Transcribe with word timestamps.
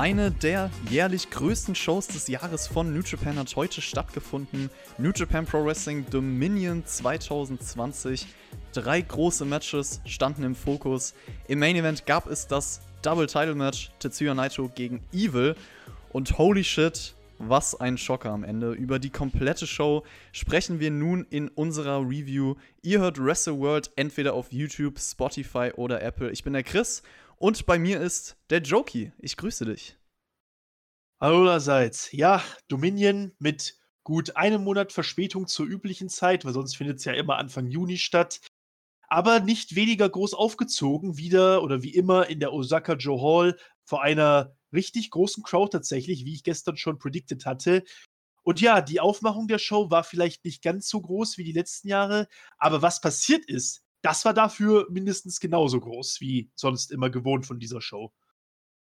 Eine 0.00 0.30
der 0.30 0.70
jährlich 0.88 1.28
größten 1.28 1.74
Shows 1.74 2.06
des 2.06 2.26
Jahres 2.26 2.66
von 2.66 2.94
New 2.94 3.02
Japan 3.02 3.36
hat 3.36 3.54
heute 3.54 3.82
stattgefunden. 3.82 4.70
New 4.96 5.10
Japan 5.14 5.44
Pro 5.44 5.62
Wrestling 5.62 6.06
Dominion 6.08 6.86
2020. 6.86 8.26
Drei 8.72 9.02
große 9.02 9.44
Matches 9.44 10.00
standen 10.06 10.42
im 10.44 10.54
Fokus. 10.54 11.12
Im 11.48 11.58
Main 11.58 11.76
Event 11.76 12.06
gab 12.06 12.28
es 12.28 12.46
das 12.46 12.80
Double 13.02 13.26
Title 13.26 13.54
Match 13.54 13.90
Tetsuya 13.98 14.32
Naito 14.32 14.70
gegen 14.74 15.02
Evil. 15.12 15.54
Und 16.14 16.38
holy 16.38 16.64
shit, 16.64 17.14
was 17.38 17.78
ein 17.78 17.98
Schocker 17.98 18.30
am 18.30 18.42
Ende. 18.42 18.72
Über 18.72 18.98
die 18.98 19.10
komplette 19.10 19.66
Show 19.66 20.04
sprechen 20.32 20.80
wir 20.80 20.90
nun 20.90 21.26
in 21.28 21.48
unserer 21.48 22.00
Review. 22.00 22.54
Ihr 22.80 23.00
hört 23.00 23.22
Wrestle 23.22 23.58
World 23.58 23.90
entweder 23.96 24.32
auf 24.32 24.50
YouTube, 24.50 24.98
Spotify 24.98 25.72
oder 25.76 26.00
Apple. 26.00 26.30
Ich 26.30 26.42
bin 26.42 26.54
der 26.54 26.62
Chris 26.62 27.02
und 27.40 27.64
bei 27.64 27.78
mir 27.78 28.00
ist 28.00 28.36
der 28.50 28.60
Jokey. 28.60 29.12
Ich 29.18 29.36
grüße 29.36 29.64
dich. 29.64 29.96
Hallo 31.20 31.40
allerseits. 31.40 32.12
Ja, 32.12 32.44
Dominion 32.68 33.32
mit 33.38 33.78
gut 34.04 34.36
einem 34.36 34.62
Monat 34.62 34.92
Verspätung 34.92 35.46
zur 35.46 35.66
üblichen 35.66 36.08
Zeit, 36.08 36.44
weil 36.44 36.52
sonst 36.52 36.76
findet 36.76 36.98
es 36.98 37.04
ja 37.04 37.14
immer 37.14 37.36
Anfang 37.36 37.66
Juni 37.66 37.96
statt. 37.96 38.40
Aber 39.08 39.40
nicht 39.40 39.74
weniger 39.74 40.08
groß 40.08 40.34
aufgezogen, 40.34 41.16
wieder 41.16 41.62
oder 41.62 41.82
wie 41.82 41.94
immer 41.94 42.28
in 42.28 42.40
der 42.40 42.52
Osaka 42.52 42.94
Joe 42.94 43.20
Hall 43.20 43.58
vor 43.84 44.02
einer 44.02 44.54
richtig 44.72 45.10
großen 45.10 45.42
Crowd 45.42 45.70
tatsächlich, 45.72 46.24
wie 46.24 46.34
ich 46.34 46.44
gestern 46.44 46.76
schon 46.76 46.98
predicted 46.98 47.46
hatte. 47.46 47.84
Und 48.42 48.60
ja, 48.60 48.82
die 48.82 49.00
Aufmachung 49.00 49.48
der 49.48 49.58
Show 49.58 49.90
war 49.90 50.04
vielleicht 50.04 50.44
nicht 50.44 50.62
ganz 50.62 50.88
so 50.88 51.00
groß 51.00 51.38
wie 51.38 51.44
die 51.44 51.52
letzten 51.52 51.88
Jahre, 51.88 52.28
aber 52.58 52.82
was 52.82 53.00
passiert 53.00 53.46
ist, 53.46 53.82
das 54.02 54.24
war 54.24 54.34
dafür 54.34 54.86
mindestens 54.90 55.40
genauso 55.40 55.80
groß 55.80 56.20
wie 56.20 56.50
sonst 56.54 56.90
immer 56.92 57.10
gewohnt 57.10 57.46
von 57.46 57.58
dieser 57.58 57.80
Show. 57.80 58.12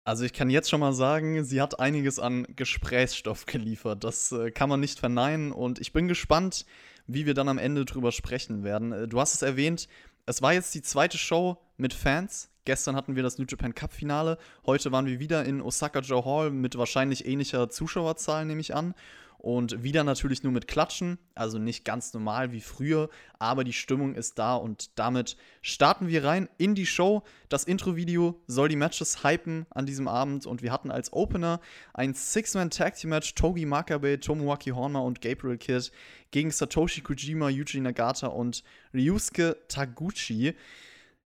Also 0.04 0.24
ich 0.24 0.32
kann 0.32 0.48
jetzt 0.48 0.70
schon 0.70 0.80
mal 0.80 0.94
sagen, 0.94 1.44
sie 1.44 1.60
hat 1.60 1.80
einiges 1.80 2.18
an 2.18 2.46
Gesprächsstoff 2.56 3.44
geliefert. 3.44 4.04
Das 4.04 4.32
äh, 4.32 4.50
kann 4.50 4.70
man 4.70 4.80
nicht 4.80 4.98
verneinen 4.98 5.52
und 5.52 5.80
ich 5.80 5.92
bin 5.92 6.08
gespannt, 6.08 6.64
wie 7.06 7.26
wir 7.26 7.34
dann 7.34 7.48
am 7.48 7.58
Ende 7.58 7.84
drüber 7.84 8.10
sprechen 8.10 8.64
werden. 8.64 8.92
Äh, 8.92 9.08
du 9.08 9.20
hast 9.20 9.34
es 9.34 9.42
erwähnt, 9.42 9.86
es 10.24 10.40
war 10.40 10.52
jetzt 10.54 10.74
die 10.74 10.82
zweite 10.82 11.18
Show 11.18 11.58
mit 11.76 11.92
Fans. 11.92 12.50
Gestern 12.64 12.96
hatten 12.96 13.16
wir 13.16 13.22
das 13.22 13.38
New 13.38 13.46
Japan 13.48 13.74
Cup 13.74 13.92
Finale. 13.92 14.38
Heute 14.66 14.92
waren 14.92 15.06
wir 15.06 15.20
wieder 15.20 15.44
in 15.44 15.62
Osaka 15.62 16.00
Joe 16.00 16.24
Hall 16.24 16.50
mit 16.50 16.76
wahrscheinlich 16.76 17.26
ähnlicher 17.26 17.70
Zuschauerzahl, 17.70 18.44
nehme 18.44 18.60
ich 18.60 18.74
an. 18.74 18.94
Und 19.38 19.84
wieder 19.84 20.02
natürlich 20.02 20.42
nur 20.42 20.50
mit 20.50 20.66
Klatschen, 20.66 21.16
also 21.36 21.58
nicht 21.58 21.84
ganz 21.84 22.12
normal 22.12 22.50
wie 22.50 22.60
früher, 22.60 23.08
aber 23.38 23.62
die 23.62 23.72
Stimmung 23.72 24.16
ist 24.16 24.36
da 24.40 24.56
und 24.56 24.98
damit 24.98 25.36
starten 25.62 26.08
wir 26.08 26.24
rein 26.24 26.48
in 26.58 26.74
die 26.74 26.86
Show. 26.86 27.22
Das 27.48 27.62
Intro-Video 27.62 28.40
soll 28.48 28.68
die 28.68 28.74
Matches 28.74 29.22
hypen 29.22 29.66
an 29.70 29.86
diesem 29.86 30.08
Abend 30.08 30.44
und 30.44 30.60
wir 30.62 30.72
hatten 30.72 30.90
als 30.90 31.12
Opener 31.12 31.60
ein 31.94 32.14
Six-Man-Tag-Team-Match 32.14 33.36
Togi 33.36 33.64
Makabe, 33.64 34.18
Tomoaki 34.18 34.70
Horma 34.70 34.98
und 34.98 35.20
Gabriel 35.20 35.56
Kidd 35.56 35.92
gegen 36.32 36.50
Satoshi 36.50 37.00
Kojima, 37.00 37.48
Yuji 37.48 37.80
Nagata 37.80 38.26
und 38.26 38.64
Ryusuke 38.92 39.56
Taguchi. 39.68 40.56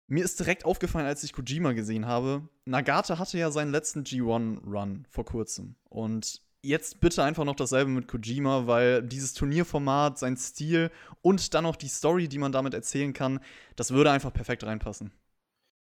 Mir 0.06 0.24
ist 0.24 0.38
direkt 0.38 0.66
aufgefallen, 0.66 1.06
als 1.06 1.24
ich 1.24 1.32
Kojima 1.32 1.72
gesehen 1.72 2.06
habe, 2.06 2.46
Nagata 2.66 3.18
hatte 3.18 3.38
ja 3.38 3.50
seinen 3.50 3.72
letzten 3.72 4.02
G1-Run 4.02 5.06
vor 5.08 5.24
kurzem. 5.24 5.76
Und 5.88 6.42
jetzt 6.62 7.00
bitte 7.00 7.22
einfach 7.22 7.44
noch 7.44 7.56
dasselbe 7.56 7.90
mit 7.90 8.08
Kojima, 8.08 8.66
weil 8.66 9.02
dieses 9.02 9.34
Turnierformat, 9.34 10.18
sein 10.18 10.36
Stil 10.36 10.90
und 11.20 11.54
dann 11.54 11.64
noch 11.64 11.76
die 11.76 11.88
Story, 11.88 12.28
die 12.28 12.38
man 12.38 12.52
damit 12.52 12.74
erzählen 12.74 13.12
kann, 13.12 13.40
das 13.76 13.90
würde 13.90 14.10
einfach 14.10 14.32
perfekt 14.32 14.64
reinpassen. 14.64 15.12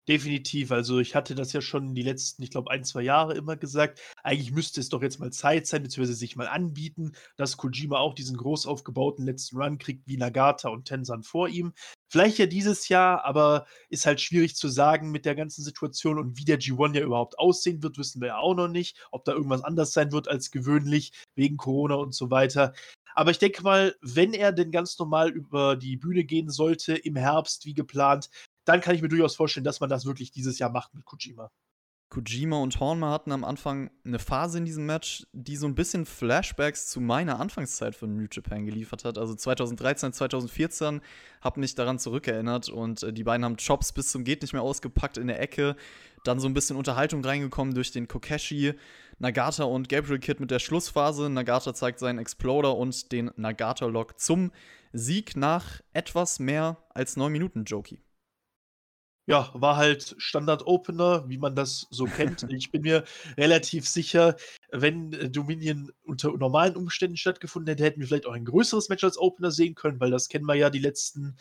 Definitiv. 0.08 0.72
Also 0.72 1.00
ich 1.00 1.14
hatte 1.14 1.34
das 1.34 1.52
ja 1.52 1.60
schon 1.60 1.94
die 1.94 2.02
letzten, 2.02 2.42
ich 2.42 2.50
glaube, 2.50 2.70
ein, 2.70 2.82
zwei 2.82 3.02
Jahre 3.02 3.34
immer 3.34 3.56
gesagt. 3.56 4.00
Eigentlich 4.22 4.52
müsste 4.52 4.80
es 4.80 4.88
doch 4.88 5.02
jetzt 5.02 5.20
mal 5.20 5.30
Zeit 5.30 5.66
sein, 5.66 5.82
beziehungsweise 5.82 6.16
sich 6.16 6.34
mal 6.34 6.48
anbieten, 6.48 7.12
dass 7.36 7.58
Kojima 7.58 7.98
auch 7.98 8.14
diesen 8.14 8.38
groß 8.38 8.66
aufgebauten 8.66 9.26
letzten 9.26 9.60
Run 9.60 9.76
kriegt, 9.76 10.08
wie 10.08 10.16
Nagata 10.16 10.70
und 10.70 10.86
Tensan 10.86 11.22
vor 11.24 11.48
ihm. 11.48 11.74
Vielleicht 12.10 12.38
ja 12.38 12.46
dieses 12.46 12.88
Jahr, 12.88 13.22
aber 13.26 13.66
ist 13.90 14.06
halt 14.06 14.22
schwierig 14.22 14.56
zu 14.56 14.68
sagen 14.68 15.10
mit 15.10 15.26
der 15.26 15.34
ganzen 15.34 15.62
Situation 15.62 16.18
und 16.18 16.38
wie 16.38 16.44
der 16.46 16.58
G1 16.58 16.94
ja 16.94 17.04
überhaupt 17.04 17.38
aussehen 17.38 17.82
wird, 17.82 17.98
wissen 17.98 18.22
wir 18.22 18.28
ja 18.28 18.38
auch 18.38 18.54
noch 18.54 18.68
nicht. 18.68 18.96
Ob 19.10 19.26
da 19.26 19.32
irgendwas 19.32 19.62
anders 19.62 19.92
sein 19.92 20.10
wird 20.10 20.26
als 20.26 20.50
gewöhnlich, 20.50 21.12
wegen 21.34 21.58
Corona 21.58 21.96
und 21.96 22.14
so 22.14 22.30
weiter. 22.30 22.72
Aber 23.14 23.30
ich 23.30 23.38
denke 23.38 23.62
mal, 23.62 23.94
wenn 24.00 24.32
er 24.32 24.52
denn 24.52 24.70
ganz 24.70 24.98
normal 24.98 25.28
über 25.30 25.76
die 25.76 25.96
Bühne 25.96 26.24
gehen 26.24 26.48
sollte 26.48 26.94
im 26.94 27.16
Herbst, 27.16 27.66
wie 27.66 27.74
geplant, 27.74 28.30
dann 28.68 28.80
kann 28.80 28.94
ich 28.94 29.02
mir 29.02 29.08
durchaus 29.08 29.34
vorstellen, 29.34 29.64
dass 29.64 29.80
man 29.80 29.88
das 29.88 30.04
wirklich 30.04 30.30
dieses 30.30 30.58
Jahr 30.58 30.70
macht 30.70 30.94
mit 30.94 31.04
Kojima. 31.04 31.50
Kojima 32.10 32.56
und 32.56 32.80
Hornma 32.80 33.10
hatten 33.10 33.32
am 33.32 33.44
Anfang 33.44 33.90
eine 34.04 34.18
Phase 34.18 34.58
in 34.58 34.64
diesem 34.64 34.86
Match, 34.86 35.26
die 35.32 35.56
so 35.56 35.66
ein 35.66 35.74
bisschen 35.74 36.06
Flashbacks 36.06 36.86
zu 36.86 37.00
meiner 37.00 37.38
Anfangszeit 37.38 37.94
von 37.94 38.16
New 38.16 38.26
Japan 38.32 38.64
geliefert 38.64 39.04
hat. 39.04 39.18
Also 39.18 39.34
2013, 39.34 40.14
2014 40.14 41.02
habe 41.42 41.60
mich 41.60 41.74
daran 41.74 41.98
zurückerinnert 41.98 42.70
und 42.70 43.02
äh, 43.02 43.12
die 43.12 43.24
beiden 43.24 43.44
haben 43.44 43.58
Chops 43.58 43.92
bis 43.92 44.10
zum 44.10 44.24
geht 44.24 44.40
nicht 44.40 44.54
mehr 44.54 44.62
ausgepackt 44.62 45.18
in 45.18 45.26
der 45.26 45.40
Ecke. 45.40 45.76
Dann 46.24 46.40
so 46.40 46.48
ein 46.48 46.54
bisschen 46.54 46.76
Unterhaltung 46.76 47.22
reingekommen 47.22 47.74
durch 47.74 47.92
den 47.92 48.08
Kokeshi, 48.08 48.72
Nagata 49.18 49.64
und 49.64 49.90
Gabriel 49.90 50.18
Kid 50.18 50.40
mit 50.40 50.50
der 50.50 50.60
Schlussphase. 50.60 51.28
Nagata 51.28 51.74
zeigt 51.74 51.98
seinen 51.98 52.18
Exploder 52.18 52.74
und 52.76 53.12
den 53.12 53.30
Nagata-Lock 53.36 54.18
zum 54.18 54.50
Sieg 54.94 55.36
nach 55.36 55.82
etwas 55.92 56.38
mehr 56.38 56.78
als 56.94 57.16
neun 57.16 57.32
Minuten 57.32 57.64
Jokey 57.64 58.00
ja, 59.28 59.50
war 59.52 59.76
halt 59.76 60.14
Standard-Opener, 60.16 61.28
wie 61.28 61.36
man 61.36 61.54
das 61.54 61.86
so 61.90 62.06
kennt. 62.06 62.46
ich 62.50 62.70
bin 62.72 62.80
mir 62.82 63.04
relativ 63.36 63.86
sicher, 63.86 64.36
wenn 64.72 65.12
äh, 65.12 65.28
Dominion 65.28 65.92
unter 66.02 66.32
normalen 66.32 66.76
Umständen 66.76 67.18
stattgefunden 67.18 67.68
hätte, 67.68 67.84
hätten 67.84 68.00
wir 68.00 68.08
vielleicht 68.08 68.26
auch 68.26 68.32
ein 68.32 68.46
größeres 68.46 68.88
Match 68.88 69.04
als 69.04 69.18
Opener 69.18 69.50
sehen 69.50 69.74
können, 69.74 70.00
weil 70.00 70.10
das 70.10 70.28
kennen 70.28 70.46
wir 70.46 70.54
ja 70.54 70.70
die 70.70 70.78
letzten 70.78 71.36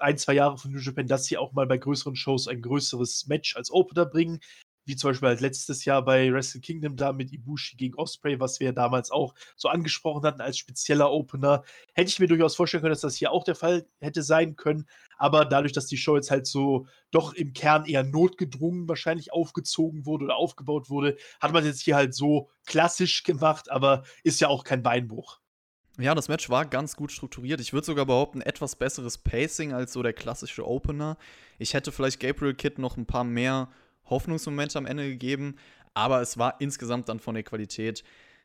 ein, 0.00 0.18
zwei 0.18 0.34
Jahre 0.34 0.58
von 0.58 0.72
New 0.72 0.80
Japan, 0.80 1.06
dass 1.06 1.26
sie 1.26 1.38
auch 1.38 1.52
mal 1.52 1.66
bei 1.66 1.78
größeren 1.78 2.16
Shows 2.16 2.48
ein 2.48 2.60
größeres 2.60 3.26
Match 3.28 3.56
als 3.56 3.70
Opener 3.70 4.06
bringen 4.06 4.40
wie 4.88 4.96
zum 4.96 5.10
Beispiel 5.10 5.28
halt 5.28 5.40
letztes 5.40 5.84
Jahr 5.84 6.02
bei 6.02 6.32
Wrestle 6.32 6.62
Kingdom 6.62 6.96
da 6.96 7.12
mit 7.12 7.30
Ibushi 7.30 7.76
gegen 7.76 7.94
Osprey, 7.96 8.40
was 8.40 8.58
wir 8.58 8.72
damals 8.72 9.10
auch 9.10 9.34
so 9.54 9.68
angesprochen 9.68 10.24
hatten 10.24 10.40
als 10.40 10.56
spezieller 10.56 11.12
Opener. 11.12 11.62
Hätte 11.92 12.08
ich 12.08 12.18
mir 12.18 12.26
durchaus 12.26 12.56
vorstellen 12.56 12.80
können, 12.80 12.92
dass 12.92 13.02
das 13.02 13.14
hier 13.14 13.30
auch 13.30 13.44
der 13.44 13.54
Fall 13.54 13.86
hätte 14.00 14.22
sein 14.22 14.56
können. 14.56 14.86
Aber 15.18 15.44
dadurch, 15.44 15.72
dass 15.72 15.86
die 15.86 15.98
Show 15.98 16.16
jetzt 16.16 16.30
halt 16.30 16.46
so 16.46 16.86
doch 17.10 17.34
im 17.34 17.52
Kern 17.52 17.84
eher 17.84 18.02
notgedrungen 18.02 18.88
wahrscheinlich 18.88 19.32
aufgezogen 19.32 20.06
wurde 20.06 20.24
oder 20.24 20.36
aufgebaut 20.36 20.88
wurde, 20.88 21.18
hat 21.38 21.52
man 21.52 21.62
es 21.64 21.68
jetzt 21.68 21.82
hier 21.82 21.96
halt 21.96 22.14
so 22.14 22.48
klassisch 22.66 23.24
gemacht, 23.24 23.70
aber 23.70 24.04
ist 24.22 24.40
ja 24.40 24.48
auch 24.48 24.64
kein 24.64 24.82
Beinbruch. 24.82 25.38
Ja, 26.00 26.14
das 26.14 26.28
Match 26.28 26.48
war 26.48 26.64
ganz 26.64 26.96
gut 26.96 27.12
strukturiert. 27.12 27.60
Ich 27.60 27.72
würde 27.72 27.84
sogar 27.84 28.06
behaupten, 28.06 28.40
etwas 28.40 28.76
besseres 28.76 29.18
Pacing 29.18 29.72
als 29.72 29.92
so 29.92 30.02
der 30.02 30.12
klassische 30.12 30.66
Opener. 30.66 31.18
Ich 31.58 31.74
hätte 31.74 31.90
vielleicht 31.90 32.20
Gabriel 32.20 32.54
Kidd 32.54 32.80
noch 32.80 32.96
ein 32.96 33.04
paar 33.04 33.24
mehr 33.24 33.68
Hoffnungsmomente 34.10 34.78
am 34.78 34.86
Ende 34.86 35.08
gegeben, 35.08 35.56
aber 35.94 36.20
es 36.20 36.38
war 36.38 36.60
insgesamt 36.60 37.08
dann 37.08 37.18
von 37.18 37.34
der 37.34 37.44
Qualität, 37.44 38.04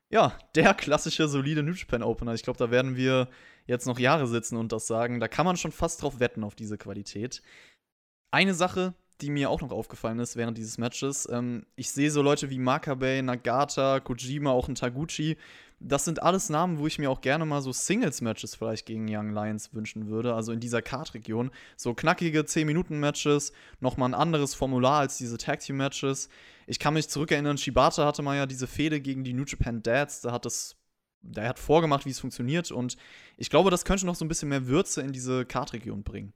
ja, 0.10 0.38
der 0.56 0.74
klassische, 0.74 1.28
solide 1.28 1.64
New 1.64 1.74
Japan 1.74 2.04
Opener. 2.04 2.34
Ich 2.34 2.44
glaube, 2.44 2.60
da 2.60 2.72
werden 2.72 2.96
wir 2.96 3.30
jetzt 3.66 3.88
noch 3.88 4.00
Jahre 4.00 4.28
sitzen 4.28 4.58
und 4.58 4.72
das 4.72 4.88
sagen. 4.88 5.20
Da 5.20 5.28
kann 5.28 5.46
man 5.46 5.58
schon 5.58 5.72
fast 5.72 6.02
drauf 6.02 6.20
wetten 6.20 6.44
auf 6.44 6.56
diese 6.56 6.78
Qualität. 6.78 7.42
Eine 8.32 8.54
Sache, 8.54 8.94
die 9.22 9.30
mir 9.30 9.50
auch 9.50 9.62
noch 9.62 9.72
aufgefallen 9.72 10.20
ist 10.20 10.36
während 10.36 10.58
dieses 10.58 10.78
Matches. 10.78 11.28
Ähm, 11.32 11.66
ich 11.76 11.92
sehe 11.92 12.12
so 12.12 12.22
Leute 12.22 12.50
wie 12.50 12.60
Makabe, 12.60 13.22
Nagata, 13.24 14.00
Kojima, 14.00 14.52
auch 14.52 14.68
ein 14.68 14.76
Taguchi. 14.76 15.38
Das 15.86 16.06
sind 16.06 16.24
alles 16.24 16.50
Namen, 16.50 16.80
wo 16.80 16.88
ich 16.88 16.98
mir 16.98 17.12
auch 17.12 17.20
gerne 17.20 17.46
mal 17.46 17.62
so 17.62 17.74
Singles-Matches 17.74 18.56
vielleicht 18.56 18.86
gegen 18.86 19.06
Young 19.10 19.34
Lions 19.34 19.74
wünschen 19.74 20.08
würde. 20.08 20.34
Also 20.34 20.54
in 20.54 20.62
dieser 20.62 20.82
Card-Region. 20.82 21.52
So 21.76 21.94
knackige 21.94 22.42
10-Minuten-Matches, 22.42 23.52
nochmal 23.82 24.10
ein 24.10 24.14
anderes 24.14 24.56
Formular 24.56 25.02
als 25.02 25.18
diese 25.18 25.38
Tag-Team-Matches. 25.38 26.30
Ich 26.68 26.80
kann 26.80 26.94
mich 26.94 27.10
zurückerinnern, 27.10 27.58
Shibata 27.58 28.06
hatte 28.06 28.22
mal 28.22 28.38
ja 28.38 28.46
diese 28.46 28.68
Fehde 28.68 29.02
gegen 29.02 29.26
die 29.26 29.34
New 29.34 29.44
Japan 29.46 29.84
Dads. 29.84 30.22
Da 30.22 30.32
hat 30.32 30.46
das 30.46 30.78
der 31.24 31.48
hat 31.48 31.60
vorgemacht, 31.60 32.06
wie 32.06 32.10
es 32.10 32.20
funktioniert 32.20 32.72
und 32.72 32.98
ich 33.38 33.50
glaube, 33.50 33.72
das 33.72 33.86
könnte 33.86 34.06
noch 34.06 34.16
so 34.16 34.26
ein 34.26 34.28
bisschen 34.28 34.50
mehr 34.50 34.68
Würze 34.68 35.02
in 35.02 35.14
diese 35.14 35.46
Card-Region 35.46 36.04
bringen. 36.04 36.34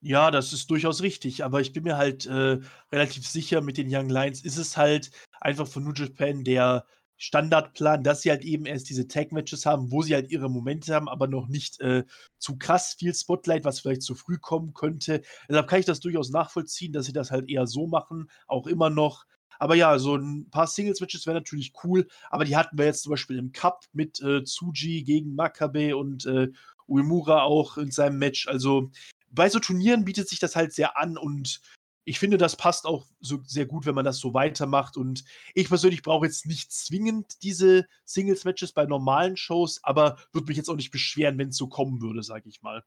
Ja, 0.00 0.30
das 0.30 0.52
ist 0.52 0.70
durchaus 0.70 1.02
richtig, 1.02 1.44
aber 1.44 1.60
ich 1.60 1.72
bin 1.72 1.84
mir 1.84 1.96
halt 1.96 2.26
äh, 2.26 2.58
relativ 2.92 3.26
sicher, 3.26 3.60
mit 3.60 3.78
den 3.78 3.88
Young 3.88 4.08
Lions 4.08 4.44
ist 4.44 4.56
es 4.56 4.76
halt 4.76 5.10
einfach 5.40 5.66
von 5.66 5.84
New 5.84 5.92
Japan 5.92 6.44
der 6.44 6.84
Standardplan, 7.18 8.04
dass 8.04 8.22
sie 8.22 8.30
halt 8.30 8.44
eben 8.44 8.64
erst 8.64 8.88
diese 8.88 9.08
Tag-Matches 9.08 9.66
haben, 9.66 9.90
wo 9.90 10.02
sie 10.02 10.14
halt 10.14 10.30
ihre 10.30 10.48
Momente 10.48 10.94
haben, 10.94 11.08
aber 11.08 11.26
noch 11.26 11.48
nicht 11.48 11.80
äh, 11.80 12.04
zu 12.38 12.56
krass 12.56 12.94
viel 12.98 13.12
Spotlight, 13.12 13.64
was 13.64 13.80
vielleicht 13.80 14.02
zu 14.02 14.14
früh 14.14 14.38
kommen 14.38 14.72
könnte. 14.72 15.22
Deshalb 15.48 15.68
kann 15.68 15.80
ich 15.80 15.86
das 15.86 16.00
durchaus 16.00 16.30
nachvollziehen, 16.30 16.92
dass 16.92 17.06
sie 17.06 17.12
das 17.12 17.30
halt 17.30 17.50
eher 17.50 17.66
so 17.66 17.86
machen, 17.86 18.30
auch 18.46 18.66
immer 18.66 18.88
noch. 18.88 19.26
Aber 19.58 19.74
ja, 19.74 19.98
so 19.98 20.14
ein 20.16 20.48
paar 20.50 20.68
Singles-Matches 20.68 21.26
wären 21.26 21.36
natürlich 21.36 21.72
cool, 21.82 22.06
aber 22.30 22.44
die 22.44 22.56
hatten 22.56 22.78
wir 22.78 22.84
jetzt 22.86 23.02
zum 23.02 23.10
Beispiel 23.10 23.38
im 23.38 23.50
Cup 23.50 23.84
mit 23.92 24.20
äh, 24.22 24.44
Tsuji 24.44 25.02
gegen 25.02 25.34
Makabe 25.34 25.96
und 25.96 26.26
äh, 26.26 26.48
Uemura 26.86 27.42
auch 27.42 27.76
in 27.76 27.90
seinem 27.90 28.18
Match. 28.18 28.46
Also 28.46 28.90
bei 29.30 29.48
so 29.48 29.58
Turnieren 29.58 30.04
bietet 30.04 30.28
sich 30.28 30.38
das 30.38 30.54
halt 30.56 30.72
sehr 30.72 30.96
an 30.96 31.18
und 31.18 31.60
ich 32.08 32.18
finde, 32.18 32.38
das 32.38 32.56
passt 32.56 32.86
auch 32.86 33.06
so 33.20 33.40
sehr 33.44 33.66
gut, 33.66 33.84
wenn 33.84 33.94
man 33.94 34.04
das 34.04 34.18
so 34.18 34.32
weitermacht. 34.32 34.96
Und 34.96 35.24
ich 35.54 35.68
persönlich 35.68 36.02
brauche 36.02 36.24
jetzt 36.24 36.46
nicht 36.46 36.72
zwingend 36.72 37.42
diese 37.42 37.86
Singles-Matches 38.06 38.72
bei 38.72 38.86
normalen 38.86 39.36
Shows, 39.36 39.80
aber 39.82 40.16
würde 40.32 40.46
mich 40.46 40.56
jetzt 40.56 40.70
auch 40.70 40.76
nicht 40.76 40.90
beschweren, 40.90 41.36
wenn 41.36 41.50
es 41.50 41.56
so 41.56 41.68
kommen 41.68 42.00
würde, 42.00 42.22
sage 42.22 42.48
ich 42.48 42.62
mal. 42.62 42.82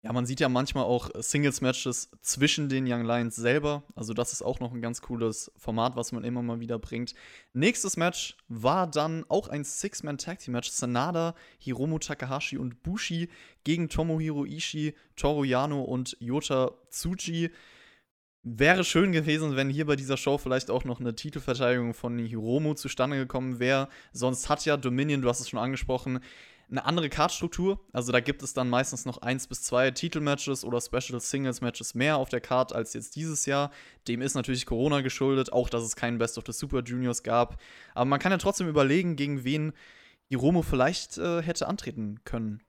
Ja, 0.00 0.12
man 0.12 0.26
sieht 0.26 0.40
ja 0.40 0.48
manchmal 0.48 0.84
auch 0.84 1.10
Singles-Matches 1.14 2.10
zwischen 2.22 2.68
den 2.70 2.90
Young 2.90 3.04
Lions 3.04 3.36
selber. 3.36 3.84
Also, 3.94 4.14
das 4.14 4.32
ist 4.32 4.42
auch 4.42 4.60
noch 4.60 4.72
ein 4.72 4.82
ganz 4.82 5.02
cooles 5.02 5.52
Format, 5.56 5.96
was 5.96 6.12
man 6.12 6.24
immer 6.24 6.42
mal 6.42 6.60
wieder 6.60 6.78
bringt. 6.78 7.14
Nächstes 7.52 7.96
Match 7.98 8.36
war 8.48 8.86
dann 8.86 9.24
auch 9.28 9.48
ein 9.48 9.64
Six-Man-Tag-Team-Match. 9.64 10.70
Sanada, 10.70 11.34
Hiromu 11.58 11.98
Takahashi 11.98 12.56
und 12.56 12.82
Bushi 12.82 13.28
gegen 13.64 13.88
Tomohiro 13.88 14.44
Ishii, 14.44 14.94
Toru 15.16 15.44
Yano 15.44 15.82
und 15.82 16.16
Yota 16.20 16.72
Tsuji. 16.90 17.50
Wäre 18.46 18.84
schön 18.84 19.12
gewesen, 19.12 19.56
wenn 19.56 19.70
hier 19.70 19.86
bei 19.86 19.96
dieser 19.96 20.18
Show 20.18 20.36
vielleicht 20.36 20.70
auch 20.70 20.84
noch 20.84 21.00
eine 21.00 21.14
Titelverteidigung 21.14 21.94
von 21.94 22.18
Hiromu 22.18 22.74
zustande 22.74 23.16
gekommen 23.16 23.58
wäre. 23.58 23.88
Sonst 24.12 24.50
hat 24.50 24.66
ja 24.66 24.76
Dominion, 24.76 25.22
du 25.22 25.30
hast 25.30 25.40
es 25.40 25.48
schon 25.48 25.58
angesprochen, 25.58 26.20
eine 26.70 26.84
andere 26.84 27.08
Cardstruktur. 27.08 27.80
Also 27.92 28.12
da 28.12 28.20
gibt 28.20 28.42
es 28.42 28.52
dann 28.52 28.68
meistens 28.68 29.06
noch 29.06 29.18
eins 29.18 29.46
bis 29.46 29.62
zwei 29.62 29.90
Titelmatches 29.90 30.62
oder 30.62 30.82
Special 30.82 31.20
Singles 31.20 31.62
Matches 31.62 31.94
mehr 31.94 32.18
auf 32.18 32.28
der 32.28 32.42
Card 32.42 32.74
als 32.74 32.92
jetzt 32.92 33.16
dieses 33.16 33.46
Jahr. 33.46 33.70
Dem 34.08 34.20
ist 34.20 34.34
natürlich 34.34 34.66
Corona 34.66 35.00
geschuldet, 35.00 35.50
auch 35.50 35.70
dass 35.70 35.82
es 35.82 35.96
keinen 35.96 36.18
Best 36.18 36.36
of 36.36 36.44
the 36.46 36.52
Super 36.52 36.82
Juniors 36.82 37.22
gab. 37.22 37.58
Aber 37.94 38.04
man 38.04 38.20
kann 38.20 38.30
ja 38.30 38.36
trotzdem 38.36 38.68
überlegen, 38.68 39.16
gegen 39.16 39.44
wen 39.44 39.72
Hiromu 40.28 40.60
vielleicht 40.60 41.16
äh, 41.16 41.40
hätte 41.40 41.66
antreten 41.66 42.20
können. 42.24 42.62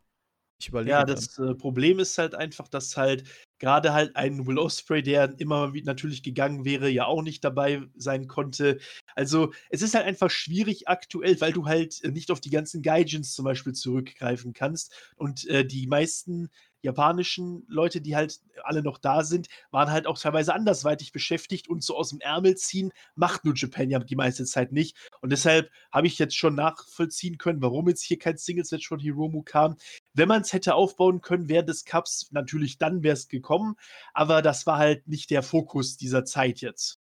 Ich 0.57 0.69
überlege. 0.69 0.91
Ja, 0.91 1.03
das 1.03 1.37
äh, 1.37 1.53
Problem 1.53 1.99
ist 1.99 2.17
halt 2.17 2.33
einfach, 2.33 2.69
dass 2.69 2.95
halt 2.95 3.25
gerade 3.65 3.93
halt 3.93 4.15
ein 4.15 4.45
Will 4.45 4.59
Osprey, 4.59 5.01
der 5.01 5.39
immer 5.39 5.73
natürlich 5.85 6.21
gegangen 6.21 6.65
wäre, 6.65 6.87
ja 6.87 7.05
auch 7.07 7.23
nicht 7.23 7.43
dabei 7.43 7.81
sein 7.95 8.27
konnte. 8.27 8.77
Also 9.15 9.53
es 9.71 9.81
ist 9.81 9.95
halt 9.95 10.05
einfach 10.05 10.29
schwierig 10.29 10.87
aktuell, 10.87 11.41
weil 11.41 11.51
du 11.51 11.65
halt 11.65 11.99
äh, 12.03 12.11
nicht 12.11 12.29
auf 12.29 12.39
die 12.39 12.51
ganzen 12.51 12.83
Gaijins 12.83 13.33
zum 13.33 13.43
Beispiel 13.43 13.73
zurückgreifen 13.73 14.53
kannst 14.53 14.93
und 15.15 15.47
äh, 15.47 15.65
die 15.65 15.87
meisten 15.87 16.49
japanischen 16.85 17.65
Leute, 17.67 17.99
die 17.99 18.15
halt 18.15 18.39
alle 18.63 18.81
noch 18.81 18.97
da 18.97 19.23
sind, 19.23 19.47
waren 19.71 19.91
halt 19.91 20.07
auch 20.07 20.17
teilweise 20.17 20.53
andersweitig 20.53 21.11
beschäftigt 21.11 21.67
und 21.67 21.83
so 21.83 21.97
aus 21.97 22.09
dem 22.09 22.21
Ärmel 22.21 22.55
ziehen, 22.55 22.91
macht 23.15 23.43
New 23.43 23.53
Japan 23.53 23.89
ja 23.89 23.99
die 23.99 24.15
meiste 24.15 24.45
Zeit 24.45 24.71
nicht. 24.71 24.95
Und 25.21 25.31
deshalb 25.31 25.69
habe 25.91 26.07
ich 26.07 26.17
jetzt 26.17 26.35
schon 26.35 26.55
nachvollziehen 26.55 27.37
können, 27.37 27.61
warum 27.61 27.89
jetzt 27.89 28.03
hier 28.03 28.17
kein 28.17 28.37
Singles-Match 28.37 28.87
von 28.87 28.99
Hiromu 28.99 29.41
kam. 29.43 29.75
Wenn 30.13 30.29
man 30.29 30.41
es 30.41 30.53
hätte 30.53 30.75
aufbauen 30.75 31.21
können 31.21 31.49
während 31.49 31.69
des 31.69 31.83
Cups, 31.83 32.29
natürlich 32.31 32.77
dann 32.77 33.03
wäre 33.03 33.13
es 33.13 33.27
gekommen, 33.27 33.75
aber 34.13 34.41
das 34.41 34.65
war 34.65 34.77
halt 34.77 35.07
nicht 35.07 35.29
der 35.29 35.43
Fokus 35.43 35.97
dieser 35.97 36.23
Zeit 36.23 36.61
jetzt. 36.61 36.99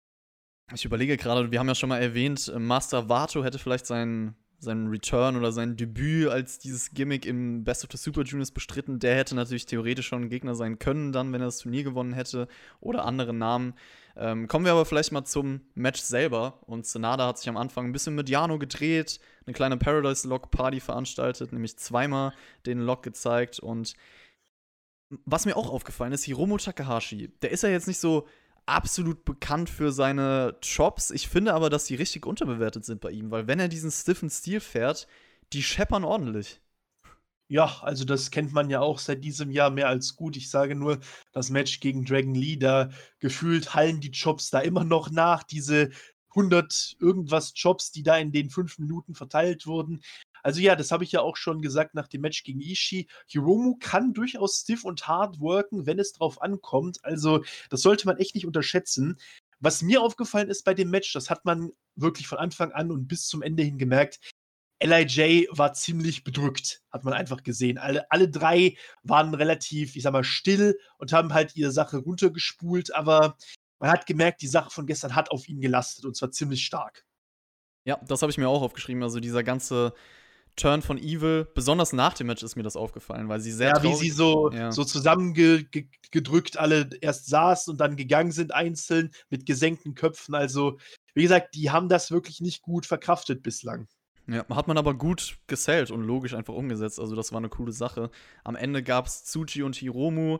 Ich 0.73 0.85
überlege 0.85 1.17
gerade, 1.17 1.51
wir 1.51 1.59
haben 1.59 1.67
ja 1.67 1.75
schon 1.75 1.89
mal 1.89 2.01
erwähnt, 2.01 2.51
Master 2.57 3.09
Vato 3.09 3.43
hätte 3.43 3.59
vielleicht 3.59 3.85
seinen 3.85 4.35
seinen 4.63 4.87
Return 4.87 5.35
oder 5.35 5.51
sein 5.51 5.75
Debüt 5.75 6.29
als 6.29 6.59
dieses 6.59 6.93
Gimmick 6.93 7.25
im 7.25 7.63
Best 7.63 7.83
of 7.83 7.91
the 7.91 7.97
Super 7.97 8.23
Juniors 8.23 8.51
bestritten. 8.51 8.99
Der 8.99 9.15
hätte 9.15 9.35
natürlich 9.35 9.65
theoretisch 9.65 10.07
schon 10.07 10.23
ein 10.23 10.29
Gegner 10.29 10.55
sein 10.55 10.79
können, 10.79 11.11
dann, 11.11 11.31
wenn 11.31 11.41
er 11.41 11.47
das 11.47 11.59
Turnier 11.59 11.83
gewonnen 11.83 12.13
hätte 12.13 12.47
oder 12.79 13.05
andere 13.05 13.33
Namen. 13.33 13.73
Ähm, 14.15 14.47
kommen 14.47 14.65
wir 14.65 14.71
aber 14.71 14.85
vielleicht 14.85 15.11
mal 15.11 15.25
zum 15.25 15.61
Match 15.75 16.01
selber. 16.01 16.59
Und 16.65 16.85
Senada 16.85 17.27
hat 17.27 17.37
sich 17.37 17.49
am 17.49 17.57
Anfang 17.57 17.85
ein 17.85 17.91
bisschen 17.91 18.15
mit 18.15 18.29
Jano 18.29 18.59
gedreht, 18.59 19.19
eine 19.45 19.53
kleine 19.53 19.77
Paradise 19.77 20.27
Lock 20.27 20.51
Party 20.51 20.79
veranstaltet, 20.79 21.51
nämlich 21.51 21.77
zweimal 21.77 22.33
den 22.65 22.79
Lock 22.79 23.03
gezeigt. 23.03 23.59
Und 23.59 23.95
was 25.25 25.45
mir 25.45 25.55
auch 25.55 25.69
aufgefallen 25.69 26.13
ist, 26.13 26.23
Hiromo 26.23 26.57
Takahashi, 26.57 27.29
der 27.41 27.51
ist 27.51 27.63
ja 27.63 27.69
jetzt 27.69 27.87
nicht 27.87 27.99
so 27.99 28.27
absolut 28.65 29.25
bekannt 29.25 29.69
für 29.69 29.91
seine 29.91 30.57
Chops. 30.61 31.11
Ich 31.11 31.27
finde 31.27 31.53
aber, 31.53 31.69
dass 31.69 31.85
die 31.85 31.95
richtig 31.95 32.25
unterbewertet 32.25 32.85
sind 32.85 33.01
bei 33.01 33.11
ihm, 33.11 33.31
weil 33.31 33.47
wenn 33.47 33.59
er 33.59 33.67
diesen 33.67 33.91
stiffen 33.91 34.29
Stil 34.29 34.59
fährt, 34.59 35.07
die 35.53 35.63
scheppern 35.63 36.03
ordentlich. 36.03 36.61
Ja, 37.49 37.79
also 37.81 38.05
das 38.05 38.31
kennt 38.31 38.53
man 38.53 38.69
ja 38.69 38.79
auch 38.79 38.99
seit 38.99 39.23
diesem 39.23 39.51
Jahr 39.51 39.69
mehr 39.69 39.87
als 39.87 40.15
gut. 40.15 40.37
Ich 40.37 40.49
sage 40.49 40.75
nur, 40.75 40.99
das 41.33 41.49
Match 41.49 41.81
gegen 41.81 42.05
Dragon 42.05 42.33
Lee, 42.33 42.57
da 42.57 42.89
gefühlt 43.19 43.75
hallen 43.75 43.99
die 43.99 44.11
Chops 44.11 44.49
da 44.49 44.59
immer 44.59 44.83
noch 44.83 45.11
nach. 45.11 45.43
Diese 45.43 45.91
100 46.29 46.95
irgendwas 46.99 47.53
Chops, 47.53 47.91
die 47.91 48.01
da 48.01 48.17
in 48.17 48.31
den 48.31 48.49
fünf 48.49 48.79
Minuten 48.79 49.13
verteilt 49.13 49.67
wurden. 49.67 50.01
Also 50.43 50.61
ja, 50.61 50.75
das 50.75 50.91
habe 50.91 51.03
ich 51.03 51.11
ja 51.11 51.21
auch 51.21 51.37
schon 51.37 51.61
gesagt 51.61 51.95
nach 51.95 52.07
dem 52.07 52.21
Match 52.21 52.43
gegen 52.43 52.59
Ishii. 52.59 53.07
Hiromu 53.27 53.77
kann 53.79 54.13
durchaus 54.13 54.59
stiff 54.59 54.83
und 54.83 55.07
hart 55.07 55.39
worken, 55.39 55.85
wenn 55.85 55.99
es 55.99 56.13
drauf 56.13 56.41
ankommt. 56.41 56.99
Also 57.03 57.43
das 57.69 57.81
sollte 57.81 58.05
man 58.05 58.17
echt 58.17 58.35
nicht 58.35 58.45
unterschätzen. 58.45 59.17
Was 59.59 59.81
mir 59.81 60.01
aufgefallen 60.01 60.49
ist 60.49 60.63
bei 60.63 60.73
dem 60.73 60.89
Match, 60.89 61.13
das 61.13 61.29
hat 61.29 61.45
man 61.45 61.71
wirklich 61.95 62.27
von 62.27 62.37
Anfang 62.37 62.73
an 62.73 62.91
und 62.91 63.07
bis 63.07 63.27
zum 63.27 63.41
Ende 63.41 63.63
hin 63.63 63.77
gemerkt, 63.77 64.19
LIJ 64.81 65.47
war 65.49 65.73
ziemlich 65.73 66.25
bedrückt, 66.25 66.81
hat 66.91 67.05
man 67.05 67.13
einfach 67.13 67.43
gesehen. 67.43 67.77
Alle, 67.77 68.11
alle 68.11 68.29
drei 68.29 68.75
waren 69.03 69.33
relativ, 69.33 69.95
ich 69.95 70.03
sag 70.03 70.11
mal, 70.11 70.25
still 70.25 70.77
und 70.97 71.13
haben 71.13 71.33
halt 71.33 71.55
ihre 71.55 71.71
Sache 71.71 71.97
runtergespult, 71.97 72.93
aber 72.93 73.37
man 73.79 73.89
hat 73.89 74.05
gemerkt, 74.05 74.41
die 74.41 74.47
Sache 74.47 74.69
von 74.69 74.85
gestern 74.85 75.15
hat 75.15 75.31
auf 75.31 75.47
ihn 75.47 75.61
gelastet 75.61 76.03
und 76.03 76.17
zwar 76.17 76.31
ziemlich 76.31 76.65
stark. 76.65 77.05
Ja, 77.85 77.99
das 78.07 78.21
habe 78.21 78.31
ich 78.31 78.37
mir 78.37 78.49
auch 78.49 78.61
aufgeschrieben. 78.61 79.03
Also 79.03 79.19
dieser 79.19 79.43
ganze 79.43 79.93
Turn 80.55 80.81
von 80.81 80.97
Evil, 80.97 81.47
besonders 81.55 81.93
nach 81.93 82.13
dem 82.13 82.27
Match 82.27 82.43
ist 82.43 82.55
mir 82.55 82.63
das 82.63 82.75
aufgefallen, 82.75 83.27
weil 83.27 83.39
sie 83.39 83.51
sehr. 83.51 83.69
Ja, 83.69 83.83
wie 83.83 83.95
sie 83.95 84.09
so, 84.09 84.51
ja. 84.51 84.71
so 84.71 84.83
zusammengedrückt 84.83 86.57
alle 86.57 86.89
erst 87.01 87.27
saßen 87.27 87.71
und 87.71 87.79
dann 87.79 87.95
gegangen 87.95 88.31
sind, 88.31 88.53
einzeln 88.53 89.11
mit 89.29 89.45
gesenkten 89.45 89.95
Köpfen. 89.95 90.35
Also, 90.35 90.77
wie 91.15 91.23
gesagt, 91.23 91.55
die 91.55 91.71
haben 91.71 91.89
das 91.89 92.11
wirklich 92.11 92.39
nicht 92.39 92.61
gut 92.61 92.85
verkraftet 92.85 93.41
bislang. 93.41 93.87
Ja, 94.27 94.45
hat 94.49 94.67
man 94.67 94.77
aber 94.77 94.93
gut 94.93 95.37
gesellt 95.47 95.91
und 95.91 96.03
logisch 96.03 96.33
einfach 96.33 96.53
umgesetzt. 96.53 96.99
Also, 96.99 97.15
das 97.15 97.31
war 97.31 97.39
eine 97.39 97.49
coole 97.49 97.71
Sache. 97.71 98.11
Am 98.43 98.55
Ende 98.55 98.83
gab 98.83 99.07
es 99.07 99.23
Tsuji 99.23 99.63
und 99.63 99.75
Hiromu. 99.75 100.37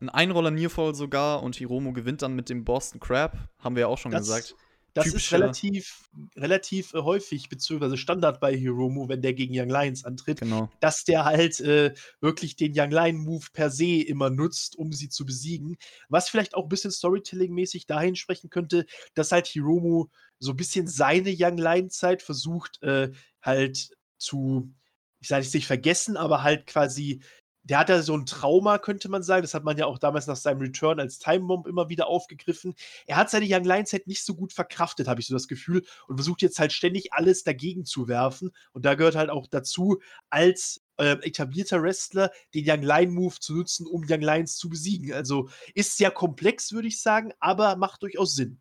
Ein 0.00 0.08
Einroller 0.08 0.50
Nearfall 0.50 0.94
sogar 0.96 1.42
und 1.42 1.54
Hiromu 1.54 1.92
gewinnt 1.92 2.22
dann 2.22 2.34
mit 2.34 2.48
dem 2.48 2.64
Boston 2.64 2.98
Crab, 2.98 3.48
haben 3.60 3.76
wir 3.76 3.82
ja 3.82 3.86
auch 3.86 3.98
schon 3.98 4.10
das, 4.10 4.22
gesagt. 4.22 4.56
Das 4.94 5.08
ist 5.08 5.32
relativ, 5.32 6.08
relativ 6.36 6.94
äh, 6.94 6.98
häufig, 6.98 7.48
beziehungsweise 7.48 7.96
Standard 7.96 8.40
bei 8.40 8.56
Hiromu, 8.56 9.08
wenn 9.08 9.22
der 9.22 9.34
gegen 9.34 9.52
Young 9.58 9.68
Lions 9.68 10.04
antritt, 10.04 10.40
genau. 10.40 10.70
dass 10.80 11.04
der 11.04 11.24
halt 11.24 11.60
äh, 11.60 11.92
wirklich 12.20 12.54
den 12.54 12.72
Young 12.76 12.90
Lion 12.90 13.16
Move 13.16 13.46
per 13.52 13.70
se 13.70 14.02
immer 14.02 14.30
nutzt, 14.30 14.76
um 14.76 14.92
sie 14.92 15.08
zu 15.08 15.26
besiegen. 15.26 15.76
Was 16.08 16.28
vielleicht 16.28 16.54
auch 16.54 16.64
ein 16.64 16.68
bisschen 16.68 16.92
Storytelling-mäßig 16.92 17.86
dahin 17.86 18.14
sprechen 18.14 18.50
könnte, 18.50 18.86
dass 19.14 19.32
halt 19.32 19.48
Hiromu 19.48 20.06
so 20.38 20.52
ein 20.52 20.56
bisschen 20.56 20.86
seine 20.86 21.34
Young 21.36 21.58
Lion-Zeit 21.58 22.22
versucht, 22.22 22.80
äh, 22.82 23.10
halt 23.42 23.90
zu, 24.18 24.72
ich 25.20 25.28
sage 25.28 25.46
nicht 25.52 25.66
vergessen, 25.66 26.16
aber 26.16 26.42
halt 26.44 26.66
quasi 26.66 27.20
der 27.64 27.78
hat 27.78 27.88
ja 27.88 28.02
so 28.02 28.16
ein 28.16 28.26
Trauma, 28.26 28.78
könnte 28.78 29.08
man 29.08 29.22
sagen. 29.22 29.42
Das 29.42 29.54
hat 29.54 29.64
man 29.64 29.76
ja 29.76 29.86
auch 29.86 29.98
damals 29.98 30.26
nach 30.26 30.36
seinem 30.36 30.60
Return 30.60 31.00
als 31.00 31.18
Time 31.18 31.46
Bomb 31.46 31.66
immer 31.66 31.88
wieder 31.88 32.06
aufgegriffen. 32.06 32.74
Er 33.06 33.16
hat 33.16 33.30
seine 33.30 33.46
Young 33.48 33.64
Lions 33.64 33.92
halt 33.92 34.06
nicht 34.06 34.24
so 34.24 34.34
gut 34.34 34.52
verkraftet, 34.52 35.08
habe 35.08 35.20
ich 35.20 35.26
so 35.26 35.34
das 35.34 35.48
Gefühl, 35.48 35.82
und 36.06 36.16
versucht 36.16 36.42
jetzt 36.42 36.58
halt 36.58 36.72
ständig 36.72 37.12
alles 37.12 37.42
dagegen 37.42 37.84
zu 37.84 38.06
werfen. 38.06 38.50
Und 38.72 38.84
da 38.84 38.94
gehört 38.94 39.16
halt 39.16 39.30
auch 39.30 39.46
dazu, 39.46 40.00
als 40.28 40.82
äh, 40.98 41.16
etablierter 41.22 41.82
Wrestler 41.82 42.30
den 42.54 42.64
Young 42.68 42.82
Lion 42.82 43.14
Move 43.14 43.34
zu 43.40 43.54
nutzen, 43.54 43.86
um 43.86 44.04
Young 44.08 44.20
Lions 44.20 44.56
zu 44.56 44.68
besiegen. 44.68 45.12
Also 45.14 45.48
ist 45.74 45.96
sehr 45.96 46.10
komplex, 46.10 46.72
würde 46.72 46.88
ich 46.88 47.00
sagen, 47.00 47.32
aber 47.40 47.76
macht 47.76 48.02
durchaus 48.02 48.34
Sinn. 48.34 48.60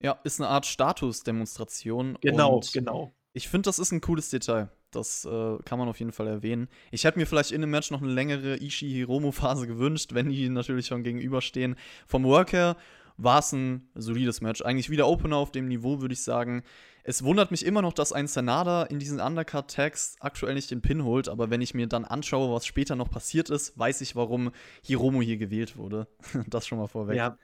Ja, 0.00 0.18
ist 0.24 0.40
eine 0.40 0.48
Art 0.48 0.64
Statusdemonstration. 0.64 2.18
Genau, 2.20 2.60
genau. 2.72 3.12
Ich 3.32 3.48
finde, 3.48 3.68
das 3.68 3.78
ist 3.78 3.92
ein 3.92 4.00
cooles 4.00 4.30
Detail. 4.30 4.70
Das 4.90 5.24
äh, 5.24 5.58
kann 5.64 5.78
man 5.78 5.88
auf 5.88 5.98
jeden 5.98 6.12
Fall 6.12 6.26
erwähnen. 6.26 6.68
Ich 6.90 7.04
hätte 7.04 7.18
mir 7.18 7.26
vielleicht 7.26 7.52
in 7.52 7.60
dem 7.60 7.70
Match 7.70 7.90
noch 7.90 8.00
eine 8.00 8.10
längere 8.10 8.56
Ishii-Hiromu-Phase 8.56 9.66
gewünscht, 9.66 10.14
wenn 10.14 10.30
die 10.30 10.48
natürlich 10.48 10.86
schon 10.86 11.02
gegenüberstehen. 11.02 11.76
Vom 12.06 12.24
Work 12.24 12.52
her 12.52 12.76
war 13.18 13.40
es 13.40 13.52
ein 13.52 13.88
solides 13.94 14.40
Match. 14.40 14.62
Eigentlich 14.62 14.88
wieder 14.88 15.06
Opener 15.08 15.36
auf 15.36 15.50
dem 15.50 15.68
Niveau, 15.68 16.00
würde 16.00 16.14
ich 16.14 16.22
sagen. 16.22 16.62
Es 17.02 17.24
wundert 17.24 17.50
mich 17.50 17.66
immer 17.66 17.82
noch, 17.82 17.92
dass 17.92 18.12
ein 18.12 18.26
Sanada 18.28 18.84
in 18.84 18.98
diesen 18.98 19.20
Undercard-Tags 19.20 20.16
aktuell 20.20 20.54
nicht 20.54 20.70
den 20.70 20.82
Pin 20.82 21.04
holt, 21.04 21.28
aber 21.28 21.50
wenn 21.50 21.60
ich 21.60 21.74
mir 21.74 21.86
dann 21.86 22.04
anschaue, 22.04 22.54
was 22.54 22.64
später 22.64 22.96
noch 22.96 23.10
passiert 23.10 23.50
ist, 23.50 23.78
weiß 23.78 24.00
ich, 24.02 24.14
warum 24.14 24.52
Hiromu 24.84 25.20
hier 25.20 25.36
gewählt 25.36 25.76
wurde. 25.76 26.06
das 26.46 26.66
schon 26.66 26.78
mal 26.78 26.86
vorweg. 26.86 27.16
Ja, 27.16 27.36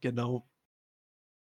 genau. 0.00 0.49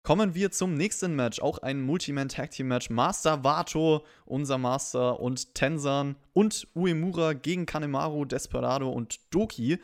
Kommen 0.08 0.36
wir 0.36 0.52
zum 0.52 0.76
nächsten 0.76 1.18
Match, 1.18 1.42
auch 1.42 1.58
ein 1.58 1.82
Multiman 1.82 2.30
Tag 2.30 2.52
Team 2.52 2.70
Match. 2.70 2.90
Master 2.90 3.44
Vato, 3.44 4.06
unser 4.26 4.58
Master 4.58 5.20
und 5.20 5.54
Tensan 5.54 6.16
und 6.32 6.66
Uemura 6.74 7.34
gegen 7.34 7.66
Kanemaru, 7.66 8.24
Desperado 8.24 8.90
und 8.90 9.20
Doki. 9.36 9.82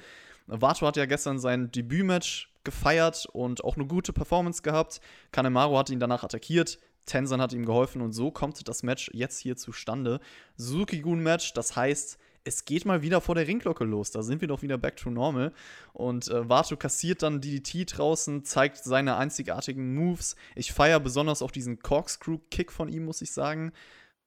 Vato 0.47 0.87
hat 0.87 0.95
ja 0.95 1.07
gestern 1.07 1.39
sein 1.39 1.73
Debütmatch 1.73 2.47
gefeiert 2.63 3.27
und 3.33 3.65
auch 3.65 3.75
eine 3.75 3.85
gute 3.85 4.13
Performance 4.13 4.61
gehabt. 4.61 5.01
Kanemaru 5.33 5.77
hat 5.77 5.89
ihn 5.89 5.99
danach 5.99 6.23
attackiert. 6.23 6.79
Tensan 7.05 7.41
hat 7.41 7.51
ihm 7.51 7.65
geholfen 7.65 8.01
und 8.01 8.13
so 8.13 8.31
kommt 8.31 8.65
das 8.69 8.81
Match 8.81 9.11
jetzt 9.13 9.39
hier 9.39 9.57
zustande. 9.57 10.21
Suzuki-Gun-Match, 10.55 11.51
das 11.51 11.75
heißt, 11.75 12.17
es 12.45 12.65
geht 12.65 12.85
mal 12.85 13.01
wieder 13.01 13.21
vor 13.21 13.35
der 13.35 13.47
Ringglocke 13.47 13.83
los. 13.83 14.11
Da 14.11 14.21
sind 14.21 14.41
wir 14.41 14.47
doch 14.47 14.61
wieder 14.61 14.77
back 14.77 14.97
to 14.97 15.09
normal. 15.09 15.53
Und 15.93 16.27
äh, 16.27 16.47
Vato 16.49 16.75
kassiert 16.75 17.23
dann 17.23 17.41
DDT 17.41 17.97
draußen, 17.97 18.43
zeigt 18.43 18.77
seine 18.83 19.17
einzigartigen 19.17 19.93
Moves. 19.95 20.35
Ich 20.55 20.73
feiere 20.73 20.99
besonders 20.99 21.41
auch 21.41 21.51
diesen 21.51 21.79
Corkscrew-Kick 21.79 22.71
von 22.71 22.89
ihm, 22.89 23.05
muss 23.05 23.21
ich 23.21 23.31
sagen. 23.31 23.71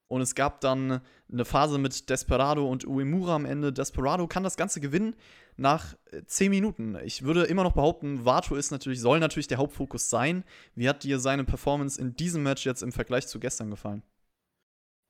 Und 0.08 0.20
es 0.20 0.34
gab 0.34 0.60
dann 0.60 1.00
eine 1.30 1.44
Phase 1.44 1.78
mit 1.78 2.08
Desperado 2.08 2.70
und 2.70 2.86
Uemura 2.86 3.34
am 3.34 3.44
Ende. 3.44 3.72
Desperado 3.72 4.28
kann 4.28 4.44
das 4.44 4.56
Ganze 4.56 4.80
gewinnen 4.80 5.16
nach 5.56 5.96
10 6.26 6.46
äh, 6.46 6.50
Minuten. 6.50 6.96
Ich 7.04 7.22
würde 7.22 7.44
immer 7.44 7.64
noch 7.64 7.72
behaupten, 7.72 8.24
Vato 8.24 8.54
ist 8.54 8.70
natürlich, 8.70 9.00
soll 9.00 9.18
natürlich 9.18 9.48
der 9.48 9.58
Hauptfokus 9.58 10.08
sein. 10.08 10.44
Wie 10.74 10.88
hat 10.88 11.02
dir 11.02 11.18
seine 11.18 11.44
Performance 11.44 12.00
in 12.00 12.14
diesem 12.14 12.44
Match 12.44 12.64
jetzt 12.64 12.82
im 12.82 12.92
Vergleich 12.92 13.26
zu 13.26 13.40
gestern 13.40 13.70
gefallen? 13.70 14.02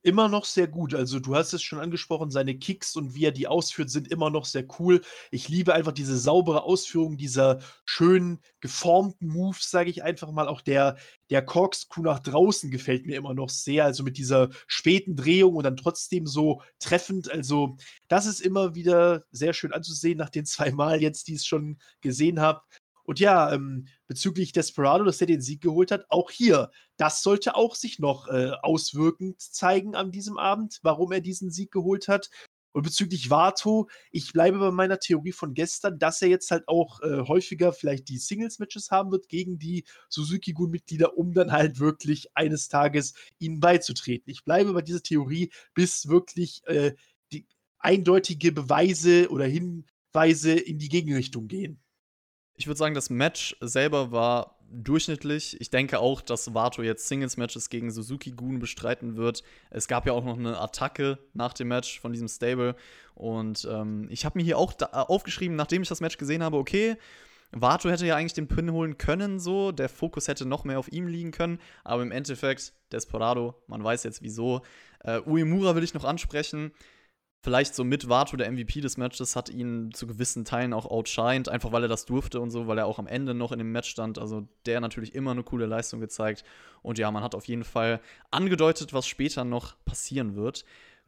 Immer 0.07 0.29
noch 0.29 0.45
sehr 0.45 0.69
gut. 0.69 0.95
Also, 0.95 1.19
du 1.19 1.35
hast 1.35 1.53
es 1.53 1.63
schon 1.63 1.81
angesprochen, 1.81 2.31
seine 2.31 2.57
Kicks 2.57 2.95
und 2.95 3.15
wie 3.17 3.25
er 3.25 3.33
die 3.33 3.49
ausführt, 3.49 3.91
sind 3.91 4.09
immer 4.09 4.31
noch 4.31 4.45
sehr 4.45 4.65
cool. 4.79 5.03
Ich 5.33 5.49
liebe 5.49 5.75
einfach 5.75 5.91
diese 5.91 6.17
saubere 6.17 6.63
Ausführung 6.63 7.17
dieser 7.17 7.59
schön 7.85 8.39
geformten 8.61 9.29
Moves, 9.29 9.69
sage 9.69 9.91
ich 9.91 10.05
einfach 10.05 10.31
mal. 10.31 10.47
Auch 10.47 10.61
der, 10.61 10.97
der 11.29 11.45
Corkscrew 11.45 12.03
nach 12.03 12.21
draußen 12.21 12.71
gefällt 12.71 13.05
mir 13.05 13.17
immer 13.17 13.35
noch 13.35 13.51
sehr. 13.51 13.85
Also 13.85 14.05
mit 14.05 14.17
dieser 14.17 14.51
späten 14.69 15.17
Drehung 15.17 15.57
und 15.57 15.65
dann 15.65 15.77
trotzdem 15.77 16.29
so 16.29 16.63
treffend. 16.79 17.29
Also, 17.29 17.77
das 18.07 18.27
ist 18.27 18.41
immer 18.41 18.77
wieder 18.77 19.25
sehr 19.33 19.55
schön 19.55 19.73
anzusehen, 19.73 20.19
nach 20.19 20.31
den 20.31 20.47
zwei 20.47 20.71
Mal 20.71 21.03
jetzt, 21.03 21.27
die 21.27 21.33
ich 21.33 21.41
es 21.41 21.47
schon 21.47 21.79
gesehen 22.01 22.41
habe. 22.41 22.61
Und 23.03 23.19
ja, 23.19 23.53
ähm, 23.53 23.89
bezüglich 24.07 24.53
Desperado, 24.53 25.05
dass 25.05 25.21
er 25.21 25.27
den 25.27 25.41
Sieg 25.41 25.61
geholt 25.61 25.91
hat, 25.91 26.07
auch 26.09 26.31
hier, 26.31 26.71
das 26.97 27.23
sollte 27.23 27.57
auch 27.57 27.75
sich 27.75 27.99
noch 27.99 28.29
äh, 28.29 28.53
auswirkend 28.63 29.41
zeigen 29.41 29.95
an 29.95 30.13
diesem 30.13 30.39
Abend, 30.39 30.79
warum 30.83 31.13
er 31.13 31.21
diesen 31.21 31.51
Sieg 31.51 31.71
geholt 31.71 32.09
hat. 32.09 32.31
Und 32.77 32.83
bezüglich 32.83 33.31
Vato, 33.31 33.89
ich 34.11 34.35
bleibe 34.35 34.59
bei 34.59 34.71
meiner 34.71 34.99
Theorie 34.99 35.33
von 35.33 35.55
gestern, 35.55 35.99
dass 35.99 36.21
er 36.21 36.29
jetzt 36.29 36.51
halt 36.51 36.69
auch 36.69 37.01
äh, 37.01 37.23
häufiger 37.27 37.73
vielleicht 37.73 38.11
die 38.11 38.19
Singles-Matches 38.19 38.91
haben 38.91 39.11
wird 39.13 39.31
gegen 39.31 39.59
die 39.59 39.85
Suzuki-Gun-Mitglieder, 40.11 41.17
um 41.17 41.33
dann 41.33 41.53
halt 41.53 41.81
wirklich 41.81 42.27
eines 42.35 42.69
Tages 42.69 43.15
ihnen 43.39 43.61
beizutreten. 43.61 44.31
Ich 44.31 44.45
bleibe 44.45 44.75
bei 44.75 44.83
dieser 44.83 45.03
Theorie, 45.03 45.51
bis 45.73 46.09
wirklich 46.09 46.61
äh, 46.67 46.93
die 47.33 47.47
eindeutige 47.79 48.53
Beweise 48.53 49.31
oder 49.31 49.47
Hinweise 49.47 50.53
in 50.53 50.79
die 50.79 50.91
Gegenrichtung 50.91 51.49
gehen. 51.49 51.81
Ich 52.57 52.67
würde 52.67 52.79
sagen, 52.79 52.95
das 52.95 53.11
Match 53.11 53.57
selber 53.61 54.13
war 54.13 54.57
durchschnittlich. 54.71 55.61
Ich 55.61 55.71
denke 55.71 56.01
auch, 56.01 56.21
dass 56.21 56.55
Vato 56.55 56.83
jetzt 56.83 57.07
Singles-Matches 57.09 57.69
gegen 57.71 57.91
Suzuki 57.91 58.33
Gun 58.33 58.59
bestreiten 58.59 59.17
wird. 59.17 59.43
Es 59.71 59.89
gab 59.89 60.07
ja 60.07 60.13
auch 60.13 60.25
noch 60.25 60.39
eine 60.39 60.59
Attacke 60.59 61.19
nach 61.35 61.53
dem 61.53 61.69
Match 61.69 62.01
von 62.01 62.13
diesem 62.13 62.29
Stable. 62.29 62.75
Und 63.15 63.67
ähm, 63.71 64.09
ich 64.11 64.25
habe 64.25 64.39
mir 64.39 64.45
hier 64.45 64.59
auch 64.59 64.75
aufgeschrieben, 64.91 65.57
nachdem 65.57 65.83
ich 65.83 65.89
das 65.89 66.01
Match 66.01 66.17
gesehen 66.17 66.43
habe, 66.43 66.57
okay, 66.57 66.97
Vato 67.53 67.89
hätte 67.89 68.07
ja 68.07 68.17
eigentlich 68.17 68.35
den 68.35 68.49
Pin 68.49 68.73
holen 68.73 68.99
können, 68.99 69.39
so. 69.39 69.71
Der 69.71 69.89
Fokus 69.89 70.27
hätte 70.27 70.47
noch 70.47 70.65
mehr 70.65 70.79
auf 70.79 70.91
ihm 70.91 71.07
liegen 71.07 71.31
können. 71.31 71.61
Aber 71.85 72.03
im 72.03 72.11
Endeffekt, 72.11 72.73
Desperado, 72.93 73.55
man 73.67 73.85
weiß 73.85 74.03
jetzt 74.03 74.23
wieso. 74.23 74.63
Äh, 75.01 75.21
Uemura 75.21 75.77
will 75.77 75.85
ich 75.85 75.95
noch 75.95 76.05
ansprechen 76.05 76.73
vielleicht 77.43 77.75
so 77.75 77.85
mit 77.85 78.09
Vato 78.09 78.37
der 78.37 78.51
MVP 78.51 78.81
des 78.81 78.97
Matches, 78.97 79.37
hat 79.37 79.49
ihn 79.49 79.93
zu 79.93 80.07
gewissen 80.07 80.45
Teilen 80.45 80.73
auch 80.73 80.87
outshined, 80.87 81.49
einfach 81.49 81.73
weil 81.73 81.83
er 81.83 81.89
das 81.89 82.05
durfte 82.05 82.41
und 82.41 82.51
so, 82.51 82.67
weil 82.67 82.79
er 82.79 82.87
auch 82.87 82.99
am 82.99 83.07
Ende 83.07 83.35
noch 83.35 83.53
in 83.53 83.59
dem 83.59 83.73
Match 83.73 83.91
stand. 83.91 84.19
Also 84.19 84.49
der 84.67 84.81
natürlich 84.81 85.15
immer 85.15 85.31
eine 85.31 85.43
coole 85.43 85.67
Leistung 85.67 86.01
gezeigt. 86.01 86.45
Und 86.83 86.99
ja, 86.99 87.11
man 87.11 87.23
hat 87.23 87.35
auf 87.35 87.47
jeden 87.47 87.65
Fall 87.65 88.01
angedeutet, 88.31 88.93
was 88.93 89.07
später 89.07 89.45
noch 89.45 89.77
passieren 89.85 90.35
wird. 90.35 90.65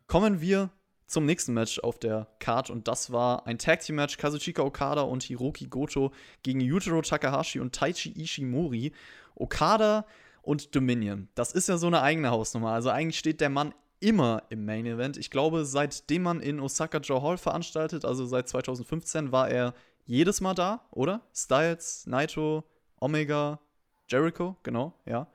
Kommen 0.06 0.40
wir 0.40 0.70
zum 1.06 1.24
nächsten 1.24 1.54
Match 1.54 1.78
auf 1.80 1.98
der 1.98 2.28
Card 2.38 2.68
und 2.70 2.86
das 2.86 3.10
war 3.10 3.46
ein 3.46 3.58
Tag 3.58 3.80
Team 3.80 3.96
Match 3.96 4.18
Kazuchika 4.18 4.62
Okada 4.62 5.00
und 5.00 5.22
Hiroki 5.22 5.66
Goto 5.66 6.12
gegen 6.42 6.60
Yujiro 6.60 7.00
Takahashi 7.00 7.60
und 7.60 7.74
Taichi 7.74 8.12
Ishimori. 8.12 8.92
Okada 9.34 10.04
und 10.42 10.74
Dominion. 10.74 11.28
Das 11.34 11.52
ist 11.52 11.68
ja 11.68 11.78
so 11.78 11.86
eine 11.86 12.02
eigene 12.02 12.30
Hausnummer. 12.30 12.72
Also 12.72 12.90
eigentlich 12.90 13.18
steht 13.18 13.40
der 13.40 13.50
Mann 13.50 13.74
immer 14.00 14.42
im 14.50 14.64
Main 14.64 14.86
Event. 14.86 15.16
Ich 15.16 15.30
glaube, 15.30 15.64
seitdem 15.64 16.22
man 16.22 16.40
in 16.40 16.60
Osaka 16.60 16.98
Joe 16.98 17.22
Hall 17.22 17.38
veranstaltet, 17.38 18.04
also 18.04 18.26
seit 18.26 18.48
2015, 18.48 19.32
war 19.32 19.48
er 19.48 19.74
jedes 20.06 20.40
Mal 20.40 20.54
da, 20.54 20.80
oder? 20.90 21.20
Styles, 21.34 22.06
Naito, 22.06 22.64
Omega, 23.00 23.60
Jericho, 24.08 24.56
genau, 24.62 24.94
ja. 25.04 25.26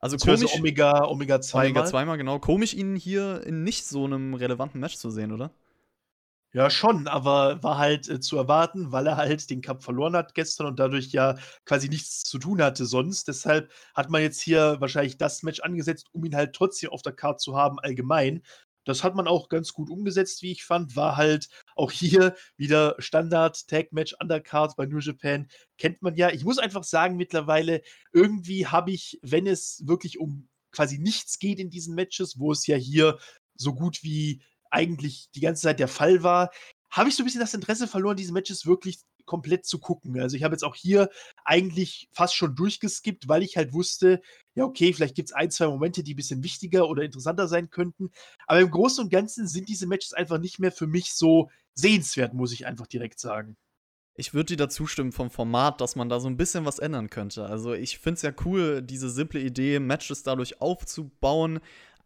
Also 0.00 0.16
komisch. 0.16 0.54
Omega, 0.54 1.04
Omega 1.06 1.40
zweimal. 1.40 1.70
Omega 1.70 1.84
zweimal, 1.86 2.18
genau. 2.18 2.38
Komisch, 2.38 2.74
ihn 2.74 2.94
hier 2.94 3.44
in 3.44 3.64
nicht 3.64 3.86
so 3.86 4.04
einem 4.04 4.34
relevanten 4.34 4.80
Match 4.80 4.96
zu 4.96 5.10
sehen, 5.10 5.32
oder? 5.32 5.50
Ja, 6.54 6.70
schon, 6.70 7.08
aber 7.08 7.62
war 7.62 7.76
halt 7.76 8.08
äh, 8.08 8.20
zu 8.20 8.36
erwarten, 8.38 8.90
weil 8.90 9.06
er 9.06 9.16
halt 9.18 9.50
den 9.50 9.60
Cup 9.60 9.82
verloren 9.82 10.16
hat 10.16 10.34
gestern 10.34 10.66
und 10.66 10.78
dadurch 10.78 11.08
ja 11.12 11.36
quasi 11.66 11.88
nichts 11.90 12.22
zu 12.22 12.38
tun 12.38 12.62
hatte 12.62 12.86
sonst. 12.86 13.28
Deshalb 13.28 13.70
hat 13.94 14.08
man 14.08 14.22
jetzt 14.22 14.40
hier 14.40 14.76
wahrscheinlich 14.80 15.18
das 15.18 15.42
Match 15.42 15.60
angesetzt, 15.60 16.06
um 16.12 16.24
ihn 16.24 16.34
halt 16.34 16.54
trotzdem 16.54 16.88
auf 16.90 17.02
der 17.02 17.12
Karte 17.12 17.38
zu 17.44 17.54
haben, 17.56 17.78
allgemein. 17.80 18.42
Das 18.84 19.04
hat 19.04 19.14
man 19.14 19.28
auch 19.28 19.50
ganz 19.50 19.74
gut 19.74 19.90
umgesetzt, 19.90 20.40
wie 20.40 20.52
ich 20.52 20.64
fand. 20.64 20.96
War 20.96 21.18
halt 21.18 21.50
auch 21.76 21.90
hier 21.92 22.34
wieder 22.56 22.94
Standard-Tag-Match 22.98 24.14
Undercard 24.18 24.74
bei 24.76 24.86
New 24.86 25.00
Japan. 25.00 25.48
Kennt 25.76 26.00
man 26.00 26.14
ja. 26.14 26.30
Ich 26.30 26.44
muss 26.44 26.58
einfach 26.58 26.84
sagen, 26.84 27.16
mittlerweile, 27.16 27.82
irgendwie 28.14 28.66
habe 28.66 28.90
ich, 28.90 29.18
wenn 29.20 29.46
es 29.46 29.82
wirklich 29.86 30.18
um 30.18 30.48
quasi 30.72 30.98
nichts 30.98 31.38
geht 31.38 31.58
in 31.58 31.68
diesen 31.68 31.94
Matches, 31.94 32.38
wo 32.38 32.52
es 32.52 32.66
ja 32.66 32.76
hier 32.76 33.18
so 33.56 33.74
gut 33.74 34.02
wie 34.02 34.40
eigentlich 34.70 35.28
die 35.34 35.40
ganze 35.40 35.62
Zeit 35.62 35.80
der 35.80 35.88
Fall 35.88 36.22
war, 36.22 36.50
habe 36.90 37.08
ich 37.08 37.16
so 37.16 37.22
ein 37.22 37.26
bisschen 37.26 37.40
das 37.40 37.54
Interesse 37.54 37.86
verloren, 37.86 38.16
diese 38.16 38.32
Matches 38.32 38.66
wirklich 38.66 39.00
komplett 39.28 39.66
zu 39.66 39.78
gucken. 39.78 40.18
Also 40.18 40.36
ich 40.36 40.42
habe 40.42 40.54
jetzt 40.54 40.64
auch 40.64 40.74
hier 40.74 41.10
eigentlich 41.44 42.08
fast 42.12 42.34
schon 42.34 42.56
durchgeskippt, 42.56 43.28
weil 43.28 43.42
ich 43.42 43.56
halt 43.56 43.72
wusste, 43.72 44.20
ja, 44.54 44.64
okay, 44.64 44.92
vielleicht 44.92 45.14
gibt 45.14 45.28
es 45.28 45.34
ein, 45.34 45.50
zwei 45.50 45.66
Momente, 45.66 46.02
die 46.02 46.14
ein 46.14 46.16
bisschen 46.16 46.42
wichtiger 46.42 46.88
oder 46.88 47.04
interessanter 47.04 47.46
sein 47.46 47.70
könnten. 47.70 48.10
Aber 48.46 48.60
im 48.60 48.70
Großen 48.70 49.04
und 49.04 49.10
Ganzen 49.10 49.46
sind 49.46 49.68
diese 49.68 49.86
Matches 49.86 50.14
einfach 50.14 50.38
nicht 50.38 50.58
mehr 50.58 50.72
für 50.72 50.86
mich 50.86 51.12
so 51.12 51.50
sehenswert, 51.74 52.34
muss 52.34 52.52
ich 52.52 52.66
einfach 52.66 52.86
direkt 52.88 53.20
sagen. 53.20 53.56
Ich 54.14 54.34
würde 54.34 54.46
dir 54.46 54.56
dazu 54.56 54.88
stimmen 54.88 55.12
vom 55.12 55.30
Format, 55.30 55.80
dass 55.80 55.94
man 55.94 56.08
da 56.08 56.18
so 56.18 56.26
ein 56.26 56.36
bisschen 56.36 56.64
was 56.64 56.80
ändern 56.80 57.08
könnte. 57.08 57.44
Also 57.46 57.72
ich 57.72 57.98
finde 57.98 58.16
es 58.16 58.22
ja 58.22 58.32
cool, 58.44 58.82
diese 58.82 59.10
simple 59.10 59.38
Idee, 59.38 59.78
Matches 59.78 60.24
dadurch 60.24 60.60
aufzubauen, 60.60 61.60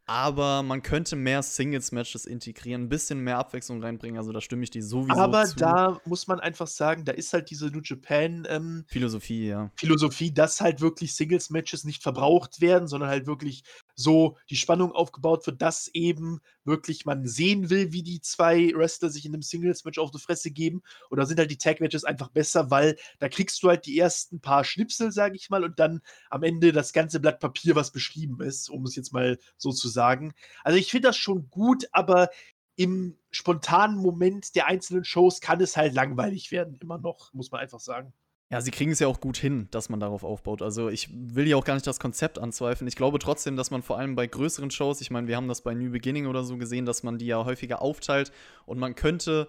aber 0.06 0.62
man 0.62 0.82
könnte 0.82 1.14
mehr 1.14 1.42
Singles-Matches 1.42 2.26
integrieren, 2.26 2.82
ein 2.82 2.88
bisschen 2.88 3.21
mehr 3.21 3.38
Abwechslung 3.38 3.82
reinbringen. 3.82 4.18
Also 4.18 4.32
da 4.32 4.40
stimme 4.40 4.64
ich 4.64 4.71
dir 4.71 4.82
sowieso 4.82 5.18
Aber 5.18 5.44
zu. 5.44 5.56
da 5.56 6.00
muss 6.04 6.26
man 6.26 6.40
einfach 6.40 6.66
sagen, 6.66 7.04
da 7.04 7.12
ist 7.12 7.32
halt 7.32 7.50
diese 7.50 7.66
New 7.66 7.80
Japan 7.82 8.47
ähm, 8.49 8.85
Philosophie, 8.88 9.47
ja. 9.47 9.71
Philosophie, 9.76 10.32
dass 10.32 10.61
halt 10.61 10.80
wirklich 10.80 11.14
Singles-Matches 11.14 11.85
nicht 11.85 12.02
verbraucht 12.02 12.61
werden, 12.61 12.88
sondern 12.88 13.11
halt 13.11 13.26
wirklich 13.26 13.62
so 13.94 14.37
die 14.50 14.56
Spannung 14.56 14.92
aufgebaut 14.92 15.46
wird, 15.46 15.62
dass 15.62 15.88
eben 15.88 16.40
wirklich 16.64 17.04
man 17.04 17.26
sehen 17.26 17.70
will, 17.70 17.92
wie 17.92 18.02
die 18.02 18.20
zwei 18.20 18.72
Wrestler 18.75 19.11
sich 19.11 19.26
in 19.26 19.34
einem 19.34 19.42
Singles-Match 19.42 19.99
auf 19.99 20.11
die 20.11 20.18
Fresse 20.18 20.50
geben. 20.50 20.82
Und 21.11 21.18
da 21.18 21.26
sind 21.26 21.38
halt 21.38 21.50
die 21.50 21.58
Tag-Matches 21.58 22.04
einfach 22.04 22.28
besser, 22.30 22.70
weil 22.70 22.96
da 23.18 23.28
kriegst 23.28 23.62
du 23.62 23.68
halt 23.68 23.87
die 23.87 23.99
ersten 23.99 24.40
paar 24.40 24.64
Schnipsel, 24.64 25.12
sage 25.12 25.37
ich 25.37 25.50
mal, 25.50 25.64
und 25.64 25.78
dann 25.78 26.00
am 26.30 26.42
Ende 26.42 26.72
das 26.72 26.92
ganze 26.92 27.20
Blatt 27.20 27.40
Papier, 27.40 27.75
was 27.75 27.90
beschrieben 27.92 28.40
ist, 28.40 28.70
um 28.70 28.84
es 28.84 28.96
jetzt 28.96 29.12
mal 29.12 29.38
so 29.56 29.72
zu 29.72 29.88
sagen. 29.88 30.34
Also 30.64 30.78
ich 30.78 30.90
finde 30.90 31.08
das 31.08 31.16
schon 31.16 31.50
gut, 31.50 31.87
aber 31.92 32.30
im 32.76 33.18
spontanen 33.30 33.96
Moment 33.96 34.54
der 34.54 34.66
einzelnen 34.66 35.04
Shows 35.04 35.40
kann 35.40 35.61
es 35.61 35.76
halt 35.76 35.94
langweilig 35.94 36.50
werden, 36.50 36.76
immer 36.80 36.99
noch, 36.99 37.32
muss 37.32 37.50
man 37.50 37.61
einfach 37.61 37.80
sagen. 37.80 38.12
Ja, 38.52 38.61
sie 38.61 38.71
kriegen 38.71 38.92
es 38.92 38.99
ja 38.99 39.09
auch 39.09 39.18
gut 39.18 39.38
hin, 39.38 39.68
dass 39.71 39.88
man 39.88 39.99
darauf 39.99 40.25
aufbaut. 40.25 40.61
Also 40.61 40.90
ich 40.90 41.09
will 41.11 41.49
ja 41.49 41.56
auch 41.56 41.64
gar 41.64 41.73
nicht 41.73 41.87
das 41.87 41.99
Konzept 41.99 42.38
anzweifeln. 42.38 42.87
Ich 42.87 42.97
glaube 42.97 43.18
trotzdem, 43.18 43.56
dass 43.56 43.71
man 43.71 43.82
vor 43.82 43.97
allem 43.97 44.14
bei 44.14 44.26
größeren 44.26 44.71
Shows, 44.71 45.00
ich 45.00 45.11
meine, 45.11 45.26
wir 45.26 45.37
haben 45.37 45.49
das 45.49 45.62
bei 45.62 45.73
New 45.73 45.90
Beginning 45.90 46.26
oder 46.26 46.44
so 46.44 46.59
gesehen, 46.59 46.85
dass 46.85 47.02
man 47.02 47.16
die 47.16 47.25
ja 47.25 47.42
häufiger 47.47 47.80
aufteilt 47.80 48.30
und 48.66 48.78
man 48.78 48.94
könnte 48.94 49.49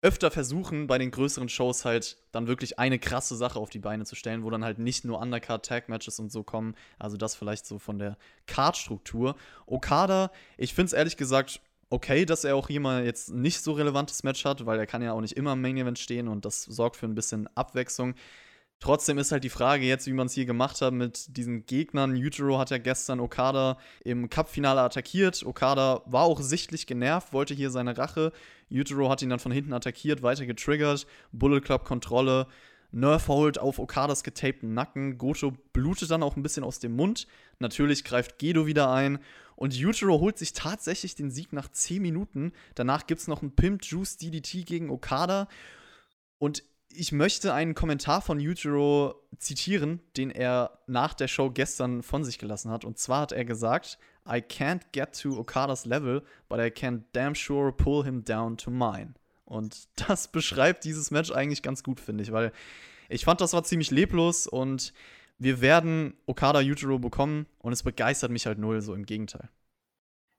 öfter 0.00 0.30
versuchen, 0.30 0.86
bei 0.86 0.96
den 0.96 1.10
größeren 1.10 1.50
Shows 1.50 1.84
halt 1.84 2.16
dann 2.32 2.46
wirklich 2.46 2.78
eine 2.78 2.98
krasse 2.98 3.36
Sache 3.36 3.58
auf 3.58 3.68
die 3.68 3.78
Beine 3.78 4.06
zu 4.06 4.16
stellen, 4.16 4.42
wo 4.42 4.48
dann 4.48 4.64
halt 4.64 4.78
nicht 4.78 5.04
nur 5.04 5.20
Undercard-Tag-Matches 5.20 6.18
und 6.18 6.32
so 6.32 6.42
kommen. 6.42 6.74
Also 6.98 7.18
das 7.18 7.34
vielleicht 7.34 7.66
so 7.66 7.78
von 7.78 7.98
der 7.98 8.16
Card-Struktur. 8.46 9.36
Okada, 9.66 10.30
ich 10.56 10.72
finde 10.72 10.86
es 10.86 10.92
ehrlich 10.94 11.18
gesagt 11.18 11.60
okay, 11.92 12.24
dass 12.24 12.44
er 12.44 12.56
auch 12.56 12.68
hier 12.68 12.80
mal 12.80 13.04
jetzt 13.04 13.30
nicht 13.30 13.60
so 13.60 13.72
relevantes 13.72 14.22
Match 14.22 14.44
hat, 14.44 14.64
weil 14.64 14.78
er 14.78 14.86
kann 14.86 15.02
ja 15.02 15.12
auch 15.12 15.20
nicht 15.20 15.36
immer 15.36 15.52
im 15.52 15.60
Main 15.60 15.76
Event 15.76 15.98
stehen 15.98 16.26
und 16.26 16.44
das 16.44 16.64
sorgt 16.64 16.96
für 16.96 17.06
ein 17.06 17.14
bisschen 17.14 17.48
Abwechslung. 17.54 18.14
Trotzdem 18.80 19.18
ist 19.18 19.30
halt 19.30 19.44
die 19.44 19.50
Frage 19.50 19.84
jetzt, 19.84 20.06
wie 20.06 20.12
man 20.12 20.26
es 20.26 20.32
hier 20.32 20.46
gemacht 20.46 20.80
hat 20.80 20.92
mit 20.92 21.36
diesen 21.36 21.66
Gegnern. 21.66 22.16
Utero 22.16 22.58
hat 22.58 22.70
ja 22.70 22.78
gestern 22.78 23.20
Okada 23.20 23.78
im 24.02 24.28
Cup-Finale 24.28 24.80
attackiert. 24.80 25.44
Okada 25.44 26.02
war 26.06 26.22
auch 26.24 26.40
sichtlich 26.40 26.86
genervt, 26.86 27.32
wollte 27.32 27.54
hier 27.54 27.70
seine 27.70 27.96
Rache. 27.96 28.32
Utero 28.72 29.08
hat 29.08 29.22
ihn 29.22 29.30
dann 29.30 29.38
von 29.38 29.52
hinten 29.52 29.72
attackiert, 29.72 30.22
weiter 30.24 30.46
getriggert. 30.46 31.06
Bullet 31.30 31.60
Club 31.60 31.84
Kontrolle. 31.84 32.48
Nerf 32.90 33.28
Hold 33.28 33.58
auf 33.58 33.78
Okadas 33.78 34.24
getapten 34.24 34.74
Nacken. 34.74 35.16
Goto 35.16 35.52
blutet 35.72 36.10
dann 36.10 36.22
auch 36.22 36.36
ein 36.36 36.42
bisschen 36.42 36.64
aus 36.64 36.80
dem 36.80 36.96
Mund. 36.96 37.28
Natürlich 37.60 38.02
greift 38.02 38.38
Gedo 38.38 38.66
wieder 38.66 38.90
ein 38.90 39.20
Und 39.62 39.76
Yujiro 39.76 40.18
holt 40.18 40.38
sich 40.38 40.54
tatsächlich 40.54 41.14
den 41.14 41.30
Sieg 41.30 41.52
nach 41.52 41.68
10 41.70 42.02
Minuten. 42.02 42.50
Danach 42.74 43.06
gibt 43.06 43.20
es 43.20 43.28
noch 43.28 43.42
einen 43.42 43.54
Pimp 43.54 43.84
Juice 43.84 44.16
DDT 44.16 44.66
gegen 44.66 44.90
Okada. 44.90 45.46
Und 46.38 46.64
ich 46.88 47.12
möchte 47.12 47.54
einen 47.54 47.76
Kommentar 47.76 48.22
von 48.22 48.40
Yujiro 48.40 49.14
zitieren, 49.38 50.00
den 50.16 50.30
er 50.32 50.80
nach 50.88 51.14
der 51.14 51.28
Show 51.28 51.48
gestern 51.48 52.02
von 52.02 52.24
sich 52.24 52.40
gelassen 52.40 52.72
hat. 52.72 52.84
Und 52.84 52.98
zwar 52.98 53.20
hat 53.20 53.30
er 53.30 53.44
gesagt: 53.44 53.98
I 54.26 54.38
can't 54.38 54.82
get 54.90 55.16
to 55.22 55.38
Okadas 55.38 55.84
level, 55.84 56.24
but 56.48 56.58
I 56.58 56.68
can 56.68 57.04
damn 57.12 57.36
sure 57.36 57.70
pull 57.70 58.02
him 58.02 58.24
down 58.24 58.56
to 58.56 58.68
mine. 58.72 59.14
Und 59.44 59.86
das 60.08 60.26
beschreibt 60.26 60.82
dieses 60.82 61.12
Match 61.12 61.30
eigentlich 61.30 61.62
ganz 61.62 61.84
gut, 61.84 62.00
finde 62.00 62.24
ich, 62.24 62.32
weil 62.32 62.50
ich 63.08 63.24
fand, 63.24 63.40
das 63.40 63.52
war 63.52 63.62
ziemlich 63.62 63.92
leblos 63.92 64.48
und 64.48 64.92
wir 65.38 65.60
werden 65.60 66.14
Okada 66.26 66.60
Yujiro 66.60 66.98
bekommen 66.98 67.46
und 67.58 67.72
es 67.72 67.82
begeistert 67.82 68.30
mich 68.30 68.46
halt 68.46 68.58
null, 68.58 68.80
so 68.80 68.94
im 68.94 69.06
Gegenteil 69.06 69.48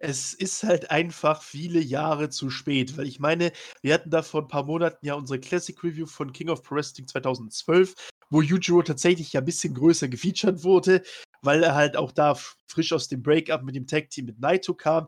es 0.04 0.34
ist 0.34 0.64
halt 0.64 0.92
einfach 0.92 1.42
viele 1.42 1.80
Jahre 1.80 2.30
zu 2.30 2.50
spät, 2.50 2.98
weil 2.98 3.08
ich 3.08 3.22
meine, 3.22 3.54
wir 3.82 3.94
hatten 3.94 4.10
da 4.10 4.22
vor 4.22 4.42
ein 4.42 4.50
paar 4.50 4.66
Monaten 4.66 5.06
ja 5.06 5.14
unsere 5.14 5.40
Classic 5.40 5.82
Review 5.82 6.06
von 6.06 6.34
King 6.34 6.50
of 6.50 6.62
Pro 6.62 6.76
Wrestling 6.76 7.08
2012, 7.08 7.94
wo 8.30 8.42
Yujiro 8.42 8.82
tatsächlich 8.82 9.32
ja 9.32 9.40
ein 9.40 9.46
bisschen 9.46 9.74
größer 9.74 10.10
gefeatured 10.10 10.66
wurde, 10.66 11.04
weil 11.42 11.64
er 11.64 11.76
halt 11.76 11.96
auch 11.96 12.12
da 12.12 12.36
frisch 12.68 12.92
aus 12.92 13.08
dem 13.08 13.24
Breakup 13.24 13.64
mit 13.64 13.76
dem 13.76 13.88
Tag 13.88 14.10
Team 14.10 14.26
mit 14.26 14.42
Naito 14.42 14.74
kam. 14.74 15.08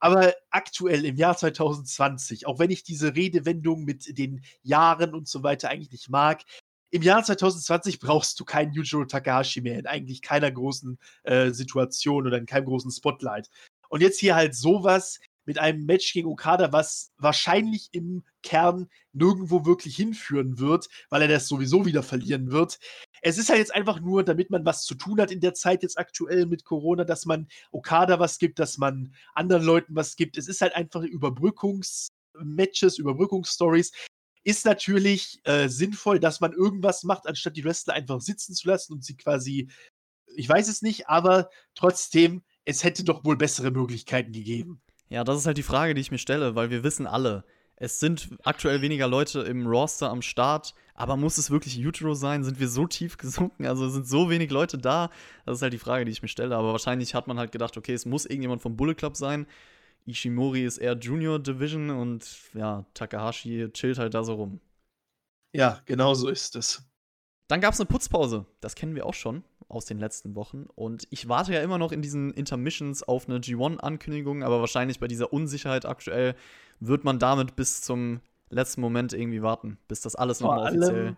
Aber 0.00 0.34
aktuell 0.50 1.06
im 1.06 1.16
Jahr 1.16 1.38
2020, 1.38 2.46
auch 2.46 2.58
wenn 2.58 2.70
ich 2.70 2.82
diese 2.82 3.16
Redewendung 3.16 3.84
mit 3.84 4.18
den 4.18 4.44
Jahren 4.62 5.14
und 5.14 5.28
so 5.28 5.44
weiter 5.44 5.70
eigentlich 5.70 5.92
nicht 5.92 6.10
mag, 6.10 6.42
im 6.90 7.02
Jahr 7.02 7.22
2020 7.22 8.00
brauchst 8.00 8.38
du 8.40 8.44
keinen 8.44 8.72
Yujiro 8.72 9.04
Takahashi 9.04 9.60
mehr 9.60 9.78
in 9.78 9.86
eigentlich 9.86 10.22
keiner 10.22 10.50
großen 10.50 10.98
äh, 11.24 11.50
Situation 11.50 12.26
oder 12.26 12.38
in 12.38 12.46
keinem 12.46 12.66
großen 12.66 12.90
Spotlight. 12.90 13.50
Und 13.88 14.02
jetzt 14.02 14.20
hier 14.20 14.34
halt 14.34 14.54
sowas 14.54 15.20
mit 15.46 15.58
einem 15.58 15.86
Match 15.86 16.12
gegen 16.12 16.28
Okada, 16.28 16.72
was 16.72 17.12
wahrscheinlich 17.18 17.88
im 17.92 18.24
Kern 18.42 18.88
nirgendwo 19.12 19.64
wirklich 19.64 19.96
hinführen 19.96 20.58
wird, 20.58 20.88
weil 21.08 21.22
er 21.22 21.28
das 21.28 21.48
sowieso 21.48 21.86
wieder 21.86 22.02
verlieren 22.02 22.50
wird. 22.50 22.78
Es 23.22 23.38
ist 23.38 23.48
halt 23.48 23.60
jetzt 23.60 23.74
einfach 23.74 24.00
nur, 24.00 24.24
damit 24.24 24.50
man 24.50 24.64
was 24.64 24.84
zu 24.84 24.94
tun 24.94 25.20
hat 25.20 25.30
in 25.30 25.40
der 25.40 25.54
Zeit 25.54 25.82
jetzt 25.82 25.98
aktuell 25.98 26.46
mit 26.46 26.64
Corona, 26.64 27.04
dass 27.04 27.26
man 27.26 27.48
Okada 27.70 28.18
was 28.18 28.38
gibt, 28.38 28.58
dass 28.58 28.76
man 28.76 29.14
anderen 29.34 29.64
Leuten 29.64 29.94
was 29.94 30.16
gibt. 30.16 30.36
Es 30.36 30.48
ist 30.48 30.60
halt 30.60 30.74
einfach 30.74 31.02
Überbrückungsmatches, 31.02 32.98
Überbrückungsstories. 32.98 33.92
Ist 34.46 34.64
natürlich 34.64 35.40
äh, 35.42 35.68
sinnvoll, 35.68 36.20
dass 36.20 36.40
man 36.40 36.52
irgendwas 36.52 37.02
macht, 37.02 37.26
anstatt 37.26 37.56
die 37.56 37.64
Wrestler 37.64 37.94
einfach 37.94 38.20
sitzen 38.20 38.54
zu 38.54 38.68
lassen 38.68 38.92
und 38.92 39.04
sie 39.04 39.16
quasi, 39.16 39.68
ich 40.36 40.48
weiß 40.48 40.68
es 40.68 40.82
nicht, 40.82 41.08
aber 41.08 41.50
trotzdem 41.74 42.44
es 42.64 42.84
hätte 42.84 43.02
doch 43.02 43.24
wohl 43.24 43.36
bessere 43.36 43.72
Möglichkeiten 43.72 44.30
gegeben. 44.30 44.80
Ja, 45.08 45.24
das 45.24 45.38
ist 45.38 45.46
halt 45.46 45.58
die 45.58 45.64
Frage, 45.64 45.94
die 45.94 46.00
ich 46.00 46.12
mir 46.12 46.18
stelle, 46.18 46.54
weil 46.54 46.70
wir 46.70 46.84
wissen 46.84 47.08
alle, 47.08 47.44
es 47.74 47.98
sind 47.98 48.30
aktuell 48.44 48.82
weniger 48.82 49.08
Leute 49.08 49.40
im 49.40 49.66
Roster 49.66 50.10
am 50.10 50.22
Start, 50.22 50.74
aber 50.94 51.16
muss 51.16 51.38
es 51.38 51.50
wirklich 51.50 51.84
Utero 51.84 52.14
sein? 52.14 52.44
Sind 52.44 52.60
wir 52.60 52.68
so 52.68 52.86
tief 52.86 53.18
gesunken? 53.18 53.66
Also 53.66 53.88
sind 53.88 54.06
so 54.06 54.30
wenig 54.30 54.50
Leute 54.52 54.78
da? 54.78 55.10
Das 55.44 55.58
ist 55.58 55.62
halt 55.62 55.72
die 55.72 55.78
Frage, 55.78 56.04
die 56.04 56.12
ich 56.12 56.22
mir 56.22 56.28
stelle. 56.28 56.56
Aber 56.56 56.70
wahrscheinlich 56.70 57.14
hat 57.16 57.26
man 57.26 57.38
halt 57.38 57.50
gedacht, 57.50 57.76
okay, 57.76 57.94
es 57.94 58.06
muss 58.06 58.26
irgendjemand 58.26 58.62
vom 58.62 58.76
Bullet 58.76 58.94
Club 58.94 59.16
sein. 59.16 59.46
Ishimori 60.06 60.64
ist 60.64 60.78
eher 60.78 60.96
Junior 60.96 61.38
Division 61.38 61.90
und 61.90 62.26
ja, 62.54 62.84
Takahashi 62.94 63.70
chillt 63.72 63.98
halt 63.98 64.14
da 64.14 64.24
so 64.24 64.34
rum. 64.34 64.60
Ja, 65.52 65.80
genau 65.86 66.14
so 66.14 66.28
ist 66.28 66.56
es. 66.56 66.82
Dann 67.48 67.60
gab 67.60 67.74
es 67.74 67.80
eine 67.80 67.86
Putzpause. 67.86 68.46
Das 68.60 68.74
kennen 68.74 68.94
wir 68.94 69.06
auch 69.06 69.14
schon 69.14 69.44
aus 69.68 69.84
den 69.84 69.98
letzten 69.98 70.34
Wochen. 70.34 70.66
Und 70.74 71.06
ich 71.10 71.28
warte 71.28 71.52
ja 71.52 71.60
immer 71.60 71.78
noch 71.78 71.92
in 71.92 72.02
diesen 72.02 72.32
Intermissions 72.32 73.02
auf 73.02 73.28
eine 73.28 73.38
G1-Ankündigung, 73.38 74.42
aber 74.42 74.60
wahrscheinlich 74.60 75.00
bei 75.00 75.08
dieser 75.08 75.32
Unsicherheit 75.32 75.86
aktuell 75.86 76.34
wird 76.80 77.04
man 77.04 77.18
damit 77.18 77.56
bis 77.56 77.82
zum 77.82 78.20
letzten 78.50 78.80
Moment 78.80 79.12
irgendwie 79.12 79.42
warten, 79.42 79.78
bis 79.88 80.00
das 80.00 80.14
alles 80.14 80.40
nochmal 80.40 80.68
offiziell. 80.68 81.16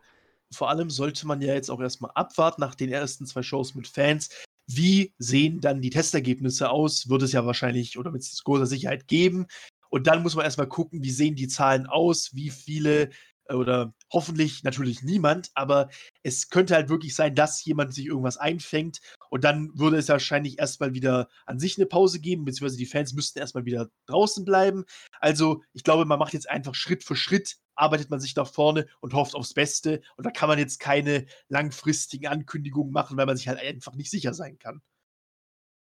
Vor 0.51 0.71
allem 0.71 0.89
sollte 0.89 1.27
man 1.27 1.43
ja 1.43 1.53
jetzt 1.53 1.71
auch 1.71 1.81
erstmal 1.81 2.11
abwarten 2.15 2.61
nach 2.63 2.75
den 2.75 2.91
ersten 2.91 3.27
zwei 3.27 3.43
Shows 3.43 3.75
mit 3.75 3.87
Fans. 3.87 4.31
Wie 4.71 5.15
sehen 5.19 5.61
dann 5.61 5.81
die 5.81 5.91
Testergebnisse 5.91 6.71
aus? 6.71 7.09
Wird 7.09 7.23
es 7.23 7.33
ja 7.33 7.47
wahrscheinlich 7.47 7.99
oder 7.99 8.11
mit 8.11 8.25
großer 8.45 8.67
Sicherheit 8.67 9.09
geben. 9.09 9.47
Und 9.91 10.07
dann 10.07 10.23
muss 10.23 10.37
man 10.37 10.45
erstmal 10.45 10.69
gucken, 10.69 11.03
wie 11.03 11.11
sehen 11.11 11.35
die 11.35 11.49
Zahlen 11.49 11.87
aus, 11.87 12.35
wie 12.35 12.51
viele 12.51 13.09
oder 13.55 13.95
hoffentlich 14.13 14.63
natürlich 14.63 15.03
niemand, 15.03 15.51
aber 15.55 15.89
es 16.23 16.51
könnte 16.51 16.75
halt 16.75 16.89
wirklich 16.89 17.15
sein, 17.15 17.35
dass 17.35 17.65
jemand 17.65 17.95
sich 17.95 18.07
irgendwas 18.07 18.37
einfängt 18.37 19.01
und 19.31 19.45
dann 19.45 19.71
würde 19.75 19.97
es 19.97 20.09
wahrscheinlich 20.09 20.59
erstmal 20.59 20.95
wieder 20.95 21.29
an 21.47 21.59
sich 21.59 21.79
eine 21.79 21.87
Pause 21.87 22.21
geben, 22.21 22.45
beziehungsweise 22.45 22.77
die 22.77 22.87
Fans 22.87 23.15
müssten 23.15 23.39
erstmal 23.39 23.65
wieder 23.65 23.89
draußen 24.07 24.45
bleiben. 24.45 24.85
Also 25.21 25.63
ich 25.73 25.83
glaube, 25.83 26.05
man 26.05 26.19
macht 26.19 26.35
jetzt 26.35 26.49
einfach 26.49 26.75
Schritt 26.75 27.05
für 27.05 27.17
Schritt, 27.17 27.57
arbeitet 27.79 28.11
man 28.11 28.21
sich 28.21 28.35
nach 28.37 28.49
vorne 28.49 28.87
und 29.01 29.15
hofft 29.15 29.35
aufs 29.35 29.55
Beste 29.55 30.03
und 30.17 30.27
da 30.27 30.31
kann 30.31 30.49
man 30.49 30.59
jetzt 30.59 30.81
keine 30.81 31.27
langfristigen 31.49 32.27
Ankündigungen 32.27 32.93
machen, 32.93 33.17
weil 33.17 33.27
man 33.27 33.37
sich 33.37 33.49
halt 33.49 33.61
einfach 33.61 33.95
nicht 33.95 34.11
sicher 34.11 34.35
sein 34.35 34.59
kann. 34.59 34.83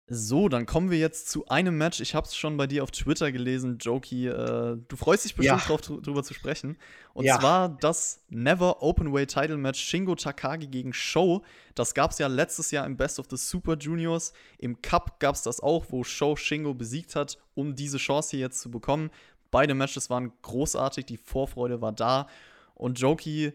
So, 0.09 0.47
dann 0.47 0.65
kommen 0.65 0.89
wir 0.89 0.97
jetzt 0.97 1.29
zu 1.29 1.47
einem 1.49 1.77
Match. 1.77 1.99
Ich 1.99 2.15
habe 2.15 2.25
es 2.25 2.33
schon 2.33 2.55
bei 2.55 2.65
dir 2.65 2.81
auf 2.81 2.91
Twitter 2.91 3.29
gelesen, 3.33 3.77
Jokey. 3.77 4.27
Äh, 4.27 4.77
du 4.87 4.95
freust 4.95 5.25
dich 5.25 5.35
bestimmt 5.35 5.59
ja. 5.59 5.67
drauf, 5.67 5.81
drüber 5.81 6.23
zu 6.23 6.33
sprechen. 6.33 6.77
Und 7.13 7.25
ja. 7.25 7.37
zwar 7.37 7.67
das 7.67 8.23
Never 8.29 8.81
Openweight 8.81 9.33
Title 9.33 9.57
Match 9.57 9.81
Shingo 9.81 10.15
Takagi 10.15 10.67
gegen 10.67 10.93
Show. 10.93 11.43
Das 11.75 11.93
gab 11.93 12.11
es 12.11 12.19
ja 12.19 12.27
letztes 12.27 12.71
Jahr 12.71 12.85
im 12.85 12.95
Best 12.95 13.19
of 13.19 13.25
the 13.29 13.35
Super 13.35 13.75
Juniors. 13.75 14.31
Im 14.57 14.81
Cup 14.81 15.19
gab 15.19 15.35
es 15.35 15.41
das 15.41 15.59
auch, 15.59 15.87
wo 15.89 16.05
Show 16.05 16.37
Shingo 16.37 16.73
besiegt 16.73 17.17
hat, 17.17 17.37
um 17.53 17.75
diese 17.75 17.97
Chance 17.97 18.29
hier 18.31 18.39
jetzt 18.39 18.61
zu 18.61 18.71
bekommen. 18.71 19.09
Beide 19.51 19.73
Matches 19.73 20.09
waren 20.09 20.31
großartig, 20.41 21.05
die 21.05 21.17
Vorfreude 21.17 21.81
war 21.81 21.91
da. 21.91 22.27
Und 22.75 22.99
Jokey, 22.99 23.53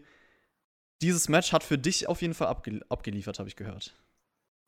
dieses 1.01 1.29
Match 1.29 1.51
hat 1.53 1.63
für 1.63 1.77
dich 1.77 2.07
auf 2.07 2.21
jeden 2.21 2.33
Fall 2.33 2.47
abge 2.47 2.81
abgeliefert, 2.89 3.39
habe 3.39 3.49
ich 3.49 3.55
gehört 3.55 3.95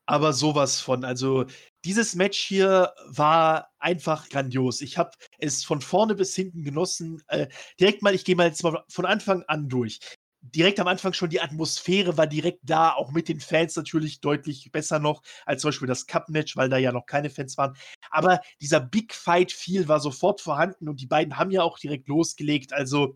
aber 0.05 0.33
sowas 0.33 0.81
von. 0.81 1.03
Also 1.03 1.45
dieses 1.83 2.15
Match 2.15 2.39
hier 2.39 2.93
war 3.07 3.71
einfach 3.79 4.29
grandios. 4.29 4.81
Ich 4.81 4.97
habe 4.97 5.11
es 5.39 5.63
von 5.63 5.81
vorne 5.81 6.15
bis 6.15 6.35
hinten 6.35 6.63
genossen. 6.63 7.23
Äh, 7.27 7.47
direkt 7.79 8.01
mal, 8.01 8.13
ich 8.13 8.25
gehe 8.25 8.35
mal 8.35 8.47
jetzt 8.47 8.63
mal 8.63 8.83
von 8.87 9.05
Anfang 9.05 9.43
an 9.43 9.69
durch. 9.69 9.99
Direkt 10.55 10.79
am 10.79 10.87
Anfang 10.87 11.11
schon 11.11 11.29
die 11.29 11.41
Atmosphäre 11.41 12.17
war 12.17 12.27
direkt 12.27 12.61
da, 12.63 12.93
auch 12.93 13.11
mit 13.11 13.27
den 13.27 13.41
Fans 13.41 13.75
natürlich 13.75 14.21
deutlich 14.21 14.71
besser 14.71 14.99
noch 14.99 15.21
als 15.45 15.61
zum 15.61 15.69
Beispiel 15.69 15.87
das 15.87 16.05
Cup-Match, 16.05 16.55
weil 16.55 16.69
da 16.69 16.77
ja 16.77 16.93
noch 16.93 17.05
keine 17.05 17.29
Fans 17.29 17.57
waren. 17.57 17.75
Aber 18.09 18.39
dieser 18.61 18.79
Big 18.79 19.13
Fight-Feel 19.13 19.89
war 19.89 19.99
sofort 19.99 20.39
vorhanden 20.39 20.87
und 20.87 21.01
die 21.01 21.07
beiden 21.07 21.37
haben 21.37 21.51
ja 21.51 21.61
auch 21.63 21.77
direkt 21.77 22.07
losgelegt. 22.07 22.71
Also 22.71 23.15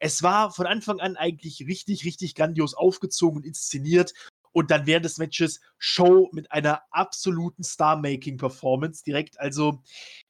es 0.00 0.22
war 0.24 0.50
von 0.50 0.66
Anfang 0.66 0.98
an 0.98 1.16
eigentlich 1.16 1.64
richtig, 1.66 2.04
richtig 2.04 2.34
grandios 2.34 2.74
aufgezogen 2.74 3.38
und 3.38 3.46
inszeniert 3.46 4.12
und 4.52 4.72
dann 4.72 4.86
während 4.86 5.04
des 5.04 5.18
Matches 5.18 5.60
Show 5.78 6.28
mit 6.32 6.50
einer 6.50 6.82
absoluten 6.90 7.62
Star-Making-Performance 7.62 9.04
direkt. 9.04 9.38
Also, 9.38 9.82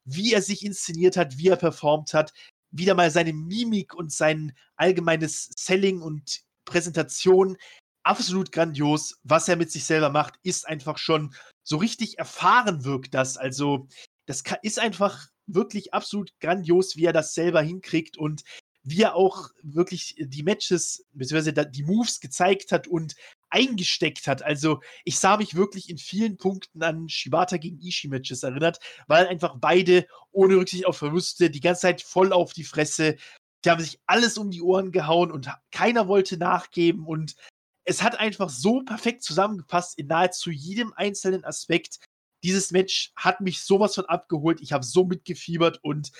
wie 0.05 0.35
er 0.35 0.42
sich 0.42 0.64
inszeniert 0.64 1.16
hat, 1.16 1.38
wie 1.38 1.49
er 1.49 1.57
performt 1.57 2.12
hat, 2.12 2.35
wieder 2.70 2.94
mal 2.94 3.11
seine 3.11 3.33
Mimik 3.33 3.94
und 3.94 4.12
sein 4.12 4.53
allgemeines 4.77 5.51
Selling 5.57 6.03
und 6.03 6.42
Präsentation. 6.64 7.57
Absolut 8.03 8.53
grandios. 8.53 9.18
Was 9.25 9.49
er 9.49 9.57
mit 9.57 9.70
sich 9.70 9.85
selber 9.85 10.11
macht, 10.11 10.35
ist 10.42 10.66
einfach 10.66 10.99
schon 10.99 11.35
so 11.62 11.77
richtig 11.77 12.18
erfahren 12.18 12.85
wirkt 12.85 13.14
das. 13.14 13.37
Also, 13.37 13.88
das 14.27 14.42
ist 14.62 14.79
einfach 14.79 15.29
wirklich 15.46 15.92
absolut 15.92 16.33
grandios, 16.40 16.96
wie 16.96 17.05
er 17.05 17.12
das 17.12 17.35
selber 17.35 17.62
hinkriegt 17.62 18.16
und 18.16 18.42
wie 18.83 19.03
er 19.03 19.14
auch 19.14 19.51
wirklich 19.62 20.14
die 20.18 20.42
Matches 20.42 21.05
bzw. 21.12 21.66
die 21.70 21.83
Moves 21.83 22.20
gezeigt 22.20 22.73
hat 22.73 22.87
und 22.88 23.14
eingesteckt 23.51 24.27
hat. 24.27 24.42
Also 24.42 24.81
ich 25.05 25.18
sah 25.18 25.37
mich 25.37 25.55
wirklich 25.55 25.90
in 25.90 25.99
vielen 25.99 26.37
Punkten 26.37 26.83
an 26.83 27.09
Shibata 27.09 27.57
gegen 27.57 27.81
Ishii-Matches 27.81 28.42
erinnert, 28.42 28.79
weil 29.07 29.27
einfach 29.27 29.57
beide 29.59 30.07
ohne 30.31 30.57
Rücksicht 30.57 30.87
auf 30.87 30.96
Verluste 30.96 31.51
die 31.51 31.61
ganze 31.61 31.83
Zeit 31.83 32.03
voll 32.03 32.33
auf 32.33 32.53
die 32.53 32.64
Fresse, 32.64 33.16
die 33.64 33.70
haben 33.70 33.83
sich 33.83 34.01
alles 34.07 34.38
um 34.38 34.51
die 34.51 34.62
Ohren 34.62 34.92
gehauen 34.92 35.31
und 35.31 35.49
keiner 35.70 36.09
wollte 36.09 36.37
nachgeben 36.37 37.07
und 37.07 37.37
es 37.85 38.03
hat 38.03 38.18
einfach 38.18 38.49
so 38.49 38.83
perfekt 38.83 39.23
zusammengepasst 39.23 39.99
in 39.99 40.07
nahezu 40.07 40.51
jedem 40.51 40.92
einzelnen 40.94 41.44
Aspekt. 41.44 41.99
Dieses 42.44 42.70
Match 42.70 43.12
hat 43.16 43.40
mich 43.40 43.62
sowas 43.62 43.94
von 43.94 44.07
abgeholt. 44.07 44.61
Ich 44.61 44.73
habe 44.73 44.85
so 44.85 45.05
mitgefiebert 45.05 45.83
und 45.83 46.12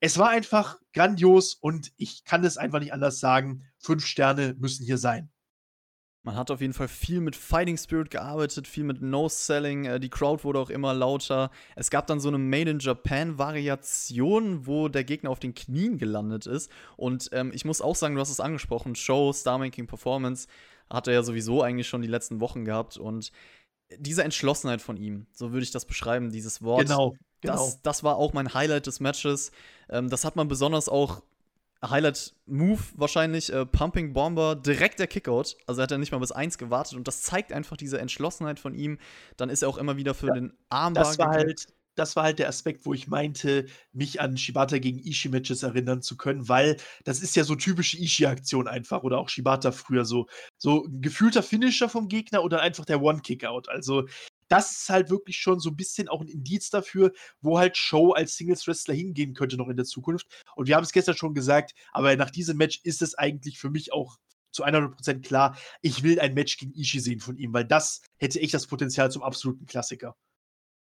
es 0.00 0.18
war 0.18 0.28
einfach 0.28 0.78
grandios 0.92 1.54
und 1.54 1.92
ich 1.96 2.24
kann 2.24 2.44
es 2.44 2.58
einfach 2.58 2.80
nicht 2.80 2.92
anders 2.92 3.18
sagen. 3.18 3.64
Fünf 3.78 4.06
Sterne 4.06 4.54
müssen 4.58 4.84
hier 4.84 4.98
sein. 4.98 5.30
Man 6.26 6.34
hat 6.34 6.50
auf 6.50 6.60
jeden 6.60 6.72
Fall 6.72 6.88
viel 6.88 7.20
mit 7.20 7.36
Fighting 7.36 7.78
Spirit 7.78 8.10
gearbeitet, 8.10 8.66
viel 8.66 8.82
mit 8.82 9.00
No-Selling. 9.00 9.84
Äh, 9.84 10.00
die 10.00 10.08
Crowd 10.08 10.42
wurde 10.42 10.58
auch 10.58 10.70
immer 10.70 10.92
lauter. 10.92 11.52
Es 11.76 11.88
gab 11.88 12.08
dann 12.08 12.18
so 12.18 12.26
eine 12.26 12.38
Made 12.38 12.68
in 12.68 12.80
Japan-Variation, 12.80 14.66
wo 14.66 14.88
der 14.88 15.04
Gegner 15.04 15.30
auf 15.30 15.38
den 15.38 15.54
Knien 15.54 15.98
gelandet 15.98 16.46
ist. 16.46 16.68
Und 16.96 17.28
ähm, 17.30 17.52
ich 17.54 17.64
muss 17.64 17.80
auch 17.80 17.94
sagen, 17.94 18.16
du 18.16 18.20
hast 18.20 18.30
es 18.30 18.40
angesprochen: 18.40 18.96
Show, 18.96 19.32
Star-Making 19.32 19.86
Performance 19.86 20.48
hat 20.90 21.06
er 21.06 21.14
ja 21.14 21.22
sowieso 21.22 21.62
eigentlich 21.62 21.86
schon 21.86 22.02
die 22.02 22.08
letzten 22.08 22.40
Wochen 22.40 22.64
gehabt. 22.64 22.96
Und 22.96 23.30
diese 23.96 24.24
Entschlossenheit 24.24 24.82
von 24.82 24.96
ihm, 24.96 25.28
so 25.32 25.52
würde 25.52 25.62
ich 25.62 25.70
das 25.70 25.84
beschreiben, 25.84 26.32
dieses 26.32 26.60
Wort. 26.60 26.88
Genau. 26.88 27.14
Genau. 27.40 27.54
Das, 27.54 27.82
das 27.82 28.02
war 28.02 28.16
auch 28.16 28.32
mein 28.32 28.52
Highlight 28.52 28.88
des 28.88 28.98
Matches. 28.98 29.52
Ähm, 29.88 30.10
das 30.10 30.24
hat 30.24 30.34
man 30.34 30.48
besonders 30.48 30.88
auch 30.88 31.22
Highlight-Move 31.84 32.80
wahrscheinlich, 32.94 33.52
äh, 33.52 33.66
Pumping 33.66 34.12
Bomber, 34.12 34.56
direkt 34.56 34.98
der 34.98 35.06
Kickout. 35.06 35.56
Also 35.66 35.82
hat 35.82 35.90
er 35.90 35.98
nicht 35.98 36.12
mal 36.12 36.18
bis 36.18 36.32
1 36.32 36.58
gewartet 36.58 36.94
und 36.96 37.06
das 37.06 37.22
zeigt 37.22 37.52
einfach 37.52 37.76
diese 37.76 37.98
Entschlossenheit 37.98 38.58
von 38.60 38.74
ihm. 38.74 38.98
Dann 39.36 39.50
ist 39.50 39.62
er 39.62 39.68
auch 39.68 39.78
immer 39.78 39.96
wieder 39.96 40.14
für 40.14 40.28
ja, 40.28 40.34
den 40.34 40.52
Armbar 40.68 41.04
das 41.04 41.18
war 41.18 41.28
halt 41.28 41.66
Das 41.94 42.16
war 42.16 42.24
halt 42.24 42.38
der 42.38 42.48
Aspekt, 42.48 42.84
wo 42.86 42.92
ich 42.94 43.08
meinte, 43.08 43.66
mich 43.92 44.20
an 44.20 44.36
Shibata 44.36 44.78
gegen 44.78 44.98
Ishii-Matches 44.98 45.62
erinnern 45.62 46.02
zu 46.02 46.16
können, 46.16 46.48
weil 46.48 46.76
das 47.04 47.20
ist 47.20 47.36
ja 47.36 47.44
so 47.44 47.54
typische 47.54 47.98
Ishii-Aktion 47.98 48.68
einfach 48.68 49.02
oder 49.02 49.18
auch 49.18 49.28
Shibata 49.28 49.72
früher 49.72 50.04
so. 50.04 50.26
So 50.58 50.84
ein 50.84 51.00
gefühlter 51.02 51.42
Finisher 51.42 51.88
vom 51.88 52.08
Gegner 52.08 52.42
oder 52.42 52.60
einfach 52.60 52.84
der 52.84 53.02
One-Kick-Out. 53.02 53.68
Also 53.68 54.06
das 54.48 54.70
ist 54.72 54.88
halt 54.90 55.10
wirklich 55.10 55.36
schon 55.36 55.60
so 55.60 55.70
ein 55.70 55.76
bisschen 55.76 56.08
auch 56.08 56.20
ein 56.20 56.28
Indiz 56.28 56.70
dafür, 56.70 57.12
wo 57.40 57.58
halt 57.58 57.76
Show 57.76 58.12
als 58.12 58.36
Singles-Wrestler 58.36 58.94
hingehen 58.94 59.34
könnte 59.34 59.56
noch 59.56 59.68
in 59.68 59.76
der 59.76 59.86
Zukunft. 59.86 60.26
Und 60.54 60.68
wir 60.68 60.76
haben 60.76 60.84
es 60.84 60.92
gestern 60.92 61.16
schon 61.16 61.34
gesagt, 61.34 61.74
aber 61.92 62.14
nach 62.16 62.30
diesem 62.30 62.56
Match 62.56 62.80
ist 62.82 63.02
es 63.02 63.14
eigentlich 63.14 63.58
für 63.58 63.70
mich 63.70 63.92
auch 63.92 64.16
zu 64.52 64.64
100% 64.64 65.20
klar, 65.20 65.56
ich 65.82 66.02
will 66.02 66.18
ein 66.18 66.34
Match 66.34 66.56
gegen 66.56 66.72
Ishii 66.74 67.00
sehen 67.00 67.20
von 67.20 67.36
ihm, 67.36 67.52
weil 67.52 67.64
das 67.64 68.00
hätte 68.16 68.40
echt 68.40 68.54
das 68.54 68.66
Potenzial 68.66 69.10
zum 69.10 69.22
absoluten 69.22 69.66
Klassiker. 69.66 70.16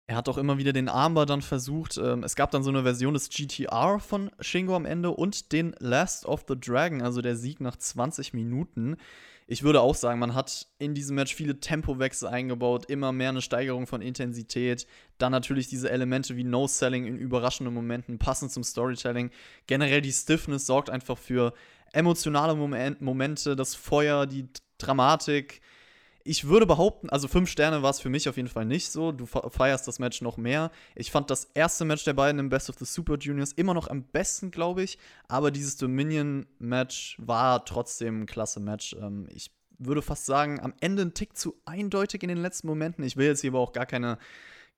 Er 0.06 0.16
hat 0.16 0.28
auch 0.28 0.36
immer 0.36 0.58
wieder 0.58 0.74
den 0.74 0.90
Armbar 0.90 1.24
dann 1.24 1.40
versucht. 1.40 1.96
Ähm, 1.96 2.24
es 2.24 2.36
gab 2.36 2.50
dann 2.50 2.62
so 2.62 2.68
eine 2.68 2.82
Version 2.82 3.14
des 3.14 3.30
GTR 3.30 4.00
von 4.00 4.30
Shingo 4.38 4.76
am 4.76 4.84
Ende 4.84 5.10
und 5.10 5.50
den 5.52 5.74
Last 5.78 6.26
of 6.26 6.44
the 6.46 6.60
Dragon, 6.60 7.00
also 7.00 7.22
der 7.22 7.36
Sieg 7.36 7.60
nach 7.60 7.76
20 7.76 8.34
Minuten 8.34 8.98
ich 9.46 9.62
würde 9.62 9.80
auch 9.82 9.94
sagen, 9.94 10.18
man 10.18 10.34
hat 10.34 10.68
in 10.78 10.94
diesem 10.94 11.16
Match 11.16 11.34
viele 11.34 11.60
Tempowechsel 11.60 12.28
eingebaut, 12.28 12.86
immer 12.86 13.12
mehr 13.12 13.28
eine 13.28 13.42
Steigerung 13.42 13.86
von 13.86 14.00
Intensität. 14.00 14.86
Dann 15.18 15.32
natürlich 15.32 15.68
diese 15.68 15.90
Elemente 15.90 16.36
wie 16.36 16.44
No-Selling 16.44 17.04
in 17.04 17.18
überraschenden 17.18 17.74
Momenten, 17.74 18.18
passend 18.18 18.52
zum 18.52 18.64
Storytelling. 18.64 19.30
Generell 19.66 20.00
die 20.00 20.12
Stiffness 20.12 20.66
sorgt 20.66 20.88
einfach 20.88 21.18
für 21.18 21.52
emotionale 21.92 22.54
Moment 22.54 23.02
Momente, 23.02 23.54
das 23.54 23.74
Feuer, 23.74 24.26
die 24.26 24.48
Dramatik 24.78 25.60
ich 26.24 26.48
würde 26.48 26.64
behaupten, 26.64 27.10
also 27.10 27.28
fünf 27.28 27.50
Sterne 27.50 27.82
war 27.82 27.90
es 27.90 28.00
für 28.00 28.08
mich 28.08 28.28
auf 28.30 28.36
jeden 28.36 28.48
Fall 28.48 28.64
nicht 28.64 28.90
so. 28.90 29.12
Du 29.12 29.26
feierst 29.26 29.86
das 29.86 29.98
Match 29.98 30.22
noch 30.22 30.38
mehr. 30.38 30.70
Ich 30.94 31.10
fand 31.10 31.30
das 31.30 31.50
erste 31.52 31.84
Match 31.84 32.04
der 32.04 32.14
beiden 32.14 32.38
im 32.38 32.48
Best 32.48 32.70
of 32.70 32.76
the 32.78 32.86
Super 32.86 33.18
Juniors 33.18 33.52
immer 33.52 33.74
noch 33.74 33.88
am 33.88 34.04
besten, 34.04 34.50
glaube 34.50 34.82
ich. 34.82 34.98
Aber 35.28 35.50
dieses 35.50 35.76
Dominion-Match 35.76 37.16
war 37.18 37.66
trotzdem 37.66 38.22
ein 38.22 38.26
klasse 38.26 38.58
Match. 38.58 38.96
Ähm, 38.98 39.28
ich 39.30 39.50
würde 39.78 40.00
fast 40.00 40.24
sagen, 40.24 40.60
am 40.60 40.72
Ende 40.80 41.02
ein 41.02 41.12
Tick 41.12 41.36
zu 41.36 41.60
eindeutig 41.66 42.22
in 42.22 42.30
den 42.30 42.38
letzten 42.38 42.68
Momenten. 42.68 43.04
Ich 43.04 43.18
will 43.18 43.26
jetzt 43.26 43.42
hier 43.42 43.50
aber 43.50 43.60
auch 43.60 43.72
gar 43.72 43.86
keine 43.86 44.18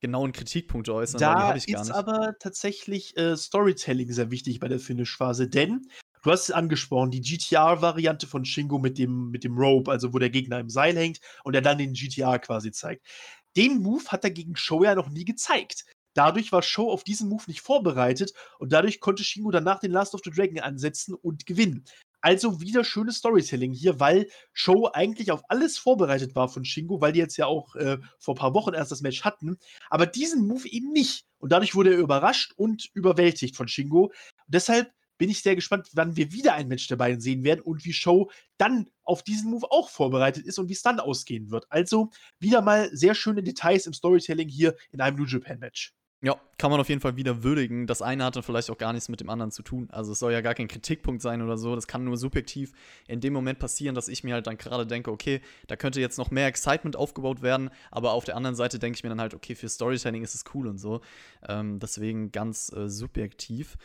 genauen 0.01 0.33
Kritikpunkte 0.33 0.93
äußern. 0.93 1.21
Da 1.21 1.53
ist 1.53 1.69
nicht. 1.69 1.91
aber 1.93 2.35
tatsächlich 2.41 3.17
äh, 3.17 3.37
Storytelling 3.37 4.11
sehr 4.13 4.33
wichtig 4.33 4.59
bei 4.59 4.69
der 4.69 4.81
Finish-Phase, 4.81 5.49
denn 5.49 5.87
Du 6.27 6.33
hast 6.33 6.49
es 6.49 6.51
angesprochen, 6.51 7.12
die 7.12 7.21
GTR-Variante 7.21 8.27
von 8.27 8.45
Shingo 8.45 8.81
mit 8.81 8.99
dem, 8.99 9.31
mit 9.31 9.45
dem 9.45 9.57
Rope, 9.57 9.89
also 9.89 10.12
wo 10.12 10.19
der 10.19 10.29
Gegner 10.29 10.59
im 10.59 10.69
Seil 10.69 10.97
hängt 10.97 11.21
und 11.45 11.55
er 11.55 11.62
dann 11.62 11.79
den 11.79 11.93
GTR 11.93 12.41
quasi 12.41 12.73
zeigt. 12.73 13.07
Den 13.55 13.81
Move 13.81 14.03
hat 14.09 14.25
er 14.25 14.33
gegen 14.33 14.57
Show 14.57 14.83
ja 14.83 14.97
noch 14.97 15.09
nie 15.09 15.25
gezeigt. 15.25 15.85
Dadurch 16.15 16.51
war 16.51 16.62
Show 16.62 16.91
auf 16.91 17.05
diesen 17.05 17.29
Move 17.29 17.45
nicht 17.47 17.61
vorbereitet 17.61 18.33
und 18.59 18.73
dadurch 18.73 18.99
konnte 18.99 19.23
Shingo 19.23 19.53
danach 19.53 19.79
den 19.79 19.93
Last 19.93 20.15
of 20.15 20.21
the 20.25 20.33
Dragon 20.33 20.59
ansetzen 20.59 21.15
und 21.15 21.47
gewinnen. 21.47 21.85
Also 22.21 22.61
wieder 22.61 22.83
schönes 22.83 23.19
Storytelling 23.19 23.73
hier, 23.73 24.01
weil 24.01 24.29
Show 24.53 24.91
eigentlich 24.93 25.31
auf 25.31 25.43
alles 25.49 25.79
vorbereitet 25.79 26.35
war 26.35 26.49
von 26.49 26.65
Shingo, 26.65 27.01
weil 27.01 27.12
die 27.12 27.21
jetzt 27.21 27.37
ja 27.37 27.47
auch 27.47 27.77
äh, 27.77 27.99
vor 28.19 28.35
ein 28.35 28.39
paar 28.39 28.55
Wochen 28.55 28.75
erst 28.75 28.91
das 28.91 29.01
Match 29.01 29.23
hatten, 29.23 29.59
aber 29.91 30.07
diesen 30.07 30.49
Move 30.49 30.67
eben 30.69 30.91
nicht. 30.91 31.25
Und 31.39 31.53
dadurch 31.53 31.77
wurde 31.77 31.93
er 31.93 31.99
überrascht 31.99 32.53
und 32.57 32.91
überwältigt 32.95 33.55
von 33.55 33.69
Shingo. 33.69 34.11
Deshalb 34.49 34.91
bin 35.19 35.31
ich 35.31 35.43
sehr 35.43 35.55
gespannt, 35.55 35.89
wann 35.95 36.17
wir 36.17 36.33
wieder 36.33 36.55
ein 36.55 36.69
Match 36.69 36.89
der 36.89 36.97
beiden 36.97 37.21
sehen 37.21 37.45
werden 37.45 37.61
und 37.61 37.85
wie 37.85 37.93
Show 37.93 38.31
dann 38.59 38.89
auf 39.05 39.23
diesen 39.23 39.51
Move 39.51 39.67
auch 39.71 39.89
vorbereitet 39.89 40.45
ist 40.47 40.59
und 40.59 40.69
wie 40.69 40.75
es 40.75 40.83
dann 40.83 41.01
ausgehen 41.01 41.51
wird. 41.51 41.67
Also 41.71 42.11
wieder 42.39 42.63
mal 42.63 42.91
sehr 42.97 43.15
schöne 43.15 43.43
Details 43.43 43.87
im 43.87 43.93
Storytelling 43.93 44.49
hier 44.49 44.77
in 44.91 45.01
einem 45.01 45.17
New 45.17 45.27
Japan 45.27 45.59
Match. 45.59 45.95
Ja, 46.23 46.41
kann 46.57 46.71
man 46.71 46.81
auf 46.81 46.89
jeden 46.89 47.03
Fall 47.03 47.17
wieder 47.17 47.43
würdigen. 47.43 47.87
Das 47.87 48.01
eine 48.01 48.25
hat 48.25 48.37
dann 48.37 48.43
vielleicht 48.43 48.71
auch 48.71 48.79
gar 48.79 48.95
nichts 48.95 49.11
mit 49.11 49.21
dem 49.21 49.29
anderen 49.29 49.51
zu 49.51 49.63
tun. 49.63 49.89
Also 49.91 50.13
es 50.13 50.19
soll 50.19 50.33
ja 50.33 50.41
gar 50.41 50.55
kein 50.55 50.67
Kritikpunkt 50.67 51.21
sein 51.21 51.43
oder 51.43 51.59
so. 51.59 51.75
Das 51.75 51.87
kann 51.87 52.05
nur 52.05 52.17
subjektiv 52.17 52.73
in 53.07 53.21
dem 53.21 53.35
Moment 53.35 53.59
passieren, 53.59 53.95
dass 53.95 54.09
ich 54.09 54.25
mir 54.25 54.33
halt 54.33 54.47
dann 54.47 54.57
gerade 54.57 54.87
denke, 54.87 55.13
okay, 55.13 55.43
da 55.67 55.77
könnte 55.77 56.01
jetzt 56.01 56.17
noch 56.17 56.31
mehr 56.31 56.47
Excitement 56.47 56.97
aufgebaut 56.97 57.43
werden. 57.43 57.69
Aber 57.91 58.13
auf 58.13 58.25
der 58.25 58.35
anderen 58.35 58.57
Seite 58.57 58.79
denke 58.79 58.97
ich 58.97 59.03
mir 59.05 59.11
dann 59.11 59.21
halt, 59.21 59.35
okay, 59.35 59.55
für 59.55 59.69
Storytelling 59.69 60.23
ist 60.25 60.35
es 60.35 60.45
cool 60.55 60.67
und 60.69 60.79
so. 60.79 61.03
Ähm, 61.47 61.79
deswegen 61.81 62.33
ganz 62.33 62.73
äh, 62.73 62.89
subjektiv. 62.89 63.77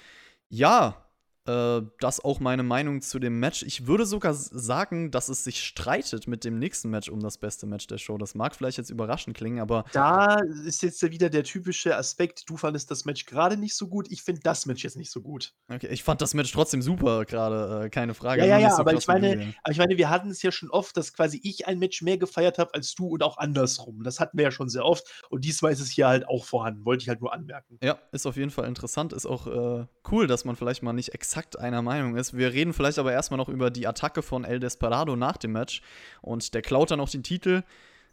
Ja, 0.47 1.10
äh, 1.47 1.81
das 1.99 2.23
auch 2.23 2.39
meine 2.39 2.61
Meinung 2.61 3.01
zu 3.01 3.17
dem 3.17 3.39
Match. 3.39 3.63
Ich 3.63 3.87
würde 3.87 4.05
sogar 4.05 4.33
sagen, 4.35 5.09
dass 5.09 5.27
es 5.27 5.43
sich 5.43 5.63
streitet 5.63 6.27
mit 6.27 6.43
dem 6.43 6.59
nächsten 6.59 6.89
Match 6.89 7.09
um 7.09 7.19
das 7.19 7.39
beste 7.39 7.65
Match 7.65 7.87
der 7.87 7.97
Show. 7.97 8.17
Das 8.19 8.35
mag 8.35 8.55
vielleicht 8.55 8.77
jetzt 8.77 8.91
überraschend 8.91 9.35
klingen, 9.35 9.59
aber. 9.59 9.85
Da 9.91 10.37
ist 10.65 10.83
jetzt 10.83 11.01
wieder 11.01 11.31
der 11.31 11.43
typische 11.43 11.95
Aspekt, 11.95 12.47
du 12.47 12.57
fandest 12.57 12.91
das 12.91 13.05
Match 13.05 13.25
gerade 13.25 13.57
nicht 13.57 13.75
so 13.75 13.87
gut, 13.87 14.11
ich 14.11 14.21
finde 14.21 14.41
das 14.43 14.67
Match 14.67 14.83
jetzt 14.83 14.97
nicht 14.97 15.09
so 15.09 15.21
gut. 15.21 15.55
Okay, 15.67 15.87
ich 15.87 16.03
fand 16.03 16.21
das 16.21 16.35
Match 16.35 16.51
trotzdem 16.51 16.83
super 16.83 17.25
gerade, 17.25 17.85
äh, 17.85 17.89
keine 17.89 18.13
Frage. 18.13 18.41
Ja, 18.41 18.47
ja, 18.47 18.59
ja, 18.59 18.71
so 18.75 18.81
aber, 18.81 18.93
ich 18.93 19.07
meine, 19.07 19.55
aber 19.63 19.71
ich 19.71 19.79
meine, 19.79 19.97
wir 19.97 20.11
hatten 20.11 20.29
es 20.29 20.43
ja 20.43 20.51
schon 20.51 20.69
oft, 20.69 20.95
dass 20.95 21.11
quasi 21.11 21.39
ich 21.43 21.67
ein 21.67 21.79
Match 21.79 22.03
mehr 22.03 22.19
gefeiert 22.19 22.59
habe 22.59 22.75
als 22.75 22.93
du 22.93 23.07
und 23.07 23.23
auch 23.23 23.37
andersrum. 23.37 24.03
Das 24.03 24.19
hatten 24.19 24.37
wir 24.37 24.43
ja 24.43 24.51
schon 24.51 24.69
sehr 24.69 24.85
oft 24.85 25.25
und 25.31 25.43
diesmal 25.43 25.71
ist 25.71 25.79
es 25.79 25.89
hier 25.89 26.07
halt 26.07 26.27
auch 26.27 26.45
vorhanden, 26.45 26.85
wollte 26.85 27.01
ich 27.01 27.09
halt 27.09 27.21
nur 27.21 27.33
anmerken. 27.33 27.79
Ja, 27.81 27.97
ist 28.11 28.27
auf 28.27 28.37
jeden 28.37 28.51
Fall 28.51 28.67
interessant, 28.67 29.11
ist 29.11 29.25
auch 29.25 29.47
äh, 29.47 29.87
cool, 30.11 30.27
dass 30.27 30.45
man 30.45 30.55
vielleicht 30.55 30.83
mal 30.83 30.93
nicht 30.93 31.15
exakt 31.15 31.30
exakt 31.31 31.57
einer 31.57 31.81
Meinung 31.81 32.17
ist. 32.17 32.35
Wir 32.35 32.51
reden 32.51 32.73
vielleicht 32.73 32.99
aber 32.99 33.13
erstmal 33.13 33.37
noch 33.37 33.47
über 33.47 33.69
die 33.69 33.87
Attacke 33.87 34.21
von 34.21 34.43
El 34.43 34.59
Desperado 34.59 35.15
nach 35.15 35.37
dem 35.37 35.53
Match. 35.53 35.81
Und 36.21 36.53
der 36.53 36.61
klaut 36.61 36.91
dann 36.91 36.99
auch 36.99 37.07
den 37.07 37.23
Titel. 37.23 37.63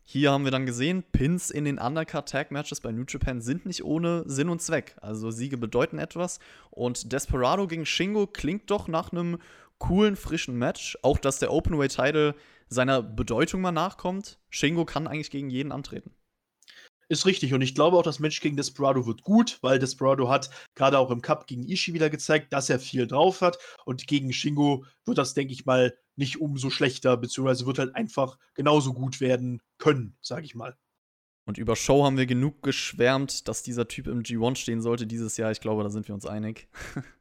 Hier 0.05 0.31
haben 0.31 0.45
wir 0.45 0.53
dann 0.53 0.67
gesehen, 0.67 1.03
Pins 1.03 1.51
in 1.51 1.65
den 1.65 1.81
Undercard-Tag-Matches 1.81 2.81
bei 2.81 2.93
New 2.93 3.03
Japan 3.09 3.41
sind 3.41 3.67
nicht 3.67 3.83
ohne 3.83 4.23
Sinn 4.27 4.49
und 4.49 4.63
Zweck. 4.63 4.95
Also 5.01 5.33
Siege 5.33 5.59
bedeuten 5.59 5.99
etwas. 5.99 6.39
Und 6.71 7.11
Desperado 7.11 7.67
gegen 7.67 7.87
Shingo 7.87 8.29
klingt 8.29 8.71
doch 8.71 8.87
nach 8.87 9.11
einem 9.11 9.39
coolen, 9.79 10.15
frischen 10.15 10.57
Match. 10.57 10.97
Auch, 11.03 11.19
dass 11.19 11.41
der 11.41 11.53
Openweight-Title 11.53 12.37
seiner 12.69 13.03
Bedeutung 13.03 13.63
mal 13.63 13.73
nachkommt. 13.73 14.39
Shingo 14.49 14.85
kann 14.85 15.09
eigentlich 15.09 15.33
gegen 15.33 15.51
jeden 15.51 15.73
antreten. 15.73 16.13
Ist 17.11 17.25
richtig. 17.25 17.55
Und 17.55 17.63
ich 17.63 17.75
glaube 17.75 17.97
auch, 17.97 18.03
das 18.03 18.19
Match 18.19 18.41
gegen 18.41 18.57
Desperado 18.57 19.07
wird 19.07 19.23
gut, 19.23 19.59
weil 19.63 19.79
Desperado 19.79 20.29
hat 20.29 20.51
gerade 20.75 20.99
auch 20.99 21.11
im 21.11 21.23
Cup 21.23 21.47
gegen 21.47 21.67
Ishii 21.67 21.95
wieder 21.95 22.11
gezeigt, 22.11 22.53
dass 22.53 22.69
er 22.69 22.79
viel 22.79 23.07
drauf 23.07 23.41
hat. 23.41 23.59
Und 23.87 24.07
gegen 24.07 24.33
Shingo 24.33 24.85
wird 25.07 25.17
das, 25.17 25.33
denke 25.33 25.55
ich 25.55 25.65
mal, 25.65 25.97
nicht 26.17 26.41
umso 26.41 26.69
schlechter, 26.69 27.17
beziehungsweise 27.17 27.65
wird 27.65 27.79
halt 27.79 27.95
einfach 27.95 28.39
genauso 28.55 28.93
gut 28.93 29.21
werden 29.21 29.63
können, 29.79 30.17
sage 30.21 30.45
ich 30.45 30.55
mal. 30.55 30.77
Und 31.47 31.57
über 31.57 31.77
Show 31.77 32.05
haben 32.05 32.19
wir 32.19 32.27
genug 32.27 32.63
geschwärmt, 32.63 33.49
dass 33.49 33.63
dieser 33.63 33.89
Typ 33.89 34.07
im 34.07 34.23
G1 34.23 34.57
stehen 34.57 34.83
sollte 34.83 35.07
dieses 35.07 35.39
Jahr. 35.39 35.51
Ich 35.51 35.61
glaube, 35.61 35.83
da 35.83 35.89
sind 35.89 36.07
wir 36.07 36.15
uns 36.15 36.27
einig. 36.27 36.69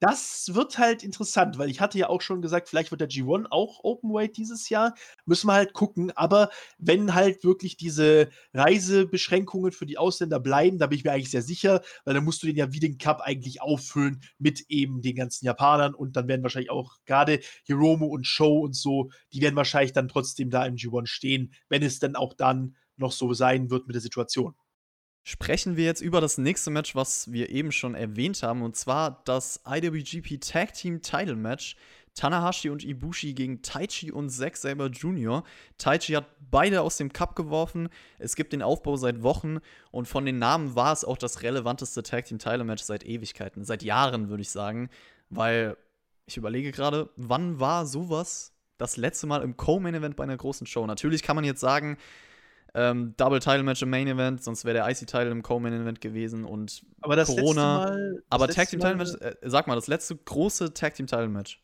das 0.00 0.50
wird 0.54 0.78
halt 0.78 1.04
interessant, 1.04 1.58
weil 1.58 1.70
ich 1.70 1.80
hatte 1.80 1.98
ja 1.98 2.08
auch 2.08 2.22
schon 2.22 2.40
gesagt, 2.40 2.70
vielleicht 2.70 2.90
wird 2.90 3.02
der 3.02 3.08
G1 3.08 3.46
auch 3.50 3.80
Openweight 3.84 4.36
dieses 4.38 4.68
Jahr. 4.70 4.94
Müssen 5.26 5.46
wir 5.48 5.52
halt 5.52 5.74
gucken. 5.74 6.10
Aber 6.16 6.48
wenn 6.78 7.14
halt 7.14 7.44
wirklich 7.44 7.76
diese 7.76 8.30
Reisebeschränkungen 8.54 9.72
für 9.72 9.84
die 9.84 9.98
Ausländer 9.98 10.40
bleiben, 10.40 10.78
da 10.78 10.86
bin 10.86 10.98
ich 10.98 11.04
mir 11.04 11.12
eigentlich 11.12 11.30
sehr 11.30 11.42
sicher, 11.42 11.82
weil 12.04 12.14
dann 12.14 12.24
musst 12.24 12.42
du 12.42 12.46
den 12.46 12.56
ja 12.56 12.72
wie 12.72 12.80
den 12.80 12.96
Cup 12.98 13.20
eigentlich 13.20 13.60
auffüllen 13.60 14.22
mit 14.38 14.64
eben 14.68 15.02
den 15.02 15.16
ganzen 15.16 15.44
Japanern 15.44 15.94
und 15.94 16.16
dann 16.16 16.28
werden 16.28 16.42
wahrscheinlich 16.42 16.70
auch 16.70 16.96
gerade 17.04 17.40
Hiromo 17.64 18.06
und 18.06 18.26
Show 18.26 18.60
und 18.60 18.74
so, 18.74 19.10
die 19.34 19.42
werden 19.42 19.56
wahrscheinlich 19.56 19.92
dann 19.92 20.08
trotzdem 20.08 20.48
da 20.50 20.64
im 20.64 20.76
G1 20.76 21.08
stehen, 21.08 21.52
wenn 21.68 21.82
es 21.82 21.98
dann 21.98 22.16
auch 22.16 22.32
dann 22.34 22.74
noch 22.96 23.12
so 23.12 23.34
sein 23.34 23.70
wird 23.70 23.86
mit 23.86 23.94
der 23.94 24.02
Situation 24.02 24.54
sprechen 25.22 25.76
wir 25.76 25.84
jetzt 25.84 26.00
über 26.00 26.20
das 26.20 26.38
nächste 26.38 26.70
Match, 26.70 26.94
was 26.94 27.30
wir 27.32 27.50
eben 27.50 27.72
schon 27.72 27.94
erwähnt 27.94 28.42
haben, 28.42 28.62
und 28.62 28.76
zwar 28.76 29.22
das 29.24 29.60
IWGP 29.66 30.40
Tag 30.40 30.74
Team 30.74 31.02
Title 31.02 31.36
Match. 31.36 31.76
Tanahashi 32.14 32.70
und 32.70 32.84
Ibushi 32.84 33.34
gegen 33.34 33.62
Taichi 33.62 34.10
und 34.10 34.30
Zack 34.30 34.56
Saber 34.56 34.86
Jr. 34.86 35.44
Taichi 35.78 36.14
hat 36.14 36.26
beide 36.50 36.82
aus 36.82 36.96
dem 36.96 37.12
Cup 37.12 37.36
geworfen. 37.36 37.88
Es 38.18 38.36
gibt 38.36 38.52
den 38.52 38.62
Aufbau 38.62 38.96
seit 38.96 39.22
Wochen 39.22 39.58
und 39.90 40.08
von 40.08 40.26
den 40.26 40.38
Namen 40.38 40.74
war 40.74 40.92
es 40.92 41.04
auch 41.04 41.16
das 41.16 41.42
relevanteste 41.42 42.02
Tag 42.02 42.24
Team 42.24 42.38
Title 42.38 42.64
Match 42.64 42.82
seit 42.82 43.04
Ewigkeiten, 43.04 43.64
seit 43.64 43.82
Jahren 43.82 44.28
würde 44.28 44.42
ich 44.42 44.50
sagen, 44.50 44.90
weil 45.28 45.76
ich 46.26 46.36
überlege 46.36 46.72
gerade, 46.72 47.10
wann 47.16 47.60
war 47.60 47.86
sowas 47.86 48.52
das 48.76 48.96
letzte 48.96 49.26
Mal 49.26 49.42
im 49.42 49.56
Co-Main 49.56 49.94
Event 49.94 50.16
bei 50.16 50.24
einer 50.24 50.36
großen 50.36 50.66
Show? 50.66 50.86
Natürlich 50.86 51.22
kann 51.22 51.36
man 51.36 51.44
jetzt 51.44 51.60
sagen, 51.60 51.96
ähm, 52.74 53.14
Double 53.16 53.40
Title 53.40 53.62
Match 53.62 53.82
im 53.82 53.90
Main 53.90 54.06
Event, 54.06 54.42
sonst 54.42 54.64
wäre 54.64 54.74
der 54.74 54.88
IC 54.88 55.06
Title 55.06 55.30
im 55.30 55.42
Co-Main 55.42 55.72
Event 55.72 56.00
gewesen 56.00 56.44
und 56.44 56.82
aber 57.00 57.16
das 57.16 57.28
Corona. 57.28 57.86
Mal, 57.86 58.22
aber 58.28 58.48
Tag 58.48 58.68
Team 58.68 58.80
Title 58.80 58.96
Match, 58.96 59.14
äh, 59.20 59.36
sag 59.42 59.66
mal, 59.66 59.74
das 59.74 59.86
letzte 59.86 60.16
große 60.16 60.74
Tag 60.74 60.94
Team 60.94 61.06
Title 61.06 61.28
Match. 61.28 61.62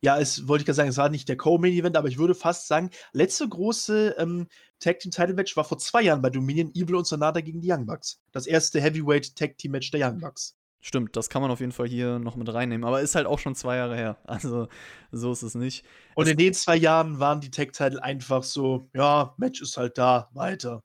Ja, 0.00 0.18
es 0.18 0.46
wollte 0.46 0.62
ich 0.62 0.66
gerade 0.66 0.76
sagen, 0.76 0.90
es 0.90 0.98
war 0.98 1.08
nicht 1.08 1.30
der 1.30 1.38
Co-Main-Event, 1.38 1.96
aber 1.96 2.08
ich 2.08 2.18
würde 2.18 2.34
fast 2.34 2.68
sagen, 2.68 2.90
letzte 3.12 3.48
große 3.48 4.16
ähm, 4.18 4.48
Tag 4.78 4.98
Team 4.98 5.10
Title 5.10 5.34
Match 5.34 5.56
war 5.56 5.64
vor 5.64 5.78
zwei 5.78 6.02
Jahren 6.02 6.20
bei 6.20 6.30
Dominion 6.30 6.70
Evil 6.74 6.96
und 6.96 7.06
Sonata 7.06 7.40
gegen 7.40 7.62
die 7.62 7.72
Young 7.72 7.86
Bucks. 7.86 8.20
Das 8.30 8.46
erste 8.46 8.80
Heavyweight 8.80 9.34
Tag 9.34 9.56
Team 9.56 9.72
Match 9.72 9.90
der 9.90 10.06
Young 10.06 10.20
Bucks. 10.20 10.56
Stimmt, 10.86 11.16
das 11.16 11.30
kann 11.30 11.40
man 11.40 11.50
auf 11.50 11.60
jeden 11.60 11.72
Fall 11.72 11.88
hier 11.88 12.18
noch 12.18 12.36
mit 12.36 12.52
reinnehmen. 12.52 12.84
Aber 12.84 13.00
ist 13.00 13.14
halt 13.14 13.26
auch 13.26 13.38
schon 13.38 13.54
zwei 13.54 13.76
Jahre 13.76 13.96
her. 13.96 14.18
Also 14.26 14.68
so 15.12 15.32
ist 15.32 15.40
es 15.40 15.54
nicht. 15.54 15.82
Und 16.14 16.26
es 16.26 16.32
in 16.32 16.36
den 16.36 16.52
zwei 16.52 16.76
Jahren 16.76 17.18
waren 17.18 17.40
die 17.40 17.50
Tag 17.50 17.72
Title 17.72 18.02
einfach 18.02 18.42
so, 18.42 18.90
ja, 18.92 19.34
Match 19.38 19.62
ist 19.62 19.78
halt 19.78 19.96
da, 19.96 20.28
weiter. 20.34 20.82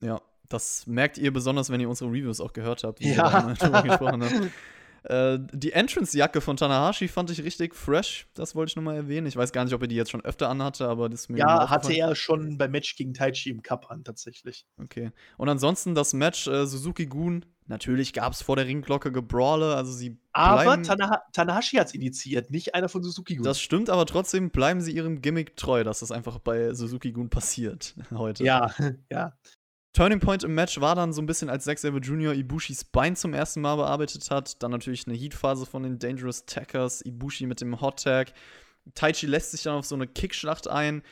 Ja, 0.00 0.20
das 0.48 0.88
merkt 0.88 1.18
ihr 1.18 1.32
besonders, 1.32 1.70
wenn 1.70 1.80
ihr 1.80 1.88
unsere 1.88 2.10
Reviews 2.10 2.40
auch 2.40 2.52
gehört 2.52 2.82
habt, 2.82 2.98
wie 2.98 3.12
ja. 3.12 3.54
wir 3.60 3.82
gesprochen 3.82 4.24
haben. 4.24 4.52
Äh, 5.08 5.38
die 5.54 5.72
Entrance-Jacke 5.72 6.42
von 6.42 6.58
Tanahashi 6.58 7.08
fand 7.08 7.30
ich 7.30 7.42
richtig 7.42 7.74
fresh. 7.74 8.26
Das 8.34 8.54
wollte 8.54 8.70
ich 8.70 8.76
nochmal 8.76 8.96
erwähnen. 8.96 9.26
Ich 9.26 9.36
weiß 9.36 9.52
gar 9.52 9.64
nicht, 9.64 9.72
ob 9.72 9.80
er 9.80 9.88
die 9.88 9.96
jetzt 9.96 10.10
schon 10.10 10.22
öfter 10.22 10.50
anhatte, 10.50 10.86
aber 10.86 11.08
das 11.08 11.30
mir. 11.30 11.38
Ja, 11.38 11.70
hatte 11.70 11.94
er 11.94 12.14
schon 12.14 12.58
beim 12.58 12.70
Match 12.70 12.94
gegen 12.94 13.14
Taichi 13.14 13.48
im 13.48 13.62
Cup 13.62 13.90
an, 13.90 14.04
tatsächlich. 14.04 14.66
Okay. 14.76 15.10
Und 15.38 15.48
ansonsten 15.48 15.94
das 15.94 16.12
Match 16.12 16.46
äh, 16.46 16.66
Suzuki-Gun. 16.66 17.46
Natürlich 17.68 18.14
gab 18.14 18.32
es 18.32 18.42
vor 18.42 18.56
der 18.56 18.66
Ringglocke 18.66 19.12
Gebrawle, 19.12 19.74
also 19.74 19.92
sie. 19.92 20.18
Aber 20.32 20.82
Tanaha 20.82 21.22
Tanahashi 21.32 21.76
hat 21.76 21.88
es 21.88 21.94
initiiert, 21.94 22.50
nicht 22.50 22.74
einer 22.74 22.88
von 22.88 23.02
Suzuki-Gun. 23.02 23.44
Das 23.44 23.60
stimmt, 23.60 23.90
aber 23.90 24.06
trotzdem 24.06 24.50
bleiben 24.50 24.80
sie 24.80 24.92
ihrem 24.92 25.20
Gimmick 25.20 25.56
treu, 25.56 25.84
dass 25.84 26.00
das 26.00 26.10
einfach 26.10 26.38
bei 26.38 26.72
Suzuki-Gun 26.72 27.30
passiert 27.30 27.94
heute. 28.10 28.44
Ja, 28.44 28.74
ja. 29.10 29.34
Turning 29.98 30.20
Point 30.20 30.44
im 30.44 30.54
Match 30.54 30.80
war 30.80 30.94
dann 30.94 31.12
so 31.12 31.20
ein 31.20 31.26
bisschen, 31.26 31.50
als 31.50 31.64
Zack 31.64 31.80
Sabre 31.80 31.98
Jr. 31.98 32.32
Ibushis 32.32 32.84
Bein 32.84 33.16
zum 33.16 33.34
ersten 33.34 33.60
Mal 33.60 33.74
bearbeitet 33.74 34.30
hat. 34.30 34.62
Dann 34.62 34.70
natürlich 34.70 35.08
eine 35.08 35.16
Heatphase 35.16 35.66
von 35.66 35.82
den 35.82 35.98
Dangerous 35.98 36.46
Tackers, 36.46 37.04
Ibushi 37.04 37.46
mit 37.46 37.60
dem 37.60 37.80
Hot 37.80 38.04
Tag. 38.04 38.32
Taichi 38.94 39.26
lässt 39.26 39.50
sich 39.50 39.64
dann 39.64 39.74
auf 39.74 39.86
so 39.86 39.96
eine 39.96 40.06
Kickschlacht 40.06 40.68
ein. 40.68 41.02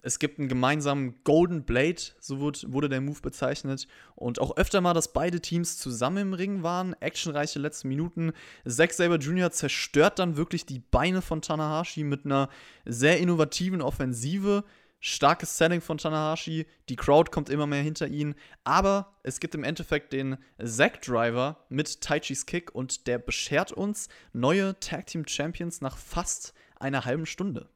Es 0.00 0.20
gibt 0.20 0.38
einen 0.38 0.46
gemeinsamen 0.46 1.16
Golden 1.24 1.64
Blade, 1.64 2.00
so 2.20 2.38
wurde 2.38 2.88
der 2.88 3.00
Move 3.00 3.20
bezeichnet. 3.20 3.88
Und 4.14 4.40
auch 4.40 4.56
öfter 4.56 4.80
mal, 4.80 4.94
dass 4.94 5.12
beide 5.12 5.40
Teams 5.40 5.78
zusammen 5.78 6.18
im 6.18 6.32
Ring 6.32 6.62
waren. 6.62 6.94
Actionreiche 7.00 7.58
letzte 7.58 7.88
Minuten. 7.88 8.30
Zack 8.64 8.92
Sabre 8.92 9.18
Jr. 9.18 9.50
zerstört 9.50 10.20
dann 10.20 10.36
wirklich 10.36 10.64
die 10.64 10.78
Beine 10.78 11.20
von 11.20 11.42
Tanahashi 11.42 12.04
mit 12.04 12.24
einer 12.24 12.48
sehr 12.84 13.18
innovativen 13.18 13.82
Offensive. 13.82 14.62
Starkes 15.00 15.56
Selling 15.56 15.80
von 15.80 15.98
Tanahashi, 15.98 16.66
die 16.88 16.96
Crowd 16.96 17.30
kommt 17.30 17.48
immer 17.50 17.66
mehr 17.66 17.82
hinter 17.82 18.08
ihn, 18.08 18.34
aber 18.64 19.14
es 19.22 19.40
gibt 19.40 19.54
im 19.54 19.64
Endeffekt 19.64 20.12
den 20.12 20.38
Zack 20.62 21.02
Driver 21.02 21.64
mit 21.68 22.00
Taichis 22.00 22.46
Kick 22.46 22.74
und 22.74 23.06
der 23.06 23.18
beschert 23.18 23.72
uns 23.72 24.08
neue 24.32 24.78
Tag 24.80 25.06
Team 25.06 25.26
Champions 25.26 25.80
nach 25.80 25.96
fast 25.96 26.54
einer 26.78 27.04
halben 27.04 27.26
Stunde. 27.26 27.68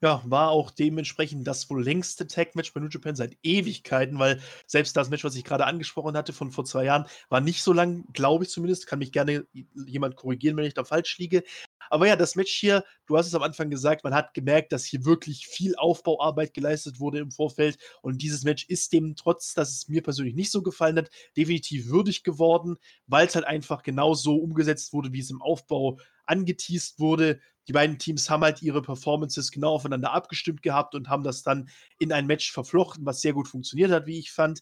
Ja, 0.00 0.22
war 0.24 0.50
auch 0.50 0.70
dementsprechend 0.70 1.44
das 1.48 1.68
wohl 1.70 1.82
längste 1.82 2.28
Tag-Match 2.28 2.72
bei 2.72 2.78
New 2.80 2.86
Japan 2.88 3.16
seit 3.16 3.36
Ewigkeiten, 3.42 4.16
weil 4.20 4.40
selbst 4.66 4.96
das 4.96 5.10
Match, 5.10 5.24
was 5.24 5.34
ich 5.34 5.42
gerade 5.42 5.66
angesprochen 5.66 6.16
hatte 6.16 6.32
von 6.32 6.52
vor 6.52 6.64
zwei 6.64 6.84
Jahren, 6.84 7.06
war 7.30 7.40
nicht 7.40 7.64
so 7.64 7.72
lang, 7.72 8.04
glaube 8.12 8.44
ich 8.44 8.50
zumindest. 8.50 8.86
Kann 8.86 9.00
mich 9.00 9.10
gerne 9.10 9.44
jemand 9.74 10.14
korrigieren, 10.14 10.56
wenn 10.56 10.66
ich 10.66 10.74
da 10.74 10.84
falsch 10.84 11.18
liege. 11.18 11.42
Aber 11.90 12.06
ja, 12.06 12.14
das 12.14 12.36
Match 12.36 12.52
hier, 12.52 12.84
du 13.06 13.16
hast 13.16 13.26
es 13.26 13.34
am 13.34 13.42
Anfang 13.42 13.70
gesagt, 13.70 14.04
man 14.04 14.14
hat 14.14 14.34
gemerkt, 14.34 14.70
dass 14.72 14.84
hier 14.84 15.04
wirklich 15.04 15.46
viel 15.48 15.74
Aufbauarbeit 15.74 16.54
geleistet 16.54 17.00
wurde 17.00 17.18
im 17.18 17.32
Vorfeld. 17.32 17.78
Und 18.00 18.22
dieses 18.22 18.44
Match 18.44 18.66
ist 18.68 18.92
dem, 18.92 19.16
trotz 19.16 19.54
dass 19.54 19.70
es 19.70 19.88
mir 19.88 20.02
persönlich 20.02 20.34
nicht 20.34 20.52
so 20.52 20.62
gefallen 20.62 20.98
hat, 20.98 21.10
definitiv 21.36 21.88
würdig 21.88 22.22
geworden, 22.22 22.76
weil 23.06 23.26
es 23.26 23.34
halt 23.34 23.46
einfach 23.46 23.82
genau 23.82 24.14
so 24.14 24.36
umgesetzt 24.36 24.92
wurde, 24.92 25.12
wie 25.12 25.20
es 25.20 25.30
im 25.30 25.42
Aufbau 25.42 25.98
angeteased 26.28 27.00
wurde. 27.00 27.40
Die 27.66 27.72
beiden 27.72 27.98
Teams 27.98 28.30
haben 28.30 28.42
halt 28.42 28.62
ihre 28.62 28.82
Performances 28.82 29.50
genau 29.50 29.74
aufeinander 29.74 30.12
abgestimmt 30.12 30.62
gehabt 30.62 30.94
und 30.94 31.08
haben 31.08 31.22
das 31.22 31.42
dann 31.42 31.68
in 31.98 32.12
ein 32.12 32.26
Match 32.26 32.50
verflochten, 32.50 33.04
was 33.04 33.20
sehr 33.20 33.34
gut 33.34 33.48
funktioniert 33.48 33.90
hat, 33.90 34.06
wie 34.06 34.18
ich 34.18 34.32
fand. 34.32 34.60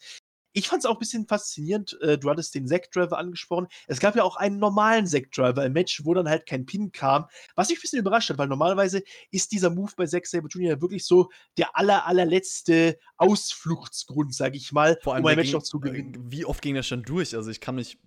Ich 0.53 0.69
fand 0.69 0.83
es 0.83 0.87
auch 0.87 0.95
ein 0.95 0.99
bisschen 0.99 1.27
faszinierend. 1.29 2.01
Äh, 2.01 2.17
du 2.17 2.31
hattest 2.31 2.55
den 2.55 2.67
Zack 2.67 2.91
Driver 2.91 3.19
angesprochen. 3.19 3.67
Es 3.89 4.01
gab 4.01 4.17
ja 4.17 4.25
auch 4.25 4.37
einen 4.37 4.59
normalen 4.59 5.07
Zack 5.07 5.31
Driver 5.31 5.65
im 5.67 5.75
Match, 5.75 6.03
wo 6.05 6.15
dann 6.15 6.29
halt 6.29 6.47
kein 6.47 6.65
Pin 6.65 6.93
kam. 6.93 7.27
Was 7.55 7.69
mich 7.69 7.79
ein 7.79 7.83
bisschen 7.83 7.99
überrascht 7.99 8.31
hat, 8.31 8.39
weil 8.39 8.49
normalerweise 8.49 9.03
ist 9.31 9.53
dieser 9.53 9.69
Move 9.69 9.93
bei 9.97 10.07
Zack 10.07 10.27
Sabre 10.27 10.49
Jr. 10.49 10.81
wirklich 10.81 11.05
so 11.05 11.29
der 11.59 11.77
aller, 11.77 12.07
allerletzte 12.07 12.99
Ausfluchtsgrund, 13.19 14.35
sag 14.35 14.57
ich 14.57 14.73
mal, 14.73 14.99
Vor 15.03 15.15
allem 15.15 15.25
um 15.25 15.31
ein 15.31 15.37
Match 15.37 15.49
ging, 15.49 15.57
noch 15.57 15.63
zu 15.63 15.79
gewinnen. 15.79 16.17
Wie 16.33 16.47
oft 16.47 16.63
ging 16.63 16.75
der 16.75 16.83
schon 16.83 17.03
durch? 17.03 17.37
Also 17.37 17.51
ich 17.51 17.61
kann 17.61 17.75
mich, 17.75 17.99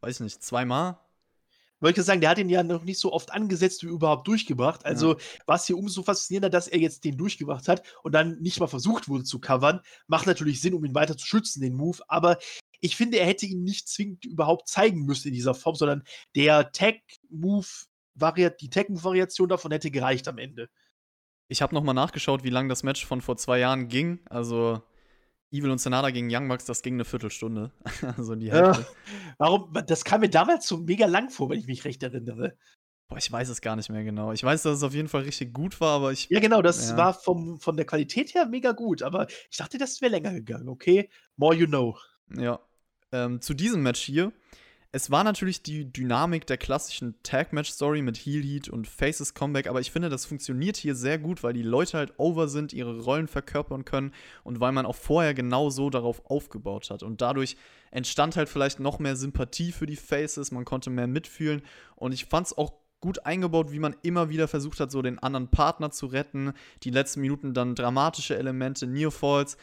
weiß 0.00 0.20
nicht, 0.20 0.40
zweimal? 0.40 1.00
Wollte 1.80 2.00
ich 2.00 2.06
sagen, 2.06 2.20
der 2.20 2.30
hat 2.30 2.38
ihn 2.38 2.48
ja 2.48 2.62
noch 2.62 2.84
nicht 2.84 2.98
so 2.98 3.12
oft 3.12 3.32
angesetzt 3.32 3.82
wie 3.82 3.88
überhaupt 3.88 4.26
durchgebracht. 4.26 4.84
Also 4.84 5.14
ja. 5.14 5.18
war 5.46 5.56
es 5.56 5.66
hier 5.66 5.78
umso 5.78 6.02
faszinierender, 6.02 6.50
dass 6.50 6.68
er 6.68 6.78
jetzt 6.78 7.04
den 7.04 7.16
durchgebracht 7.16 7.68
hat 7.68 7.82
und 8.02 8.12
dann 8.12 8.38
nicht 8.40 8.60
mal 8.60 8.66
versucht 8.66 9.08
wurde 9.08 9.24
zu 9.24 9.40
covern. 9.40 9.80
Macht 10.06 10.26
natürlich 10.26 10.60
Sinn, 10.60 10.74
um 10.74 10.84
ihn 10.84 10.94
weiter 10.94 11.16
zu 11.16 11.26
schützen, 11.26 11.60
den 11.60 11.74
Move. 11.74 11.98
Aber 12.08 12.38
ich 12.80 12.96
finde, 12.96 13.18
er 13.18 13.26
hätte 13.26 13.46
ihn 13.46 13.62
nicht 13.62 13.88
zwingend 13.88 14.24
überhaupt 14.24 14.68
zeigen 14.68 15.04
müssen 15.04 15.28
in 15.28 15.34
dieser 15.34 15.54
Form, 15.54 15.74
sondern 15.74 16.02
der 16.34 16.72
Tag-Move, 16.72 17.66
die 18.60 18.70
Tag-Move-Variation 18.70 19.48
davon 19.48 19.72
hätte 19.72 19.90
gereicht 19.90 20.28
am 20.28 20.38
Ende. 20.38 20.68
Ich 21.48 21.62
habe 21.62 21.74
nochmal 21.74 21.94
nachgeschaut, 21.94 22.44
wie 22.44 22.50
lang 22.50 22.68
das 22.68 22.82
Match 22.82 23.06
von 23.06 23.20
vor 23.20 23.36
zwei 23.36 23.58
Jahren 23.58 23.88
ging. 23.88 24.20
Also 24.28 24.82
Evil 25.50 25.70
und 25.70 25.78
Senada 25.78 26.10
gegen 26.10 26.28
Young 26.30 26.48
Bucks, 26.48 26.66
das 26.66 26.82
ging 26.82 26.94
eine 26.94 27.04
Viertelstunde. 27.04 27.72
also 28.16 28.34
die 28.34 28.52
Hälfte. 28.52 28.82
Ja, 28.82 29.34
warum? 29.38 29.72
Das 29.86 30.04
kam 30.04 30.20
mir 30.20 30.28
damals 30.28 30.66
so 30.66 30.78
mega 30.78 31.06
lang 31.06 31.30
vor, 31.30 31.50
wenn 31.50 31.58
ich 31.58 31.66
mich 31.66 31.84
recht 31.84 32.02
erinnere. 32.02 32.56
Boah, 33.08 33.16
ich 33.16 33.32
weiß 33.32 33.48
es 33.48 33.62
gar 33.62 33.74
nicht 33.74 33.88
mehr 33.88 34.04
genau. 34.04 34.32
Ich 34.32 34.44
weiß, 34.44 34.62
dass 34.62 34.76
es 34.76 34.82
auf 34.82 34.92
jeden 34.92 35.08
Fall 35.08 35.22
richtig 35.22 35.54
gut 35.54 35.80
war, 35.80 35.96
aber 35.96 36.12
ich. 36.12 36.28
Ja, 36.28 36.40
genau, 36.40 36.60
das 36.60 36.90
ja. 36.90 36.96
war 36.98 37.14
vom, 37.14 37.58
von 37.58 37.76
der 37.76 37.86
Qualität 37.86 38.34
her 38.34 38.44
mega 38.46 38.72
gut, 38.72 39.02
aber 39.02 39.26
ich 39.50 39.56
dachte, 39.56 39.78
das 39.78 40.02
wäre 40.02 40.12
länger 40.12 40.34
gegangen. 40.34 40.68
Okay, 40.68 41.08
more 41.36 41.54
you 41.54 41.66
know. 41.66 41.96
Ja. 42.36 42.60
Ähm, 43.10 43.40
zu 43.40 43.54
diesem 43.54 43.82
Match 43.82 44.02
hier 44.02 44.32
es 44.90 45.10
war 45.10 45.22
natürlich 45.22 45.62
die 45.62 45.92
Dynamik 45.92 46.46
der 46.46 46.56
klassischen 46.56 47.14
Tag-Match-Story 47.22 48.00
mit 48.00 48.16
Heel 48.16 48.42
Heat 48.42 48.70
und 48.70 48.86
Faces 48.86 49.34
Comeback, 49.34 49.66
aber 49.66 49.80
ich 49.80 49.90
finde, 49.90 50.08
das 50.08 50.24
funktioniert 50.24 50.78
hier 50.78 50.94
sehr 50.94 51.18
gut, 51.18 51.42
weil 51.42 51.52
die 51.52 51.62
Leute 51.62 51.98
halt 51.98 52.14
over 52.16 52.48
sind, 52.48 52.72
ihre 52.72 52.98
Rollen 53.00 53.28
verkörpern 53.28 53.84
können 53.84 54.14
und 54.44 54.60
weil 54.60 54.72
man 54.72 54.86
auch 54.86 54.96
vorher 54.96 55.34
genau 55.34 55.68
so 55.68 55.90
darauf 55.90 56.24
aufgebaut 56.30 56.88
hat. 56.90 57.02
Und 57.02 57.20
dadurch 57.20 57.56
entstand 57.90 58.36
halt 58.36 58.48
vielleicht 58.48 58.80
noch 58.80 58.98
mehr 58.98 59.16
Sympathie 59.16 59.72
für 59.72 59.86
die 59.86 59.96
Faces, 59.96 60.52
man 60.52 60.64
konnte 60.64 60.88
mehr 60.88 61.06
mitfühlen 61.06 61.60
und 61.94 62.12
ich 62.12 62.24
fand 62.24 62.46
es 62.46 62.56
auch 62.56 62.72
gut 63.00 63.26
eingebaut, 63.26 63.70
wie 63.70 63.78
man 63.78 63.94
immer 64.02 64.30
wieder 64.30 64.48
versucht 64.48 64.80
hat, 64.80 64.90
so 64.90 65.02
den 65.02 65.18
anderen 65.18 65.48
Partner 65.48 65.90
zu 65.90 66.06
retten. 66.06 66.52
Die 66.82 66.90
letzten 66.90 67.20
Minuten 67.20 67.54
dann 67.54 67.74
dramatische 67.74 68.36
Elemente, 68.36 68.86
Near 68.86 69.10
Falls 69.10 69.56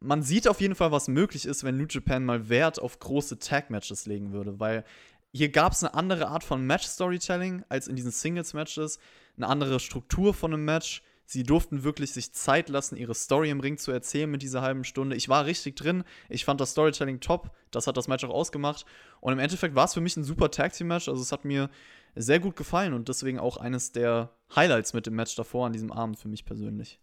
man 0.00 0.22
sieht 0.22 0.48
auf 0.48 0.60
jeden 0.60 0.74
Fall, 0.74 0.92
was 0.92 1.08
möglich 1.08 1.46
ist, 1.46 1.64
wenn 1.64 1.76
New 1.76 1.86
Japan 1.88 2.24
mal 2.24 2.48
Wert 2.48 2.80
auf 2.80 2.98
große 2.98 3.38
Tag-Matches 3.38 4.06
legen 4.06 4.32
würde, 4.32 4.60
weil 4.60 4.84
hier 5.32 5.50
gab 5.50 5.72
es 5.72 5.82
eine 5.84 5.94
andere 5.94 6.28
Art 6.28 6.44
von 6.44 6.64
Match-Storytelling 6.66 7.64
als 7.68 7.88
in 7.88 7.96
diesen 7.96 8.10
Singles-Matches, 8.10 8.98
eine 9.36 9.46
andere 9.46 9.80
Struktur 9.80 10.34
von 10.34 10.54
einem 10.54 10.64
Match. 10.64 11.02
Sie 11.26 11.42
durften 11.42 11.84
wirklich 11.84 12.12
sich 12.12 12.32
Zeit 12.32 12.70
lassen, 12.70 12.96
ihre 12.96 13.14
Story 13.14 13.50
im 13.50 13.60
Ring 13.60 13.76
zu 13.76 13.92
erzählen 13.92 14.30
mit 14.30 14.40
dieser 14.40 14.62
halben 14.62 14.84
Stunde. 14.84 15.14
Ich 15.14 15.28
war 15.28 15.44
richtig 15.44 15.76
drin. 15.76 16.04
Ich 16.30 16.46
fand 16.46 16.58
das 16.60 16.70
Storytelling 16.70 17.20
top. 17.20 17.50
Das 17.70 17.86
hat 17.86 17.98
das 17.98 18.08
Match 18.08 18.24
auch 18.24 18.30
ausgemacht. 18.30 18.86
Und 19.20 19.34
im 19.34 19.38
Endeffekt 19.38 19.74
war 19.74 19.84
es 19.84 19.92
für 19.92 20.00
mich 20.00 20.16
ein 20.16 20.24
super 20.24 20.50
Tag 20.50 20.72
Team 20.72 20.88
Match. 20.88 21.06
Also 21.06 21.20
es 21.20 21.30
hat 21.30 21.44
mir 21.44 21.68
sehr 22.14 22.40
gut 22.40 22.56
gefallen 22.56 22.94
und 22.94 23.10
deswegen 23.10 23.38
auch 23.38 23.58
eines 23.58 23.92
der 23.92 24.34
Highlights 24.56 24.94
mit 24.94 25.04
dem 25.04 25.16
Match 25.16 25.36
davor 25.36 25.66
an 25.66 25.74
diesem 25.74 25.92
Abend 25.92 26.18
für 26.18 26.28
mich 26.28 26.46
persönlich. 26.46 26.98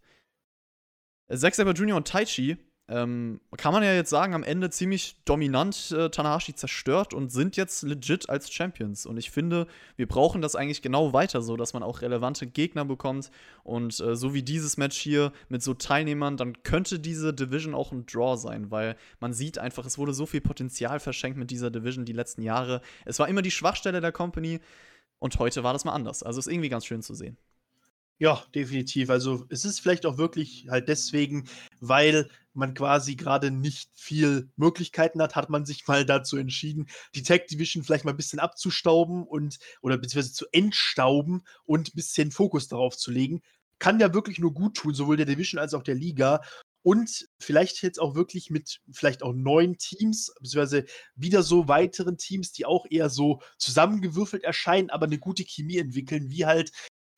Zack 1.32 1.54
Saber 1.54 1.72
Jr. 1.72 1.96
und 1.96 2.08
Taichi 2.08 2.56
ähm, 2.88 3.40
kann 3.56 3.72
man 3.72 3.82
ja 3.82 3.92
jetzt 3.92 4.10
sagen, 4.10 4.32
am 4.34 4.44
Ende 4.44 4.70
ziemlich 4.70 5.16
dominant 5.24 5.90
äh, 5.90 6.08
Tanahashi 6.08 6.54
zerstört 6.54 7.14
und 7.14 7.32
sind 7.32 7.56
jetzt 7.56 7.82
legit 7.82 8.28
als 8.28 8.52
Champions. 8.52 9.06
Und 9.06 9.16
ich 9.16 9.32
finde, 9.32 9.66
wir 9.96 10.06
brauchen 10.06 10.40
das 10.40 10.54
eigentlich 10.54 10.82
genau 10.82 11.12
weiter 11.12 11.42
so, 11.42 11.56
dass 11.56 11.72
man 11.72 11.82
auch 11.82 12.00
relevante 12.00 12.46
Gegner 12.46 12.84
bekommt. 12.84 13.32
Und 13.64 13.98
äh, 13.98 14.14
so 14.14 14.34
wie 14.34 14.42
dieses 14.42 14.76
Match 14.76 14.96
hier 14.98 15.32
mit 15.48 15.64
so 15.64 15.74
Teilnehmern, 15.74 16.36
dann 16.36 16.62
könnte 16.62 17.00
diese 17.00 17.34
Division 17.34 17.74
auch 17.74 17.90
ein 17.90 18.06
Draw 18.06 18.36
sein, 18.36 18.70
weil 18.70 18.96
man 19.18 19.32
sieht 19.32 19.58
einfach, 19.58 19.84
es 19.84 19.98
wurde 19.98 20.14
so 20.14 20.24
viel 20.24 20.40
Potenzial 20.40 21.00
verschenkt 21.00 21.38
mit 21.38 21.50
dieser 21.50 21.70
Division 21.70 22.04
die 22.04 22.12
letzten 22.12 22.42
Jahre. 22.42 22.82
Es 23.04 23.18
war 23.18 23.28
immer 23.28 23.42
die 23.42 23.50
Schwachstelle 23.50 24.00
der 24.00 24.12
Company 24.12 24.60
und 25.18 25.38
heute 25.40 25.64
war 25.64 25.72
das 25.72 25.84
mal 25.84 25.92
anders. 25.92 26.22
Also 26.22 26.38
ist 26.38 26.46
irgendwie 26.46 26.68
ganz 26.68 26.86
schön 26.86 27.02
zu 27.02 27.14
sehen. 27.14 27.36
Ja, 28.18 28.42
definitiv. 28.54 29.10
Also 29.10 29.44
es 29.50 29.64
ist 29.64 29.80
vielleicht 29.80 30.06
auch 30.06 30.16
wirklich 30.16 30.68
halt 30.70 30.88
deswegen, 30.88 31.44
weil 31.80 32.30
man 32.56 32.74
quasi 32.74 33.16
gerade 33.16 33.50
nicht 33.50 33.90
viel 33.94 34.50
Möglichkeiten 34.56 35.22
hat, 35.22 35.36
hat 35.36 35.50
man 35.50 35.64
sich 35.64 35.86
mal 35.86 36.04
dazu 36.04 36.36
entschieden, 36.36 36.86
die 37.14 37.22
Tech 37.22 37.46
Division 37.46 37.84
vielleicht 37.84 38.04
mal 38.04 38.12
ein 38.12 38.16
bisschen 38.16 38.38
abzustauben 38.38 39.24
und 39.24 39.58
oder 39.82 39.98
beziehungsweise 39.98 40.34
zu 40.34 40.46
entstauben 40.52 41.42
und 41.64 41.88
ein 41.88 41.96
bisschen 41.96 42.30
Fokus 42.30 42.68
darauf 42.68 42.96
zu 42.96 43.10
legen. 43.10 43.42
Kann 43.78 44.00
ja 44.00 44.14
wirklich 44.14 44.38
nur 44.38 44.54
gut 44.54 44.76
tun, 44.76 44.94
sowohl 44.94 45.16
der 45.16 45.26
Division 45.26 45.60
als 45.60 45.74
auch 45.74 45.82
der 45.82 45.94
Liga. 45.94 46.40
Und 46.82 47.28
vielleicht 47.40 47.82
jetzt 47.82 48.00
auch 48.00 48.14
wirklich 48.14 48.48
mit 48.48 48.80
vielleicht 48.92 49.24
auch 49.24 49.32
neuen 49.32 49.76
Teams, 49.76 50.32
beziehungsweise 50.40 50.84
wieder 51.16 51.42
so 51.42 51.66
weiteren 51.66 52.16
Teams, 52.16 52.52
die 52.52 52.64
auch 52.64 52.86
eher 52.88 53.10
so 53.10 53.40
zusammengewürfelt 53.58 54.44
erscheinen, 54.44 54.90
aber 54.90 55.06
eine 55.06 55.18
gute 55.18 55.44
Chemie 55.44 55.78
entwickeln, 55.78 56.30
wie 56.30 56.46
halt 56.46 56.70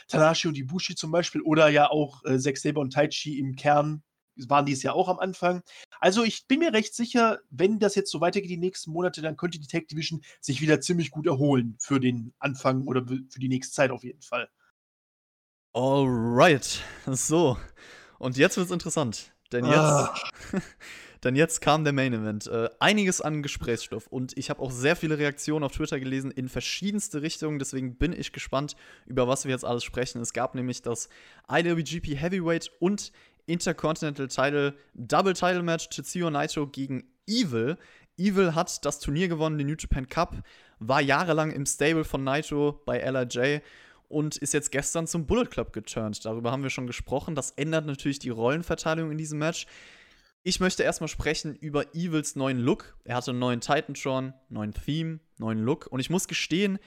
Tanashi 0.08 0.48
und 0.48 0.56
Ibushi 0.56 0.94
zum 0.94 1.10
Beispiel 1.10 1.42
oder 1.42 1.68
ja 1.68 1.90
auch 1.90 2.24
äh, 2.24 2.38
Zack 2.38 2.56
Saber 2.56 2.80
und 2.80 2.94
Taichi 2.94 3.38
im 3.38 3.56
Kern 3.56 4.02
waren 4.48 4.66
dies 4.66 4.82
ja 4.82 4.92
auch 4.92 5.08
am 5.08 5.18
Anfang. 5.18 5.62
Also 6.00 6.22
ich 6.24 6.46
bin 6.46 6.60
mir 6.60 6.72
recht 6.72 6.94
sicher, 6.94 7.40
wenn 7.50 7.78
das 7.78 7.94
jetzt 7.94 8.10
so 8.10 8.20
weitergeht 8.20 8.50
die 8.50 8.56
nächsten 8.56 8.92
Monate, 8.92 9.22
dann 9.22 9.36
könnte 9.36 9.58
die 9.58 9.66
Tag 9.66 9.88
Division 9.88 10.22
sich 10.40 10.60
wieder 10.60 10.80
ziemlich 10.80 11.10
gut 11.10 11.26
erholen 11.26 11.76
für 11.80 12.00
den 12.00 12.34
Anfang 12.38 12.86
oder 12.86 13.04
für 13.06 13.40
die 13.40 13.48
nächste 13.48 13.74
Zeit 13.74 13.90
auf 13.90 14.04
jeden 14.04 14.22
Fall. 14.22 14.48
Alright, 15.74 16.82
so. 17.06 17.56
Und 18.18 18.36
jetzt 18.36 18.56
wird's 18.56 18.70
interessant, 18.70 19.32
denn 19.52 19.64
jetzt, 19.64 19.76
ah. 19.76 20.14
denn 21.24 21.36
jetzt 21.36 21.60
kam 21.60 21.84
der 21.84 21.92
Main 21.92 22.12
Event. 22.14 22.46
Äh, 22.46 22.68
einiges 22.80 23.20
an 23.20 23.42
Gesprächsstoff 23.42 24.06
und 24.08 24.36
ich 24.36 24.50
habe 24.50 24.60
auch 24.60 24.72
sehr 24.72 24.96
viele 24.96 25.18
Reaktionen 25.18 25.64
auf 25.64 25.72
Twitter 25.72 26.00
gelesen 26.00 26.30
in 26.30 26.48
verschiedenste 26.48 27.22
Richtungen. 27.22 27.58
Deswegen 27.58 27.96
bin 27.96 28.12
ich 28.12 28.32
gespannt, 28.32 28.76
über 29.06 29.28
was 29.28 29.44
wir 29.44 29.52
jetzt 29.52 29.64
alles 29.64 29.84
sprechen. 29.84 30.20
Es 30.20 30.32
gab 30.32 30.54
nämlich 30.54 30.82
das 30.82 31.08
IWGP 31.48 32.16
Heavyweight 32.16 32.72
und 32.80 33.12
Intercontinental 33.48 34.28
Title 34.28 34.74
Double 34.94 35.34
Title 35.34 35.62
Match 35.62 35.88
Tetsuya 35.88 36.30
Naito 36.30 36.66
gegen 36.66 37.04
Evil. 37.26 37.76
Evil 38.16 38.54
hat 38.54 38.84
das 38.84 39.00
Turnier 39.00 39.28
gewonnen, 39.28 39.58
den 39.58 39.66
New 39.66 39.76
Japan 39.78 40.08
Cup, 40.08 40.42
war 40.78 41.00
jahrelang 41.00 41.50
im 41.50 41.66
Stable 41.66 42.04
von 42.04 42.24
Naito 42.24 42.82
bei 42.84 42.98
LRJ 42.98 43.58
und 44.08 44.36
ist 44.36 44.54
jetzt 44.54 44.70
gestern 44.70 45.06
zum 45.06 45.26
Bullet 45.26 45.46
Club 45.46 45.72
geturnt. 45.72 46.24
Darüber 46.24 46.50
haben 46.50 46.62
wir 46.62 46.70
schon 46.70 46.86
gesprochen. 46.86 47.34
Das 47.34 47.50
ändert 47.52 47.86
natürlich 47.86 48.18
die 48.18 48.30
Rollenverteilung 48.30 49.10
in 49.10 49.18
diesem 49.18 49.38
Match. 49.38 49.66
Ich 50.42 50.60
möchte 50.60 50.82
erstmal 50.82 51.08
sprechen 51.08 51.54
über 51.56 51.94
Evils 51.94 52.36
neuen 52.36 52.58
Look. 52.58 52.96
Er 53.04 53.16
hatte 53.16 53.32
einen 53.32 53.40
neuen 53.40 53.60
Titan-Tron, 53.60 54.32
neuen 54.48 54.72
Theme, 54.72 55.20
neuen 55.38 55.58
Look. 55.58 55.86
Und 55.88 56.00
ich 56.00 56.10
muss 56.10 56.28
gestehen, 56.28 56.78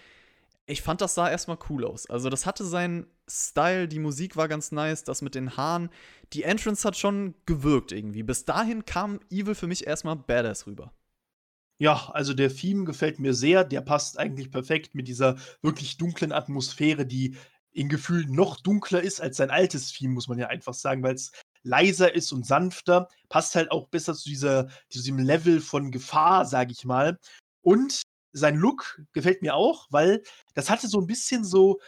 ich 0.72 0.82
fand, 0.82 1.02
das 1.02 1.16
sah 1.16 1.30
erstmal 1.30 1.58
cool 1.70 1.86
aus. 1.86 2.10
Also, 2.10 2.30
das 2.30 2.46
hatte 2.46 2.66
seinen 2.66 3.08
Style, 3.30 3.88
die 3.88 4.00
Musik 4.00 4.36
war 4.36 4.48
ganz 4.48 4.72
nice, 4.72 5.04
das 5.04 5.22
mit 5.22 5.36
den 5.36 5.58
Haaren. 5.58 5.90
Die 6.34 6.44
Entrance 6.44 6.88
hat 6.88 6.98
schon 6.98 7.36
gewirkt 7.46 7.92
irgendwie. 7.92 8.24
Bis 8.24 8.46
dahin 8.46 8.86
kam 8.86 9.20
Evil 9.30 9.56
für 9.56 9.68
mich 9.68 9.88
erstmal 9.88 10.16
badass 10.16 10.68
rüber. 10.68 10.94
Ja, 11.78 12.12
also 12.14 12.34
der 12.34 12.56
Theme 12.56 12.86
gefällt 12.86 13.20
mir 13.20 13.34
sehr. 13.34 13.64
Der 13.64 13.82
passt 13.82 14.20
eigentlich 14.20 14.52
perfekt 14.52 14.94
mit 14.94 15.08
dieser 15.08 15.38
wirklich 15.62 15.98
dunklen 15.98 16.32
Atmosphäre, 16.32 17.06
die 17.06 17.36
in 17.72 17.90
Gefühl 17.90 18.26
noch 18.28 18.58
dunkler 18.58 19.02
ist 19.02 19.22
als 19.22 19.38
sein 19.38 19.50
altes 19.50 19.92
Theme, 19.92 20.14
muss 20.14 20.28
man 20.28 20.38
ja 20.38 20.48
einfach 20.48 20.74
sagen, 20.74 21.04
weil 21.04 21.16
es 21.16 21.32
leiser 21.64 22.14
ist 22.14 22.32
und 22.32 22.46
sanfter. 22.46 23.08
Passt 23.30 23.56
halt 23.56 23.72
auch 23.72 23.88
besser 23.88 24.14
zu, 24.14 24.30
dieser, 24.30 24.68
zu 24.90 25.00
diesem 25.00 25.20
Level 25.20 25.60
von 25.60 25.92
Gefahr, 25.92 26.46
sage 26.46 26.72
ich 26.72 26.86
mal. 26.86 27.18
Und 27.62 28.04
sein 28.34 28.56
Look 28.56 29.02
gefällt 29.14 29.42
mir 29.42 29.56
auch, 29.56 29.88
weil 29.90 30.24
das 30.54 30.70
hatte 30.70 30.88
so 30.88 31.00
ein 31.00 31.08
bisschen 31.08 31.44
so 31.44 31.80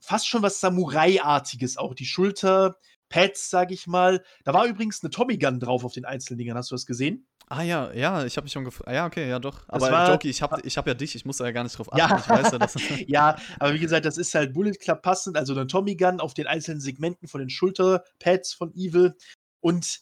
fast 0.00 0.28
schon 0.28 0.42
was 0.42 0.60
Samurai-artiges 0.60 1.76
auch. 1.76 1.94
Die 1.94 2.04
Schulterpads, 2.04 3.50
sage 3.50 3.74
ich 3.74 3.86
mal. 3.86 4.22
Da 4.44 4.52
war 4.52 4.66
übrigens 4.66 5.02
eine 5.02 5.10
Tommy 5.10 5.38
Gun 5.38 5.60
drauf 5.60 5.84
auf 5.84 5.92
den 5.92 6.04
einzelnen 6.04 6.38
Dingern. 6.38 6.56
Hast 6.56 6.70
du 6.70 6.74
das 6.74 6.86
gesehen? 6.86 7.26
Ah 7.48 7.62
ja, 7.62 7.92
ja, 7.92 8.24
ich 8.24 8.36
habe 8.36 8.44
mich 8.44 8.52
schon 8.52 8.64
gefragt. 8.64 8.88
Ah, 8.88 8.94
ja, 8.94 9.06
okay, 9.06 9.28
ja 9.28 9.38
doch. 9.38 9.68
Aber 9.68 9.90
war, 9.90 10.10
Joki, 10.10 10.30
ich 10.30 10.40
habe 10.40 10.60
ich 10.64 10.78
hab 10.78 10.86
ja 10.86 10.94
dich, 10.94 11.14
ich 11.14 11.24
muss 11.24 11.36
da 11.36 11.44
ja 11.44 11.50
gar 11.50 11.64
nicht 11.64 11.76
drauf 11.76 11.92
achten. 11.92 11.98
Ja. 11.98 12.18
Ich 12.18 12.28
weiß 12.28 12.52
ja, 12.52 12.58
dass 12.58 12.74
ja, 13.06 13.36
aber 13.58 13.74
wie 13.74 13.78
gesagt, 13.78 14.06
das 14.06 14.16
ist 14.16 14.34
halt 14.34 14.54
Bullet 14.54 14.72
Club 14.72 15.02
passend, 15.02 15.36
also 15.36 15.52
eine 15.52 15.66
Tommy 15.66 15.96
Gun 15.96 16.20
auf 16.20 16.34
den 16.34 16.46
einzelnen 16.46 16.80
Segmenten 16.80 17.28
von 17.28 17.40
den 17.40 17.50
Schulterpads 17.50 18.54
von 18.54 18.72
Evil. 18.74 19.14
Und 19.60 20.00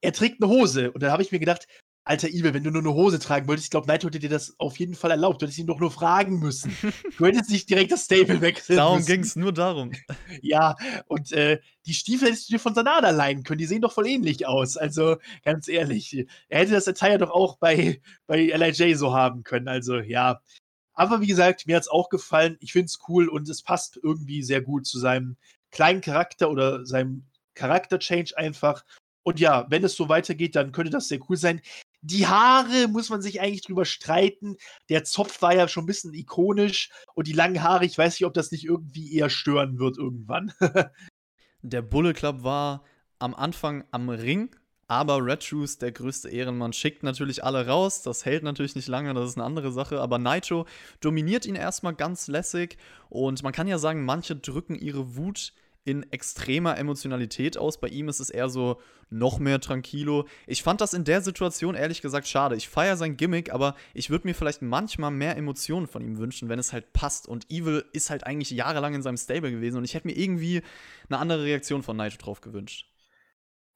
er 0.00 0.12
trägt 0.12 0.42
eine 0.42 0.50
Hose. 0.50 0.90
Und 0.90 1.02
da 1.02 1.12
habe 1.12 1.22
ich 1.22 1.30
mir 1.30 1.38
gedacht, 1.38 1.68
alter 2.10 2.28
Evil, 2.28 2.52
wenn 2.52 2.64
du 2.64 2.72
nur 2.72 2.82
eine 2.82 2.92
Hose 2.92 3.20
tragen 3.20 3.46
wolltest, 3.46 3.66
ich 3.66 3.70
glaube, 3.70 3.86
Naito 3.86 4.08
hätte 4.08 4.18
dir 4.18 4.28
das 4.28 4.56
auf 4.58 4.80
jeden 4.80 4.96
Fall 4.96 5.12
erlaubt. 5.12 5.40
Du 5.40 5.46
hättest 5.46 5.60
ihn 5.60 5.68
doch 5.68 5.78
nur 5.78 5.92
fragen 5.92 6.40
müssen. 6.40 6.76
Du 7.16 7.26
hättest 7.26 7.50
nicht 7.50 7.68
direkt 7.68 7.92
das 7.92 8.06
Stable 8.06 8.40
wechseln 8.40 8.76
darum 8.76 9.04
ging 9.04 9.20
es, 9.20 9.36
nur 9.36 9.52
darum. 9.52 9.92
Ja, 10.42 10.74
und 11.06 11.32
äh, 11.32 11.60
die 11.86 11.94
Stiefel 11.94 12.28
hättest 12.28 12.48
du 12.48 12.54
dir 12.54 12.58
von 12.58 12.74
Sanada 12.74 13.10
leihen 13.10 13.44
können. 13.44 13.58
Die 13.58 13.66
sehen 13.66 13.82
doch 13.82 13.92
voll 13.92 14.08
ähnlich 14.08 14.46
aus. 14.46 14.76
Also, 14.76 15.18
ganz 15.44 15.68
ehrlich. 15.68 16.26
Er 16.48 16.60
hätte 16.60 16.72
das 16.72 16.88
Attire 16.88 17.18
doch 17.18 17.30
auch 17.30 17.58
bei, 17.58 18.00
bei 18.26 18.38
LIJ 18.38 18.94
so 18.94 19.12
haben 19.12 19.44
können. 19.44 19.68
Also, 19.68 19.98
ja. 19.98 20.40
Aber 20.94 21.20
wie 21.20 21.26
gesagt, 21.26 21.66
mir 21.66 21.76
hat 21.76 21.82
es 21.82 21.88
auch 21.88 22.08
gefallen. 22.08 22.56
Ich 22.60 22.72
finde 22.72 22.86
es 22.86 22.98
cool 23.08 23.28
und 23.28 23.48
es 23.48 23.62
passt 23.62 24.00
irgendwie 24.02 24.42
sehr 24.42 24.62
gut 24.62 24.86
zu 24.86 24.98
seinem 24.98 25.36
kleinen 25.70 26.00
Charakter 26.00 26.50
oder 26.50 26.84
seinem 26.86 27.26
Charakter-Change 27.54 28.36
einfach. 28.36 28.84
Und 29.22 29.38
ja, 29.38 29.66
wenn 29.68 29.84
es 29.84 29.94
so 29.94 30.08
weitergeht, 30.08 30.56
dann 30.56 30.72
könnte 30.72 30.90
das 30.90 31.08
sehr 31.08 31.20
cool 31.28 31.36
sein. 31.36 31.60
Die 32.02 32.26
Haare 32.26 32.88
muss 32.88 33.10
man 33.10 33.20
sich 33.20 33.40
eigentlich 33.40 33.62
drüber 33.62 33.84
streiten. 33.84 34.56
Der 34.88 35.04
Zopf 35.04 35.42
war 35.42 35.54
ja 35.54 35.68
schon 35.68 35.84
ein 35.84 35.86
bisschen 35.86 36.14
ikonisch 36.14 36.90
und 37.14 37.26
die 37.26 37.32
langen 37.32 37.62
Haare, 37.62 37.84
ich 37.84 37.98
weiß 37.98 38.14
nicht, 38.14 38.26
ob 38.26 38.34
das 38.34 38.50
nicht 38.50 38.64
irgendwie 38.64 39.14
eher 39.14 39.28
stören 39.28 39.78
wird 39.78 39.98
irgendwann. 39.98 40.52
der 41.62 41.82
Bullet 41.82 42.14
Club 42.14 42.42
war 42.42 42.84
am 43.18 43.34
Anfang 43.34 43.84
am 43.90 44.08
Ring, 44.08 44.50
aber 44.90 45.24
Red 45.24 45.44
Shoes, 45.44 45.78
der 45.78 45.92
größte 45.92 46.30
Ehrenmann, 46.30 46.72
schickt 46.72 47.04
natürlich 47.04 47.44
alle 47.44 47.66
raus. 47.66 48.02
Das 48.02 48.24
hält 48.24 48.42
natürlich 48.42 48.74
nicht 48.74 48.88
lange, 48.88 49.14
das 49.14 49.30
ist 49.30 49.36
eine 49.36 49.44
andere 49.44 49.70
Sache. 49.70 50.00
Aber 50.00 50.18
Nitro 50.18 50.66
dominiert 51.00 51.46
ihn 51.46 51.54
erstmal 51.54 51.94
ganz 51.94 52.26
lässig. 52.26 52.76
Und 53.08 53.44
man 53.44 53.52
kann 53.52 53.68
ja 53.68 53.78
sagen, 53.78 54.04
manche 54.04 54.34
drücken 54.34 54.74
ihre 54.74 55.14
Wut 55.14 55.52
in 55.90 56.10
extremer 56.12 56.78
Emotionalität 56.78 57.58
aus. 57.58 57.80
Bei 57.80 57.88
ihm 57.88 58.08
ist 58.08 58.20
es 58.20 58.30
eher 58.30 58.48
so 58.48 58.80
noch 59.10 59.38
mehr 59.38 59.60
tranquilo. 59.60 60.26
Ich 60.46 60.62
fand 60.62 60.80
das 60.80 60.94
in 60.94 61.04
der 61.04 61.20
Situation 61.20 61.74
ehrlich 61.74 62.00
gesagt 62.00 62.28
schade. 62.28 62.54
Ich 62.56 62.68
feiere 62.68 62.96
sein 62.96 63.16
Gimmick, 63.16 63.52
aber 63.52 63.74
ich 63.92 64.08
würde 64.08 64.26
mir 64.28 64.34
vielleicht 64.34 64.62
manchmal 64.62 65.10
mehr 65.10 65.36
Emotionen 65.36 65.88
von 65.88 66.02
ihm 66.02 66.18
wünschen, 66.18 66.48
wenn 66.48 66.58
es 66.58 66.72
halt 66.72 66.92
passt. 66.92 67.26
Und 67.26 67.50
Evil 67.50 67.84
ist 67.92 68.10
halt 68.10 68.24
eigentlich 68.24 68.50
jahrelang 68.50 68.94
in 68.94 69.02
seinem 69.02 69.16
Stable 69.16 69.50
gewesen 69.50 69.78
und 69.78 69.84
ich 69.84 69.94
hätte 69.94 70.06
mir 70.06 70.16
irgendwie 70.16 70.62
eine 71.08 71.18
andere 71.18 71.44
Reaktion 71.44 71.82
von 71.82 71.96
Nitro 71.96 72.18
drauf 72.18 72.40
gewünscht. 72.40 72.86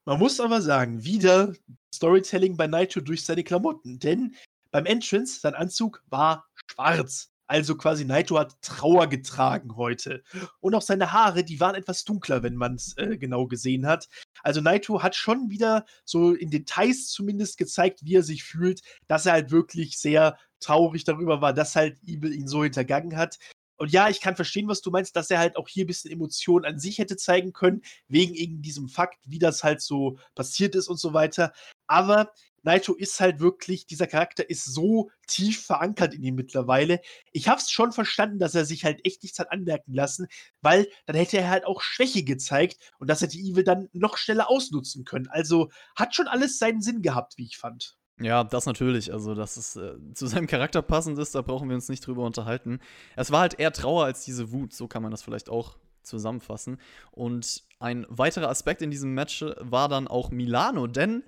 Man 0.05 0.18
muss 0.18 0.38
aber 0.38 0.61
sagen, 0.61 1.03
wieder 1.05 1.55
Storytelling 1.92 2.57
bei 2.57 2.66
Nitro 2.66 3.00
durch 3.00 3.24
seine 3.24 3.42
Klamotten. 3.42 3.98
Denn 3.98 4.35
beim 4.70 4.87
Entrance, 4.87 5.40
sein 5.40 5.55
Anzug 5.55 6.03
war 6.11 6.46
schwarz. 6.70 7.34
Also 7.46 7.76
quasi 7.76 8.04
Naito 8.04 8.38
hat 8.38 8.61
Trauer 8.62 9.07
getragen 9.07 9.76
heute. 9.76 10.22
Und 10.61 10.74
auch 10.74 10.83
seine 10.83 11.12
Haare, 11.12 11.44
die 11.44 11.61
waren 11.61 11.74
etwas 11.74 12.04
dunkler, 12.04 12.42
wenn 12.42 12.57
man 12.57 12.74
es 12.74 12.96
äh, 12.96 13.18
genau 13.18 13.46
gesehen 13.46 13.87
hat. 13.87 14.09
Also 14.42 14.61
Naito 14.61 15.02
hat 15.02 15.14
schon 15.14 15.50
wieder 15.50 15.85
so 16.04 16.33
in 16.33 16.50
Details 16.50 17.09
zumindest 17.09 17.59
gezeigt, 17.59 18.00
wie 18.04 18.16
er 18.16 18.22
sich 18.22 18.44
fühlt, 18.44 18.83
dass 19.09 19.26
er 19.26 19.33
halt 19.33 19.50
wirklich 19.50 19.98
sehr 19.98 20.38
traurig 20.61 21.04
darüber 21.04 21.42
war, 21.42 21.52
dass 21.52 21.76
halt 21.76 21.98
Evil 22.04 22.33
ihn 22.33 22.48
so 22.48 22.62
hintergangen 22.62 23.16
hat. 23.16 23.38
Und 23.76 23.90
ja, 23.92 24.09
ich 24.09 24.20
kann 24.20 24.37
verstehen, 24.37 24.68
was 24.68 24.80
du 24.80 24.90
meinst, 24.90 25.16
dass 25.16 25.30
er 25.30 25.38
halt 25.38 25.57
auch 25.57 25.68
hier 25.68 25.85
ein 25.85 25.88
bisschen 25.88 26.12
Emotionen 26.12 26.64
an 26.64 26.78
sich 26.78 26.98
hätte 26.98 27.16
zeigen 27.16 27.52
können, 27.52 27.83
wegen 28.09 28.35
eben 28.35 28.62
diesem 28.62 28.88
Fakt, 28.88 29.18
wie 29.26 29.38
das 29.38 29.64
halt 29.64 29.83
so 29.83 30.18
passiert 30.35 30.74
ist 30.74 30.88
und 30.88 30.98
so 30.98 31.12
weiter. 31.12 31.52
Aber 31.87 32.33
Naito 32.64 32.94
ist 32.94 33.20
halt 33.20 33.40
wirklich, 33.40 33.87
dieser 33.87 34.07
Charakter 34.07 34.48
ist 34.48 34.64
so 34.64 35.11
tief 35.27 35.64
verankert 35.64 36.14
in 36.14 36.22
ihm 36.22 36.35
mittlerweile. 36.35 37.00
Ich 37.33 37.48
hab's 37.48 37.70
schon 37.70 37.92
verstanden, 37.92 38.38
dass 38.38 38.55
er 38.55 38.64
sich 38.64 38.85
halt 38.85 39.05
echt 39.05 39.22
nichts 39.22 39.38
hat 39.38 39.53
anmerken 39.53 39.92
lassen, 39.92 40.27
weil 40.61 40.88
dann 41.07 41.16
hätte 41.16 41.38
er 41.38 41.50
halt 41.50 41.66
auch 41.66 41.83
Schwäche 41.83 42.24
gezeigt 42.24 42.79
und 42.98 43.09
das 43.09 43.20
hätte 43.20 43.38
Evil 43.38 43.64
dann 43.64 43.88
noch 43.92 44.16
schneller 44.16 44.50
ausnutzen 44.50 45.05
können. 45.05 45.29
Also 45.29 45.70
hat 45.96 46.14
schon 46.14 46.29
alles 46.29 46.59
seinen 46.59 46.83
Sinn 46.83 47.03
gehabt, 47.03 47.35
wie 47.37 47.44
ich 47.44 47.59
fand. 47.59 47.96
Ja, 48.20 48.44
das 48.44 48.66
natürlich. 48.66 49.12
Also, 49.12 49.35
dass 49.35 49.57
es 49.57 49.77
äh, 49.77 49.94
zu 50.14 50.27
seinem 50.27 50.46
Charakter 50.46 50.83
passend 50.83 51.18
ist, 51.18 51.35
da 51.35 51.42
brauchen 51.42 51.68
wir 51.68 51.74
uns 51.74 51.88
nicht 51.88 52.07
drüber 52.07 52.24
unterhalten. 52.24 52.81
Es 53.16 53.31
war 53.31 53.40
halt 53.40 53.59
eher 53.59 53.72
Trauer 53.72 54.05
als 54.05 54.24
diese 54.24 54.53
Wut, 54.53 54.72
so 54.72 54.88
kann 54.88 55.03
man 55.03 55.11
das 55.11 55.22
vielleicht 55.22 55.48
auch 55.48 55.77
zusammenfassen. 56.03 56.79
Und 57.11 57.64
ein 57.81 58.07
weiterer 58.09 58.48
Aspekt 58.48 58.83
in 58.83 58.90
diesem 58.90 59.14
Match 59.14 59.44
war 59.59 59.88
dann 59.88 60.07
auch 60.07 60.31
Milano, 60.31 60.87
denn 60.87 61.24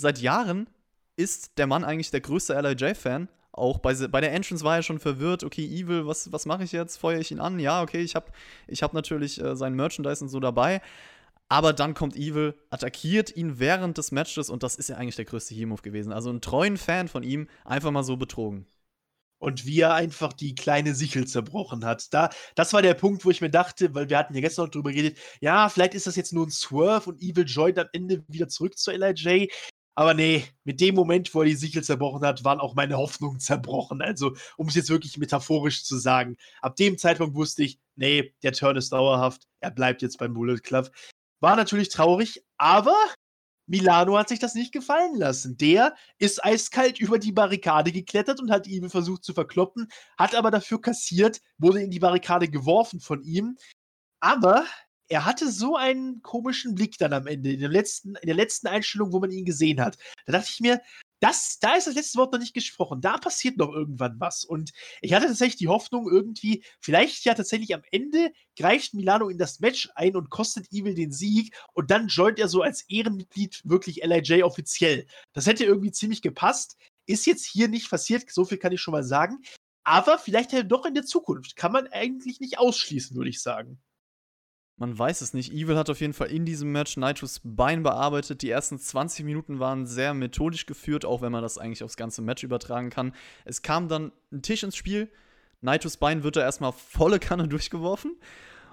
seit 0.00 0.18
Jahren 0.18 0.68
ist 1.16 1.58
der 1.58 1.66
Mann 1.66 1.84
eigentlich 1.84 2.10
der 2.10 2.20
größte 2.20 2.58
LIJ-Fan. 2.58 3.28
Auch 3.52 3.78
bei, 3.78 3.94
bei 3.94 4.20
der 4.20 4.32
Entrance 4.32 4.64
war 4.64 4.76
er 4.76 4.82
schon 4.82 5.00
verwirrt. 5.00 5.44
Okay, 5.44 5.64
Evil, 5.64 6.06
was, 6.06 6.32
was 6.32 6.46
mache 6.46 6.64
ich 6.64 6.72
jetzt? 6.72 6.96
Feuere 6.96 7.20
ich 7.20 7.30
ihn 7.30 7.40
an? 7.40 7.58
Ja, 7.58 7.82
okay, 7.82 8.00
ich 8.00 8.14
habe 8.14 8.32
ich 8.68 8.82
hab 8.82 8.94
natürlich 8.94 9.40
äh, 9.40 9.56
sein 9.56 9.74
Merchandise 9.74 10.24
und 10.24 10.30
so 10.30 10.40
dabei. 10.40 10.80
Aber 11.48 11.72
dann 11.72 11.94
kommt 11.94 12.14
Evil, 12.14 12.54
attackiert 12.70 13.36
ihn 13.36 13.58
während 13.58 13.98
des 13.98 14.12
Matches 14.12 14.50
und 14.50 14.62
das 14.62 14.76
ist 14.76 14.88
ja 14.88 14.96
eigentlich 14.96 15.16
der 15.16 15.24
größte 15.24 15.52
Heel-Move 15.52 15.82
gewesen. 15.82 16.12
Also 16.12 16.30
einen 16.30 16.40
treuen 16.40 16.76
Fan 16.76 17.08
von 17.08 17.24
ihm 17.24 17.48
einfach 17.64 17.90
mal 17.90 18.04
so 18.04 18.16
betrogen. 18.16 18.66
Und 19.40 19.66
wie 19.66 19.80
er 19.80 19.94
einfach 19.94 20.32
die 20.32 20.54
kleine 20.54 20.94
Sichel 20.94 21.26
zerbrochen 21.26 21.84
hat. 21.84 22.14
Da, 22.14 22.30
das 22.54 22.72
war 22.72 22.82
der 22.82 22.94
Punkt, 22.94 23.24
wo 23.24 23.30
ich 23.30 23.40
mir 23.40 23.50
dachte, 23.50 23.94
weil 23.94 24.08
wir 24.08 24.18
hatten 24.18 24.34
ja 24.34 24.42
gestern 24.42 24.66
noch 24.66 24.70
drüber 24.70 24.92
geredet, 24.92 25.18
ja, 25.40 25.68
vielleicht 25.68 25.94
ist 25.94 26.06
das 26.06 26.14
jetzt 26.14 26.32
nur 26.32 26.46
ein 26.46 26.50
Swerve 26.50 27.10
und 27.10 27.20
Evil 27.20 27.46
joint 27.46 27.78
am 27.78 27.88
Ende 27.92 28.22
wieder 28.28 28.48
zurück 28.48 28.78
zu 28.78 28.92
LIJ. 28.92 29.48
Aber 30.00 30.14
nee, 30.14 30.46
mit 30.64 30.80
dem 30.80 30.94
Moment, 30.94 31.34
wo 31.34 31.40
er 31.40 31.44
die 31.48 31.54
Sichel 31.54 31.84
zerbrochen 31.84 32.24
hat, 32.24 32.42
waren 32.42 32.58
auch 32.58 32.74
meine 32.74 32.96
Hoffnungen 32.96 33.38
zerbrochen. 33.38 34.00
Also, 34.00 34.34
um 34.56 34.66
es 34.68 34.74
jetzt 34.74 34.88
wirklich 34.88 35.18
metaphorisch 35.18 35.84
zu 35.84 35.98
sagen. 35.98 36.38
Ab 36.62 36.76
dem 36.76 36.96
Zeitpunkt 36.96 37.36
wusste 37.36 37.64
ich, 37.64 37.78
nee, 37.96 38.32
der 38.42 38.52
Turn 38.52 38.78
ist 38.78 38.94
dauerhaft. 38.94 39.46
Er 39.60 39.70
bleibt 39.70 40.00
jetzt 40.00 40.16
beim 40.16 40.32
Bullet 40.32 40.60
Club. 40.60 40.90
War 41.40 41.54
natürlich 41.54 41.90
traurig, 41.90 42.42
aber 42.56 42.96
Milano 43.66 44.16
hat 44.16 44.30
sich 44.30 44.38
das 44.38 44.54
nicht 44.54 44.72
gefallen 44.72 45.16
lassen. 45.16 45.58
Der 45.58 45.94
ist 46.16 46.42
eiskalt 46.42 46.98
über 46.98 47.18
die 47.18 47.32
Barrikade 47.32 47.92
geklettert 47.92 48.40
und 48.40 48.50
hat 48.50 48.66
ihn 48.66 48.88
versucht 48.88 49.22
zu 49.22 49.34
verkloppen, 49.34 49.88
hat 50.16 50.34
aber 50.34 50.50
dafür 50.50 50.80
kassiert, 50.80 51.42
wurde 51.58 51.82
in 51.82 51.90
die 51.90 52.00
Barrikade 52.00 52.48
geworfen 52.48 53.00
von 53.00 53.22
ihm 53.22 53.58
Aber 54.20 54.64
er 55.10 55.24
hatte 55.24 55.50
so 55.50 55.76
einen 55.76 56.22
komischen 56.22 56.76
Blick 56.76 56.96
dann 56.96 57.12
am 57.12 57.26
Ende, 57.26 57.52
in 57.52 57.60
der 57.60 57.68
letzten, 57.68 58.14
in 58.14 58.26
der 58.26 58.36
letzten 58.36 58.68
Einstellung, 58.68 59.12
wo 59.12 59.18
man 59.18 59.32
ihn 59.32 59.44
gesehen 59.44 59.80
hat. 59.80 59.98
Da 60.24 60.32
dachte 60.32 60.50
ich 60.52 60.60
mir, 60.60 60.80
das, 61.18 61.58
da 61.58 61.74
ist 61.74 61.88
das 61.88 61.96
letzte 61.96 62.18
Wort 62.18 62.32
noch 62.32 62.38
nicht 62.38 62.54
gesprochen. 62.54 63.00
Da 63.00 63.18
passiert 63.18 63.58
noch 63.58 63.72
irgendwann 63.72 64.20
was. 64.20 64.44
Und 64.44 64.70
ich 65.02 65.12
hatte 65.12 65.26
tatsächlich 65.26 65.56
die 65.56 65.68
Hoffnung, 65.68 66.08
irgendwie, 66.08 66.64
vielleicht 66.80 67.24
ja 67.24 67.34
tatsächlich 67.34 67.74
am 67.74 67.82
Ende 67.90 68.32
greift 68.56 68.94
Milano 68.94 69.28
in 69.28 69.36
das 69.36 69.58
Match 69.58 69.90
ein 69.96 70.14
und 70.14 70.30
kostet 70.30 70.72
Evil 70.72 70.94
den 70.94 71.10
Sieg 71.10 71.56
und 71.72 71.90
dann 71.90 72.06
joint 72.06 72.38
er 72.38 72.48
so 72.48 72.62
als 72.62 72.82
Ehrenmitglied 72.88 73.62
wirklich 73.64 74.02
LIJ 74.04 74.44
offiziell. 74.44 75.06
Das 75.32 75.46
hätte 75.46 75.64
irgendwie 75.64 75.90
ziemlich 75.90 76.22
gepasst. 76.22 76.76
Ist 77.06 77.26
jetzt 77.26 77.44
hier 77.44 77.66
nicht 77.66 77.90
passiert, 77.90 78.30
so 78.30 78.44
viel 78.44 78.58
kann 78.58 78.72
ich 78.72 78.80
schon 78.80 78.92
mal 78.92 79.04
sagen. 79.04 79.42
Aber 79.82 80.18
vielleicht 80.18 80.52
ja 80.52 80.62
doch 80.62 80.86
in 80.86 80.94
der 80.94 81.04
Zukunft. 81.04 81.56
Kann 81.56 81.72
man 81.72 81.88
eigentlich 81.88 82.38
nicht 82.38 82.60
ausschließen, 82.60 83.16
würde 83.16 83.30
ich 83.30 83.42
sagen. 83.42 83.80
Man 84.80 84.98
weiß 84.98 85.20
es 85.20 85.34
nicht. 85.34 85.52
Evil 85.52 85.76
hat 85.76 85.90
auf 85.90 86.00
jeden 86.00 86.14
Fall 86.14 86.28
in 86.28 86.46
diesem 86.46 86.72
Match 86.72 86.96
Nitros 86.96 87.42
Bein 87.44 87.82
bearbeitet. 87.82 88.40
Die 88.40 88.48
ersten 88.48 88.78
20 88.78 89.26
Minuten 89.26 89.58
waren 89.60 89.84
sehr 89.84 90.14
methodisch 90.14 90.64
geführt, 90.64 91.04
auch 91.04 91.20
wenn 91.20 91.30
man 91.30 91.42
das 91.42 91.58
eigentlich 91.58 91.84
aufs 91.84 91.98
ganze 91.98 92.22
Match 92.22 92.42
übertragen 92.42 92.88
kann. 92.88 93.14
Es 93.44 93.60
kam 93.60 93.88
dann 93.88 94.10
ein 94.32 94.40
Tisch 94.40 94.62
ins 94.62 94.76
Spiel. 94.76 95.12
Nitros 95.60 95.98
Bein 95.98 96.22
wird 96.22 96.36
da 96.36 96.40
erstmal 96.40 96.72
volle 96.72 97.18
Kanne 97.18 97.46
durchgeworfen. 97.48 98.18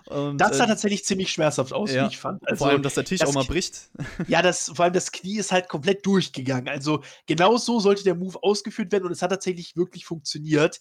Und, 0.05 0.37
das 0.37 0.57
sah 0.57 0.63
äh, 0.63 0.67
tatsächlich 0.67 1.03
ziemlich 1.03 1.29
schmerzhaft 1.29 1.73
aus, 1.73 1.91
ja, 1.91 2.05
wie 2.05 2.07
ich 2.07 2.17
fand. 2.17 2.41
Also, 2.47 2.63
vor 2.63 2.71
allem, 2.71 2.83
dass 2.83 2.93
der 2.93 3.03
Tisch 3.03 3.19
das 3.19 3.27
auch 3.27 3.33
mal 3.33 3.43
bricht. 3.43 3.89
Ja, 4.29 4.41
das, 4.41 4.71
vor 4.73 4.85
allem 4.85 4.93
das 4.93 5.11
Knie 5.11 5.37
ist 5.37 5.51
halt 5.51 5.67
komplett 5.67 6.05
durchgegangen. 6.05 6.69
Also 6.69 7.03
genau 7.25 7.57
so 7.57 7.81
sollte 7.81 8.05
der 8.05 8.15
Move 8.15 8.41
ausgeführt 8.41 8.93
werden 8.93 9.03
und 9.03 9.11
es 9.11 9.21
hat 9.21 9.31
tatsächlich 9.31 9.75
wirklich 9.75 10.05
funktioniert 10.05 10.79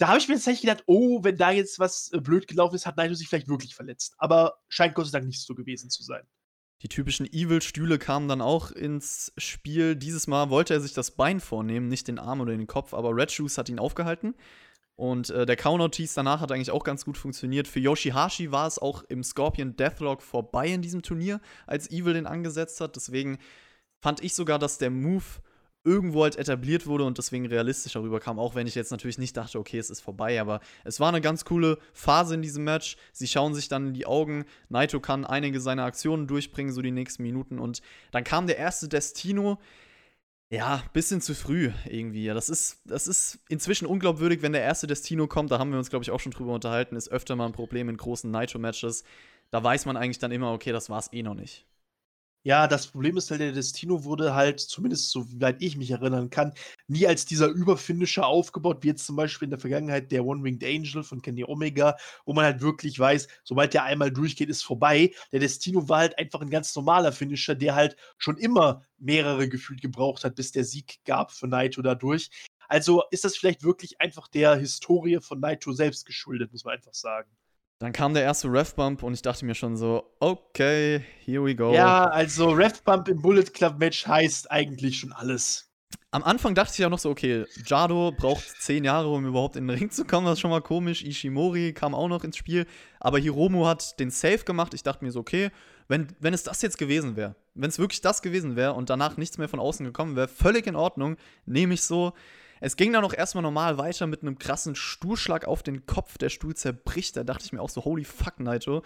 da 0.00 0.08
habe 0.08 0.18
ich 0.18 0.28
mir 0.28 0.34
tatsächlich 0.34 0.62
gedacht, 0.62 0.84
oh, 0.86 1.22
wenn 1.22 1.36
da 1.36 1.50
jetzt 1.50 1.78
was 1.78 2.10
äh, 2.12 2.20
blöd 2.20 2.48
gelaufen 2.48 2.74
ist, 2.74 2.86
hat 2.86 2.96
Naito 2.96 3.14
sich 3.14 3.28
vielleicht 3.28 3.48
wirklich 3.48 3.74
verletzt. 3.74 4.14
Aber 4.16 4.58
scheint 4.68 4.94
Gott 4.94 5.06
sei 5.06 5.18
Dank 5.18 5.26
nicht 5.26 5.42
so 5.42 5.54
gewesen 5.54 5.90
zu 5.90 6.02
sein. 6.02 6.22
Die 6.82 6.88
typischen 6.88 7.26
Evil-Stühle 7.26 7.98
kamen 7.98 8.26
dann 8.26 8.40
auch 8.40 8.70
ins 8.70 9.30
Spiel. 9.36 9.96
Dieses 9.96 10.26
Mal 10.26 10.48
wollte 10.48 10.72
er 10.72 10.80
sich 10.80 10.94
das 10.94 11.10
Bein 11.10 11.38
vornehmen, 11.38 11.88
nicht 11.88 12.08
den 12.08 12.18
Arm 12.18 12.40
oder 12.40 12.52
den 12.52 12.66
Kopf, 12.66 12.94
aber 12.94 13.14
Red 13.14 13.30
Shoes 13.30 13.58
hat 13.58 13.68
ihn 13.68 13.78
aufgehalten. 13.78 14.34
Und 14.96 15.28
äh, 15.28 15.44
der 15.44 15.56
Counter-Tease 15.56 16.14
danach 16.16 16.40
hat 16.40 16.50
eigentlich 16.50 16.70
auch 16.70 16.84
ganz 16.84 17.04
gut 17.04 17.18
funktioniert. 17.18 17.68
Für 17.68 17.80
Yoshihashi 17.80 18.52
war 18.52 18.66
es 18.66 18.78
auch 18.78 19.02
im 19.04 19.22
Scorpion 19.22 19.76
Deathlock 19.76 20.22
vorbei 20.22 20.68
in 20.68 20.80
diesem 20.80 21.02
Turnier, 21.02 21.42
als 21.66 21.90
Evil 21.90 22.14
den 22.14 22.26
angesetzt 22.26 22.80
hat. 22.80 22.96
Deswegen 22.96 23.38
fand 24.00 24.22
ich 24.22 24.34
sogar, 24.34 24.58
dass 24.58 24.78
der 24.78 24.90
Move 24.90 25.24
irgendwo 25.84 26.24
halt 26.24 26.36
etabliert 26.36 26.86
wurde 26.86 27.04
und 27.04 27.16
deswegen 27.18 27.46
realistischer 27.46 28.02
rüberkam, 28.02 28.38
auch 28.38 28.54
wenn 28.54 28.66
ich 28.66 28.74
jetzt 28.74 28.90
natürlich 28.90 29.18
nicht 29.18 29.36
dachte, 29.36 29.58
okay, 29.58 29.78
es 29.78 29.90
ist 29.90 30.00
vorbei, 30.00 30.40
aber 30.40 30.60
es 30.84 31.00
war 31.00 31.08
eine 31.08 31.20
ganz 31.20 31.44
coole 31.44 31.78
Phase 31.92 32.34
in 32.34 32.42
diesem 32.42 32.64
Match. 32.64 32.96
Sie 33.12 33.26
schauen 33.26 33.54
sich 33.54 33.68
dann 33.68 33.88
in 33.88 33.94
die 33.94 34.06
Augen, 34.06 34.44
Naito 34.68 35.00
kann 35.00 35.24
einige 35.24 35.60
seiner 35.60 35.84
Aktionen 35.84 36.26
durchbringen, 36.26 36.72
so 36.72 36.82
die 36.82 36.90
nächsten 36.90 37.22
Minuten 37.22 37.58
und 37.58 37.80
dann 38.10 38.24
kam 38.24 38.46
der 38.46 38.58
erste 38.58 38.88
Destino. 38.88 39.58
Ja, 40.52 40.82
bisschen 40.92 41.20
zu 41.20 41.36
früh 41.36 41.70
irgendwie. 41.88 42.26
Das 42.26 42.48
ist, 42.48 42.80
das 42.84 43.06
ist 43.06 43.38
inzwischen 43.48 43.86
unglaubwürdig, 43.86 44.42
wenn 44.42 44.52
der 44.52 44.62
erste 44.62 44.88
Destino 44.88 45.28
kommt. 45.28 45.52
Da 45.52 45.60
haben 45.60 45.70
wir 45.70 45.78
uns, 45.78 45.90
glaube 45.90 46.02
ich, 46.02 46.10
auch 46.10 46.18
schon 46.18 46.32
drüber 46.32 46.52
unterhalten. 46.52 46.96
Ist 46.96 47.08
öfter 47.08 47.36
mal 47.36 47.46
ein 47.46 47.52
Problem 47.52 47.88
in 47.88 47.96
großen 47.96 48.28
Nitro-Matches. 48.28 49.04
Da 49.52 49.62
weiß 49.62 49.86
man 49.86 49.96
eigentlich 49.96 50.18
dann 50.18 50.32
immer, 50.32 50.52
okay, 50.52 50.72
das 50.72 50.90
war 50.90 50.98
es 50.98 51.12
eh 51.12 51.22
noch 51.22 51.34
nicht. 51.34 51.66
Ja, 52.42 52.66
das 52.66 52.86
Problem 52.86 53.18
ist 53.18 53.30
halt, 53.30 53.40
der 53.42 53.52
Destino 53.52 54.02
wurde 54.04 54.34
halt, 54.34 54.60
zumindest 54.60 55.10
soweit 55.10 55.60
ich 55.60 55.76
mich 55.76 55.90
erinnern 55.90 56.30
kann, 56.30 56.54
nie 56.88 57.06
als 57.06 57.26
dieser 57.26 57.48
Überfinisher 57.48 58.26
aufgebaut, 58.26 58.78
wie 58.82 58.88
jetzt 58.88 59.04
zum 59.04 59.16
Beispiel 59.16 59.44
in 59.46 59.50
der 59.50 59.58
Vergangenheit 59.58 60.10
der 60.10 60.24
One-Winged 60.24 60.64
Angel 60.64 61.02
von 61.02 61.20
Kenny 61.20 61.44
Omega, 61.44 61.96
wo 62.24 62.32
man 62.32 62.46
halt 62.46 62.62
wirklich 62.62 62.98
weiß, 62.98 63.28
sobald 63.44 63.74
der 63.74 63.84
einmal 63.84 64.10
durchgeht, 64.10 64.48
ist 64.48 64.62
vorbei. 64.62 65.12
Der 65.32 65.40
Destino 65.40 65.86
war 65.90 65.98
halt 65.98 66.18
einfach 66.18 66.40
ein 66.40 66.48
ganz 66.48 66.74
normaler 66.74 67.12
Finisher, 67.12 67.54
der 67.54 67.74
halt 67.74 67.96
schon 68.16 68.38
immer 68.38 68.84
mehrere 68.98 69.46
gefühlt 69.48 69.82
gebraucht 69.82 70.24
hat, 70.24 70.34
bis 70.34 70.50
der 70.50 70.64
Sieg 70.64 70.98
gab 71.04 71.32
für 71.32 71.46
Naito 71.46 71.82
dadurch. 71.82 72.30
Also 72.68 73.02
ist 73.10 73.24
das 73.24 73.36
vielleicht 73.36 73.64
wirklich 73.64 74.00
einfach 74.00 74.28
der 74.28 74.54
Historie 74.56 75.18
von 75.20 75.40
Naito 75.40 75.72
selbst 75.72 76.06
geschuldet, 76.06 76.52
muss 76.52 76.64
man 76.64 76.74
einfach 76.76 76.94
sagen. 76.94 77.30
Dann 77.80 77.92
kam 77.92 78.12
der 78.12 78.22
erste 78.22 78.52
Ref-Bump 78.52 79.02
und 79.02 79.14
ich 79.14 79.22
dachte 79.22 79.46
mir 79.46 79.54
schon 79.54 79.74
so, 79.74 80.04
okay, 80.20 81.02
here 81.24 81.42
we 81.42 81.56
go. 81.56 81.72
Ja, 81.72 82.04
also 82.04 82.50
Ref-Bump 82.50 83.08
im 83.08 83.22
Bullet 83.22 83.44
Club-Match 83.44 84.06
heißt 84.06 84.50
eigentlich 84.50 84.98
schon 84.98 85.12
alles. 85.12 85.72
Am 86.10 86.22
Anfang 86.22 86.54
dachte 86.54 86.72
ich 86.74 86.78
ja 86.78 86.90
noch 86.90 86.98
so, 86.98 87.08
okay, 87.08 87.46
Jado 87.64 88.12
braucht 88.14 88.44
zehn 88.60 88.84
Jahre, 88.84 89.08
um 89.08 89.24
überhaupt 89.24 89.56
in 89.56 89.66
den 89.66 89.78
Ring 89.78 89.90
zu 89.90 90.04
kommen, 90.04 90.26
das 90.26 90.34
ist 90.34 90.40
schon 90.40 90.50
mal 90.50 90.60
komisch. 90.60 91.02
Ishimori 91.02 91.72
kam 91.72 91.94
auch 91.94 92.08
noch 92.08 92.22
ins 92.22 92.36
Spiel, 92.36 92.66
aber 92.98 93.18
Hiromu 93.18 93.64
hat 93.64 93.98
den 93.98 94.10
Save 94.10 94.40
gemacht. 94.40 94.74
Ich 94.74 94.82
dachte 94.82 95.02
mir 95.02 95.10
so, 95.10 95.20
okay, 95.20 95.50
wenn, 95.88 96.08
wenn 96.20 96.34
es 96.34 96.42
das 96.42 96.60
jetzt 96.60 96.76
gewesen 96.76 97.16
wäre, 97.16 97.34
wenn 97.54 97.70
es 97.70 97.78
wirklich 97.78 98.02
das 98.02 98.20
gewesen 98.20 98.56
wäre 98.56 98.74
und 98.74 98.90
danach 98.90 99.16
nichts 99.16 99.38
mehr 99.38 99.48
von 99.48 99.58
außen 99.58 99.86
gekommen 99.86 100.16
wäre, 100.16 100.28
völlig 100.28 100.66
in 100.66 100.76
Ordnung, 100.76 101.16
nehme 101.46 101.72
ich 101.72 101.82
so. 101.82 102.12
Es 102.60 102.76
ging 102.76 102.92
dann 102.92 103.04
auch 103.04 103.14
erstmal 103.14 103.42
normal 103.42 103.78
weiter 103.78 104.06
mit 104.06 104.22
einem 104.22 104.38
krassen 104.38 104.74
Stuhlschlag 104.74 105.46
auf 105.46 105.62
den 105.62 105.86
Kopf. 105.86 106.18
Der 106.18 106.28
Stuhl 106.28 106.54
zerbricht. 106.54 107.16
Da 107.16 107.24
dachte 107.24 107.44
ich 107.44 107.52
mir 107.52 107.62
auch 107.62 107.70
so, 107.70 107.84
holy 107.84 108.04
fuck, 108.04 108.38
Naito. 108.38 108.82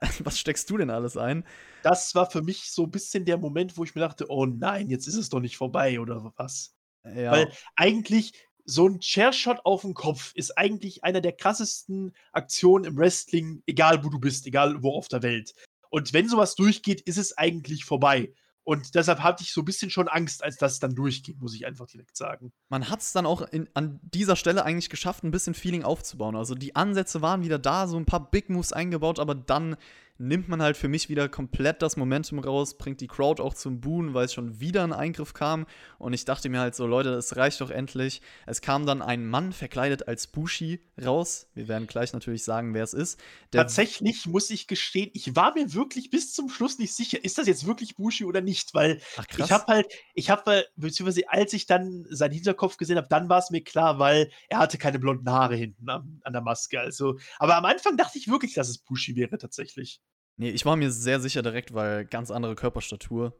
Was 0.20 0.38
steckst 0.38 0.70
du 0.70 0.76
denn 0.76 0.90
alles 0.90 1.16
ein? 1.16 1.44
Das 1.82 2.14
war 2.14 2.30
für 2.30 2.42
mich 2.42 2.70
so 2.70 2.84
ein 2.84 2.90
bisschen 2.90 3.24
der 3.24 3.36
Moment, 3.36 3.76
wo 3.76 3.84
ich 3.84 3.94
mir 3.94 4.00
dachte, 4.00 4.26
oh 4.28 4.46
nein, 4.46 4.88
jetzt 4.88 5.08
ist 5.08 5.16
es 5.16 5.28
doch 5.28 5.40
nicht 5.40 5.56
vorbei 5.56 5.98
oder 5.98 6.32
was. 6.36 6.76
Ja. 7.04 7.32
Weil 7.32 7.52
eigentlich 7.74 8.32
so 8.64 8.86
ein 8.86 9.00
Chairshot 9.00 9.60
auf 9.64 9.80
den 9.82 9.94
Kopf 9.94 10.32
ist 10.34 10.56
eigentlich 10.58 11.02
einer 11.02 11.20
der 11.20 11.32
krassesten 11.32 12.14
Aktionen 12.32 12.84
im 12.84 12.98
Wrestling, 12.98 13.62
egal 13.66 14.04
wo 14.04 14.10
du 14.10 14.18
bist, 14.18 14.46
egal 14.46 14.82
wo 14.82 14.96
auf 14.96 15.08
der 15.08 15.22
Welt. 15.22 15.54
Und 15.90 16.12
wenn 16.12 16.28
sowas 16.28 16.54
durchgeht, 16.54 17.00
ist 17.00 17.16
es 17.16 17.36
eigentlich 17.36 17.84
vorbei. 17.84 18.32
Und 18.68 18.94
deshalb 18.94 19.20
hatte 19.20 19.42
ich 19.42 19.54
so 19.54 19.62
ein 19.62 19.64
bisschen 19.64 19.88
schon 19.88 20.08
Angst, 20.08 20.44
als 20.44 20.58
das 20.58 20.78
dann 20.78 20.94
durchging, 20.94 21.38
muss 21.38 21.54
ich 21.54 21.64
einfach 21.64 21.86
direkt 21.86 22.18
sagen. 22.18 22.52
Man 22.68 22.90
hat 22.90 23.00
es 23.00 23.14
dann 23.14 23.24
auch 23.24 23.40
in, 23.40 23.66
an 23.72 23.98
dieser 24.02 24.36
Stelle 24.36 24.62
eigentlich 24.62 24.90
geschafft, 24.90 25.24
ein 25.24 25.30
bisschen 25.30 25.54
Feeling 25.54 25.84
aufzubauen. 25.84 26.36
Also 26.36 26.54
die 26.54 26.76
Ansätze 26.76 27.22
waren 27.22 27.42
wieder 27.42 27.58
da, 27.58 27.88
so 27.88 27.96
ein 27.96 28.04
paar 28.04 28.30
Big 28.30 28.50
Moves 28.50 28.74
eingebaut, 28.74 29.20
aber 29.20 29.34
dann 29.34 29.78
nimmt 30.18 30.48
man 30.48 30.60
halt 30.60 30.76
für 30.76 30.88
mich 30.88 31.08
wieder 31.08 31.28
komplett 31.28 31.80
das 31.80 31.96
Momentum 31.96 32.40
raus, 32.40 32.76
bringt 32.76 33.00
die 33.00 33.06
Crowd 33.06 33.40
auch 33.40 33.54
zum 33.54 33.80
Buhen, 33.80 34.14
weil 34.14 34.24
es 34.24 34.34
schon 34.34 34.60
wieder 34.60 34.82
ein 34.82 34.92
Eingriff 34.92 35.32
kam. 35.32 35.66
Und 35.98 36.12
ich 36.12 36.24
dachte 36.24 36.48
mir 36.48 36.60
halt 36.60 36.74
so, 36.74 36.86
Leute, 36.86 37.10
es 37.10 37.36
reicht 37.36 37.60
doch 37.60 37.70
endlich. 37.70 38.20
Es 38.44 38.60
kam 38.60 38.84
dann 38.84 39.00
ein 39.00 39.26
Mann 39.26 39.52
verkleidet 39.52 40.08
als 40.08 40.26
Bushi 40.26 40.80
raus. 41.02 41.46
Wir 41.54 41.68
werden 41.68 41.86
gleich 41.86 42.12
natürlich 42.12 42.42
sagen, 42.42 42.74
wer 42.74 42.82
es 42.82 42.94
ist. 42.94 43.20
Tatsächlich 43.52 44.26
muss 44.26 44.50
ich 44.50 44.66
gestehen, 44.66 45.10
ich 45.14 45.36
war 45.36 45.54
mir 45.54 45.72
wirklich 45.72 46.10
bis 46.10 46.32
zum 46.32 46.48
Schluss 46.48 46.78
nicht 46.78 46.94
sicher, 46.94 47.22
ist 47.22 47.38
das 47.38 47.46
jetzt 47.46 47.66
wirklich 47.66 47.94
Bushi 47.94 48.24
oder 48.24 48.40
nicht, 48.40 48.74
weil 48.74 49.00
Ach, 49.16 49.24
ich 49.36 49.52
habe 49.52 49.64
halt, 49.68 49.86
ich 50.14 50.30
habe, 50.30 50.66
beziehungsweise 50.76 51.28
als 51.28 51.52
ich 51.52 51.66
dann 51.66 52.06
seinen 52.10 52.32
Hinterkopf 52.32 52.76
gesehen 52.76 52.96
habe, 52.96 53.08
dann 53.08 53.28
war 53.28 53.38
es 53.38 53.50
mir 53.50 53.62
klar, 53.62 53.98
weil 54.00 54.30
er 54.48 54.58
hatte 54.58 54.78
keine 54.78 54.98
blonden 54.98 55.30
Haare 55.30 55.54
hinten 55.54 55.88
an, 55.88 56.20
an 56.24 56.32
der 56.32 56.42
Maske. 56.42 56.80
Also, 56.80 57.18
aber 57.38 57.56
am 57.56 57.64
Anfang 57.64 57.96
dachte 57.96 58.18
ich 58.18 58.28
wirklich, 58.28 58.54
dass 58.54 58.68
es 58.68 58.78
Bushi 58.78 59.14
wäre 59.14 59.38
tatsächlich. 59.38 60.00
Nee, 60.38 60.50
ich 60.50 60.64
war 60.64 60.76
mir 60.76 60.90
sehr 60.90 61.20
sicher 61.20 61.42
direkt, 61.42 61.74
weil 61.74 62.04
ganz 62.04 62.30
andere 62.30 62.54
Körperstatur. 62.54 63.34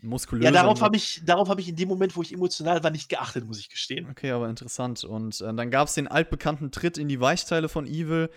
Muskulös. 0.00 0.44
Ja, 0.44 0.50
darauf 0.50 0.82
habe 0.82 0.96
ich, 0.96 1.22
hab 1.26 1.58
ich 1.58 1.68
in 1.68 1.76
dem 1.76 1.88
Moment, 1.88 2.14
wo 2.14 2.22
ich 2.22 2.32
emotional 2.32 2.82
war, 2.84 2.90
nicht 2.90 3.08
geachtet, 3.08 3.46
muss 3.46 3.58
ich 3.58 3.70
gestehen. 3.70 4.06
Okay, 4.10 4.30
aber 4.30 4.48
interessant. 4.48 5.02
Und 5.02 5.40
äh, 5.40 5.52
dann 5.52 5.70
gab 5.70 5.88
es 5.88 5.94
den 5.94 6.06
altbekannten 6.06 6.70
Tritt 6.70 6.98
in 6.98 7.08
die 7.08 7.20
Weichteile 7.20 7.68
von 7.68 7.86
Evil. 7.86 8.30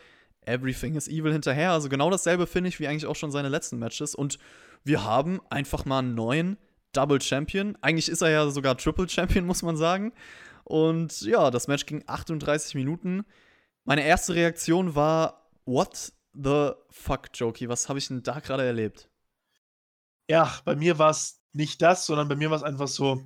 Everything 0.45 0.95
is 0.95 1.07
Evil 1.07 1.31
hinterher. 1.31 1.71
Also 1.71 1.89
genau 1.89 2.09
dasselbe 2.09 2.47
finde 2.47 2.69
ich 2.69 2.79
wie 2.79 2.87
eigentlich 2.87 3.05
auch 3.05 3.15
schon 3.15 3.31
seine 3.31 3.49
letzten 3.49 3.77
Matches. 3.79 4.15
Und 4.15 4.39
wir 4.83 5.03
haben 5.03 5.41
einfach 5.49 5.85
mal 5.85 5.99
einen 5.99 6.15
neuen 6.15 6.57
Double 6.93 7.21
Champion. 7.21 7.77
Eigentlich 7.81 8.09
ist 8.09 8.21
er 8.21 8.29
ja 8.29 8.49
sogar 8.49 8.77
Triple 8.77 9.09
Champion, 9.09 9.45
muss 9.45 9.61
man 9.61 9.77
sagen. 9.77 10.13
Und 10.63 11.21
ja, 11.21 11.51
das 11.51 11.67
Match 11.67 11.85
ging 11.85 12.03
38 12.07 12.75
Minuten. 12.75 13.25
Meine 13.83 14.05
erste 14.05 14.35
Reaktion 14.35 14.95
war, 14.95 15.49
what 15.65 16.13
the 16.41 16.73
fuck, 16.89 17.29
Jokey? 17.33 17.69
Was 17.69 17.89
habe 17.89 17.99
ich 17.99 18.07
denn 18.07 18.23
da 18.23 18.39
gerade 18.39 18.65
erlebt? 18.65 19.09
Ja, 20.29 20.59
bei 20.65 20.75
mir 20.75 20.99
war 20.99 21.11
es 21.11 21.41
nicht 21.53 21.81
das, 21.81 22.05
sondern 22.05 22.27
bei 22.27 22.35
mir 22.35 22.49
war 22.49 22.57
es 22.57 22.63
einfach 22.63 22.87
so, 22.87 23.23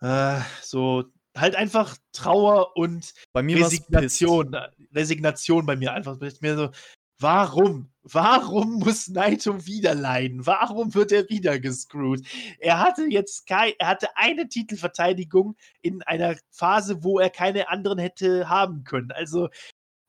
äh, 0.00 0.40
so 0.62 1.04
halt 1.36 1.54
einfach 1.56 1.96
Trauer 2.12 2.76
und 2.76 3.14
bei 3.32 3.42
mir 3.42 3.64
Resignation. 3.64 4.56
Resignation 4.92 5.66
bei 5.66 5.76
mir 5.76 5.92
einfach. 5.92 6.18
Mir 6.40 6.56
so, 6.56 6.70
warum? 7.18 7.92
Warum 8.02 8.78
muss 8.80 9.08
Naito 9.08 9.66
wieder 9.66 9.94
leiden? 9.94 10.46
Warum 10.46 10.94
wird 10.94 11.12
er 11.12 11.28
wieder 11.28 11.60
gescrewt? 11.60 12.26
Er 12.58 12.80
hatte 12.80 13.04
jetzt 13.08 13.46
kein, 13.46 13.72
er 13.78 13.88
hatte 13.88 14.08
eine 14.16 14.48
Titelverteidigung 14.48 15.56
in 15.82 16.02
einer 16.02 16.36
Phase, 16.50 17.04
wo 17.04 17.18
er 17.18 17.30
keine 17.30 17.68
anderen 17.68 17.98
hätte 17.98 18.48
haben 18.48 18.84
können. 18.84 19.12
Also 19.12 19.48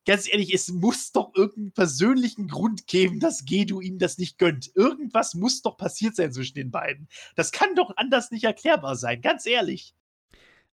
ganz 0.06 0.32
ehrlich, 0.32 0.54
es 0.54 0.70
muss 0.70 1.12
doch 1.12 1.32
irgendeinen 1.36 1.74
persönlichen 1.74 2.48
Grund 2.48 2.88
geben, 2.88 3.20
dass 3.20 3.46
Gedu 3.46 3.82
ihm 3.82 3.98
das 3.98 4.18
nicht 4.18 4.38
gönnt. 4.38 4.72
Irgendwas 4.76 5.34
muss 5.36 5.62
doch 5.62 5.78
passiert 5.78 6.16
sein 6.16 6.32
zwischen 6.34 6.56
den 6.56 6.72
beiden. 6.72 7.08
Das 7.36 7.52
kann 7.52 7.76
doch 7.76 7.96
anders 7.98 8.32
nicht 8.32 8.44
erklärbar 8.44 8.96
sein, 8.96 9.22
ganz 9.22 9.46
ehrlich. 9.46 9.94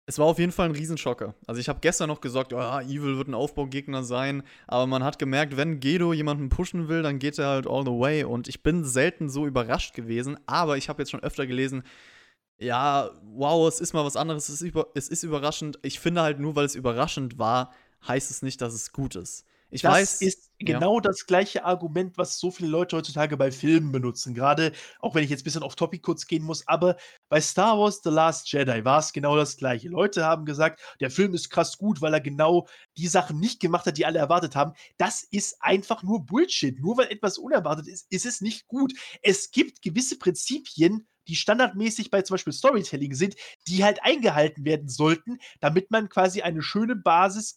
Es 0.06 0.18
war 0.18 0.24
auf 0.24 0.38
jeden 0.38 0.52
Fall 0.52 0.70
ein 0.70 0.74
Riesenschocker. 0.74 1.34
Also 1.46 1.60
ich 1.60 1.68
habe 1.68 1.80
gestern 1.80 2.08
noch 2.08 2.22
gesagt, 2.22 2.54
oh, 2.54 2.80
Evil 2.80 3.18
wird 3.18 3.28
ein 3.28 3.34
Aufbaugegner 3.34 4.02
sein, 4.02 4.42
aber 4.66 4.86
man 4.86 5.04
hat 5.04 5.18
gemerkt, 5.18 5.58
wenn 5.58 5.80
Gedo 5.80 6.14
jemanden 6.14 6.48
pushen 6.48 6.88
will, 6.88 7.02
dann 7.02 7.18
geht 7.18 7.38
er 7.38 7.48
halt 7.48 7.66
all 7.66 7.84
the 7.84 7.90
way. 7.90 8.24
Und 8.24 8.48
ich 8.48 8.62
bin 8.62 8.86
selten 8.86 9.28
so 9.28 9.46
überrascht 9.46 9.94
gewesen, 9.94 10.38
aber 10.46 10.78
ich 10.78 10.88
habe 10.88 11.02
jetzt 11.02 11.10
schon 11.10 11.22
öfter 11.22 11.46
gelesen, 11.46 11.82
ja, 12.56 13.10
wow, 13.22 13.68
es 13.68 13.80
ist 13.80 13.92
mal 13.92 14.04
was 14.04 14.16
anderes, 14.16 14.48
es 14.48 14.62
ist, 14.62 14.68
über, 14.68 14.88
es 14.94 15.10
ist 15.10 15.24
überraschend. 15.24 15.78
Ich 15.82 16.00
finde 16.00 16.22
halt 16.22 16.40
nur, 16.40 16.56
weil 16.56 16.64
es 16.64 16.74
überraschend 16.74 17.38
war, 17.38 17.74
heißt 18.06 18.30
es 18.30 18.42
nicht, 18.42 18.60
dass 18.60 18.74
es 18.74 18.92
gut 18.92 19.16
ist. 19.16 19.44
Ich 19.70 19.82
das 19.82 19.92
weiß, 19.92 20.22
ist 20.22 20.50
genau 20.58 20.96
ja. 20.96 21.02
das 21.02 21.26
gleiche 21.26 21.64
Argument, 21.64 22.16
was 22.16 22.38
so 22.38 22.50
viele 22.50 22.70
Leute 22.70 22.96
heutzutage 22.96 23.36
bei 23.36 23.52
Filmen 23.52 23.92
benutzen. 23.92 24.32
Gerade, 24.32 24.72
auch 24.98 25.14
wenn 25.14 25.22
ich 25.22 25.30
jetzt 25.30 25.42
ein 25.42 25.44
bisschen 25.44 25.62
auf 25.62 25.76
Topic 25.76 26.00
kurz 26.00 26.26
gehen 26.26 26.42
muss, 26.42 26.66
aber 26.66 26.96
bei 27.28 27.40
Star 27.40 27.78
Wars 27.78 28.00
The 28.02 28.08
Last 28.08 28.50
Jedi 28.50 28.84
war 28.84 29.00
es 29.00 29.12
genau 29.12 29.36
das 29.36 29.58
gleiche. 29.58 29.88
Leute 29.88 30.24
haben 30.24 30.46
gesagt, 30.46 30.80
der 31.00 31.10
Film 31.10 31.34
ist 31.34 31.50
krass 31.50 31.76
gut, 31.76 32.00
weil 32.00 32.14
er 32.14 32.20
genau 32.20 32.66
die 32.96 33.08
Sachen 33.08 33.38
nicht 33.38 33.60
gemacht 33.60 33.84
hat, 33.84 33.98
die 33.98 34.06
alle 34.06 34.18
erwartet 34.18 34.56
haben. 34.56 34.72
Das 34.96 35.22
ist 35.22 35.58
einfach 35.60 36.02
nur 36.02 36.24
Bullshit. 36.24 36.80
Nur 36.80 36.96
weil 36.96 37.08
etwas 37.08 37.36
unerwartet 37.36 37.88
ist, 37.88 38.06
ist 38.10 38.24
es 38.24 38.40
nicht 38.40 38.68
gut. 38.68 38.94
Es 39.20 39.50
gibt 39.50 39.82
gewisse 39.82 40.18
Prinzipien, 40.18 41.06
die 41.28 41.36
standardmäßig 41.36 42.10
bei 42.10 42.22
zum 42.22 42.34
Beispiel 42.34 42.52
Storytelling 42.52 43.14
sind, 43.14 43.36
die 43.66 43.84
halt 43.84 44.02
eingehalten 44.02 44.64
werden 44.64 44.88
sollten, 44.88 45.38
damit 45.60 45.90
man 45.90 46.08
quasi 46.08 46.42
eine 46.42 46.62
schöne 46.62 46.96
Basis, 46.96 47.56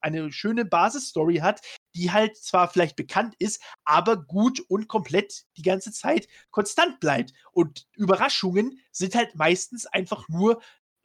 eine 0.00 0.32
schöne 0.32 0.64
Basisstory 0.64 1.36
hat, 1.36 1.60
die 1.94 2.10
halt 2.10 2.36
zwar 2.36 2.68
vielleicht 2.68 2.96
bekannt 2.96 3.34
ist, 3.38 3.62
aber 3.84 4.16
gut 4.16 4.60
und 4.68 4.88
komplett 4.88 5.44
die 5.56 5.62
ganze 5.62 5.92
Zeit 5.92 6.28
konstant 6.50 7.00
bleibt. 7.00 7.32
Und 7.52 7.86
Überraschungen 7.96 8.80
sind 8.92 9.14
halt 9.14 9.34
meistens 9.34 9.86
einfach 9.86 10.28
nur 10.28 10.60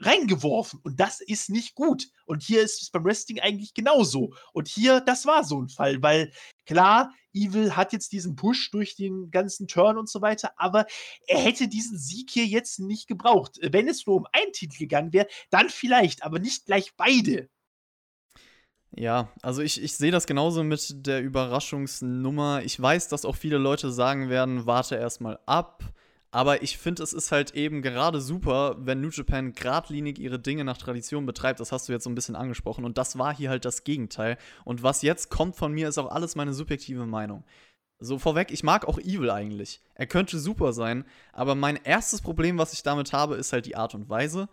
reingeworfen 0.06 0.80
und 0.84 1.00
das 1.00 1.22
ist 1.22 1.50
nicht 1.50 1.76
gut. 1.76 2.08
Und 2.26 2.44
hier 2.44 2.62
ist 2.62 2.82
es 2.82 2.90
beim 2.90 3.04
Wrestling 3.04 3.40
eigentlich 3.40 3.74
genauso. 3.74 4.34
Und 4.54 4.68
hier, 4.68 5.02
das 5.02 5.26
war 5.26 5.44
so 5.44 5.62
ein 5.62 5.70
Fall, 5.70 6.02
weil 6.02 6.32
klar, 6.66 7.14
Evil 7.34 7.76
hat 7.76 7.94
jetzt 7.94 8.12
diesen 8.12 8.36
Push 8.36 8.72
durch 8.72 8.96
den 8.96 9.32
ganzen 9.32 9.68
Turn 9.68 9.98
und 9.98 10.10
so 10.10 10.22
weiter, 10.22 10.52
aber 10.58 10.86
er 11.28 11.40
hätte 11.40 11.68
diesen 11.68 11.98
Sieg 11.98 12.30
hier 12.30 12.46
jetzt 12.46 12.80
nicht 12.80 13.08
gebraucht. 13.08 13.58
Wenn 13.62 13.88
es 13.88 14.06
nur 14.06 14.18
um 14.18 14.28
einen 14.32 14.54
Titel 14.54 14.78
gegangen 14.78 15.14
wäre, 15.14 15.28
dann 15.50 15.70
vielleicht, 15.70 16.24
aber 16.24 16.40
nicht 16.40 16.66
gleich 16.66 16.96
beide. 16.96 17.50
Ja, 18.96 19.30
also 19.42 19.62
ich, 19.64 19.82
ich 19.82 19.94
sehe 19.94 20.12
das 20.12 20.28
genauso 20.28 20.64
mit 20.64 21.08
der 21.08 21.22
Überraschungsnummer. 21.22 22.62
Ich 22.64 22.80
weiß, 22.80 23.08
dass 23.08 23.26
auch 23.26 23.36
viele 23.36 23.58
Leute 23.58 23.92
sagen 23.92 24.30
werden, 24.30 24.68
warte 24.68 24.96
erstmal 24.96 25.40
ab. 25.48 25.84
Aber 26.34 26.64
ich 26.64 26.80
finde, 26.80 27.04
es 27.04 27.14
ist 27.14 27.32
halt 27.32 27.52
eben 27.52 27.84
gerade 27.84 28.20
super, 28.20 28.76
wenn 28.80 29.02
New 29.02 29.12
Japan 29.12 29.54
geradlinig 29.54 30.18
ihre 30.18 30.40
Dinge 30.40 30.64
nach 30.64 30.80
Tradition 30.80 31.28
betreibt. 31.28 31.60
Das 31.60 31.72
hast 31.72 31.88
du 31.88 31.94
jetzt 31.94 32.06
so 32.06 32.10
ein 32.10 32.16
bisschen 32.16 32.36
angesprochen. 32.36 32.86
Und 32.86 32.98
das 32.98 33.20
war 33.20 33.36
hier 33.36 33.52
halt 33.52 33.66
das 33.66 33.84
Gegenteil. 33.84 34.40
Und 34.66 34.82
was 34.82 35.04
jetzt 35.04 35.30
kommt 35.30 35.56
von 35.56 35.72
mir, 35.72 35.88
ist 35.88 36.00
auch 36.00 36.10
alles 36.10 36.36
meine 36.36 36.56
subjektive 36.56 37.06
Meinung. 37.06 37.44
So 38.00 38.18
vorweg, 38.18 38.50
ich 38.50 38.64
mag 38.64 38.88
auch 38.88 38.98
Evil 38.98 39.30
eigentlich. 39.30 39.80
Er 39.94 40.08
könnte 40.08 40.40
super 40.40 40.74
sein. 40.74 41.06
Aber 41.34 41.54
mein 41.54 41.78
erstes 41.84 42.22
Problem, 42.22 42.58
was 42.58 42.74
ich 42.74 42.82
damit 42.82 43.14
habe, 43.14 43.36
ist 43.36 43.54
halt 43.54 43.68
die 43.68 43.76
Art 43.76 43.94
und 43.94 44.10
Weise 44.10 44.50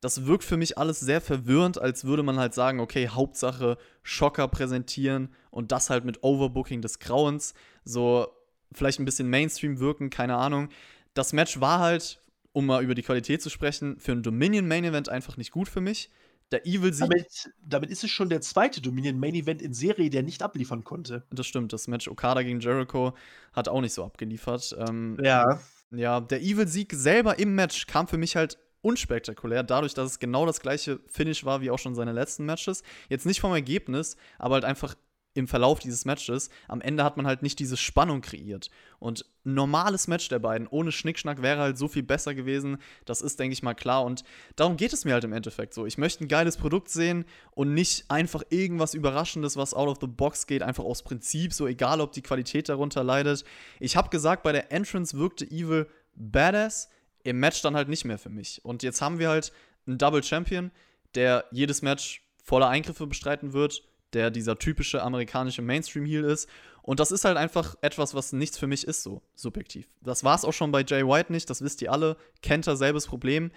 das 0.00 0.26
wirkt 0.26 0.44
für 0.44 0.58
mich 0.58 0.76
alles 0.76 1.00
sehr 1.00 1.22
verwirrend, 1.22 1.80
als 1.80 2.04
würde 2.04 2.22
man 2.22 2.38
halt 2.38 2.52
sagen, 2.52 2.78
okay, 2.78 3.08
Hauptsache 3.08 3.78
Schocker 4.02 4.48
präsentieren 4.48 5.30
und 5.50 5.72
das 5.72 5.88
halt 5.88 6.04
mit 6.04 6.22
Overbooking 6.22 6.82
des 6.82 6.98
Grauens, 6.98 7.54
so 7.86 8.26
vielleicht 8.70 9.00
ein 9.00 9.06
bisschen 9.06 9.30
Mainstream 9.30 9.78
wirken, 9.80 10.10
keine 10.10 10.36
Ahnung. 10.36 10.68
Das 11.14 11.32
Match 11.32 11.60
war 11.60 11.78
halt, 11.78 12.22
um 12.52 12.66
mal 12.66 12.82
über 12.82 12.94
die 12.94 13.02
Qualität 13.02 13.42
zu 13.42 13.50
sprechen, 13.50 13.98
für 13.98 14.12
ein 14.12 14.22
Dominion 14.22 14.66
Main 14.68 14.84
Event 14.84 15.08
einfach 15.08 15.36
nicht 15.36 15.52
gut 15.52 15.68
für 15.68 15.80
mich. 15.80 16.10
Der 16.52 16.66
Evil 16.66 16.92
Sieg. 16.92 17.08
Damit, 17.08 17.50
damit 17.62 17.90
ist 17.90 18.04
es 18.04 18.10
schon 18.10 18.28
der 18.28 18.40
zweite 18.40 18.80
Dominion 18.80 19.18
Main 19.18 19.34
Event 19.34 19.62
in 19.62 19.72
Serie, 19.72 20.10
der 20.10 20.22
nicht 20.22 20.42
abliefern 20.42 20.84
konnte. 20.84 21.24
Das 21.30 21.46
stimmt. 21.46 21.72
Das 21.72 21.88
Match 21.88 22.06
Okada 22.06 22.42
gegen 22.42 22.60
Jericho 22.60 23.14
hat 23.52 23.68
auch 23.68 23.80
nicht 23.80 23.94
so 23.94 24.04
abgeliefert. 24.04 24.76
Ähm, 24.78 25.18
ja. 25.22 25.60
Ja, 25.90 26.20
der 26.20 26.42
Evil-Sieg 26.42 26.92
selber 26.92 27.38
im 27.38 27.54
Match 27.54 27.86
kam 27.86 28.08
für 28.08 28.18
mich 28.18 28.36
halt 28.36 28.58
unspektakulär, 28.82 29.62
dadurch, 29.62 29.94
dass 29.94 30.10
es 30.10 30.18
genau 30.18 30.44
das 30.44 30.60
gleiche 30.60 31.00
Finish 31.06 31.44
war 31.44 31.60
wie 31.62 31.70
auch 31.70 31.78
schon 31.78 31.94
seine 31.94 32.12
letzten 32.12 32.44
Matches. 32.44 32.82
Jetzt 33.08 33.24
nicht 33.24 33.40
vom 33.40 33.52
Ergebnis, 33.52 34.16
aber 34.38 34.54
halt 34.54 34.64
einfach 34.64 34.94
im 35.34 35.48
Verlauf 35.48 35.80
dieses 35.80 36.04
Matches. 36.04 36.48
Am 36.68 36.80
Ende 36.80 37.04
hat 37.04 37.16
man 37.16 37.26
halt 37.26 37.42
nicht 37.42 37.58
diese 37.58 37.76
Spannung 37.76 38.20
kreiert. 38.20 38.70
Und 38.98 39.26
ein 39.44 39.54
normales 39.54 40.08
Match 40.08 40.28
der 40.28 40.38
beiden 40.38 40.66
ohne 40.68 40.92
Schnickschnack 40.92 41.42
wäre 41.42 41.60
halt 41.60 41.76
so 41.76 41.88
viel 41.88 42.04
besser 42.04 42.34
gewesen. 42.34 42.78
Das 43.04 43.20
ist, 43.20 43.38
denke 43.38 43.52
ich 43.52 43.62
mal, 43.62 43.74
klar. 43.74 44.04
Und 44.04 44.24
darum 44.56 44.76
geht 44.76 44.92
es 44.92 45.04
mir 45.04 45.12
halt 45.12 45.24
im 45.24 45.32
Endeffekt 45.32 45.74
so. 45.74 45.86
Ich 45.86 45.98
möchte 45.98 46.24
ein 46.24 46.28
geiles 46.28 46.56
Produkt 46.56 46.88
sehen 46.88 47.24
und 47.50 47.74
nicht 47.74 48.10
einfach 48.10 48.42
irgendwas 48.48 48.94
Überraschendes, 48.94 49.56
was 49.56 49.74
out 49.74 49.88
of 49.88 49.98
the 50.00 50.06
box 50.06 50.46
geht, 50.46 50.62
einfach 50.62 50.84
aus 50.84 51.02
Prinzip, 51.02 51.52
so 51.52 51.66
egal, 51.66 52.00
ob 52.00 52.12
die 52.12 52.22
Qualität 52.22 52.68
darunter 52.68 53.02
leidet. 53.04 53.44
Ich 53.80 53.96
habe 53.96 54.08
gesagt, 54.08 54.44
bei 54.44 54.52
der 54.52 54.72
Entrance 54.72 55.18
wirkte 55.18 55.44
Evil 55.44 55.88
badass 56.14 56.88
im 57.24 57.40
Match 57.40 57.60
dann 57.62 57.74
halt 57.74 57.88
nicht 57.88 58.04
mehr 58.04 58.18
für 58.18 58.30
mich. 58.30 58.64
Und 58.64 58.82
jetzt 58.82 59.02
haben 59.02 59.18
wir 59.18 59.30
halt 59.30 59.52
einen 59.86 59.98
Double 59.98 60.22
Champion, 60.22 60.70
der 61.14 61.44
jedes 61.50 61.82
Match 61.82 62.22
voller 62.42 62.68
Eingriffe 62.68 63.06
bestreiten 63.06 63.52
wird, 63.52 63.82
der 64.14 64.30
dieser 64.30 64.58
typische 64.58 65.02
amerikanische 65.02 65.62
Mainstream-Heel 65.62 66.24
ist. 66.24 66.48
Und 66.82 67.00
das 67.00 67.12
ist 67.12 67.24
halt 67.24 67.36
einfach 67.36 67.76
etwas, 67.80 68.14
was 68.14 68.32
nichts 68.32 68.58
für 68.58 68.66
mich 68.66 68.86
ist, 68.86 69.02
so 69.02 69.22
subjektiv. 69.34 69.88
Das 70.02 70.24
war 70.24 70.34
es 70.34 70.44
auch 70.44 70.52
schon 70.52 70.70
bei 70.70 70.84
Jay 70.86 71.06
White 71.06 71.32
nicht, 71.32 71.50
das 71.50 71.62
wisst 71.62 71.82
ihr 71.82 71.92
alle. 71.92 72.16
Kennt 72.42 72.66
er 72.66 72.76
selbes 72.76 73.06
Problem. 73.06 73.50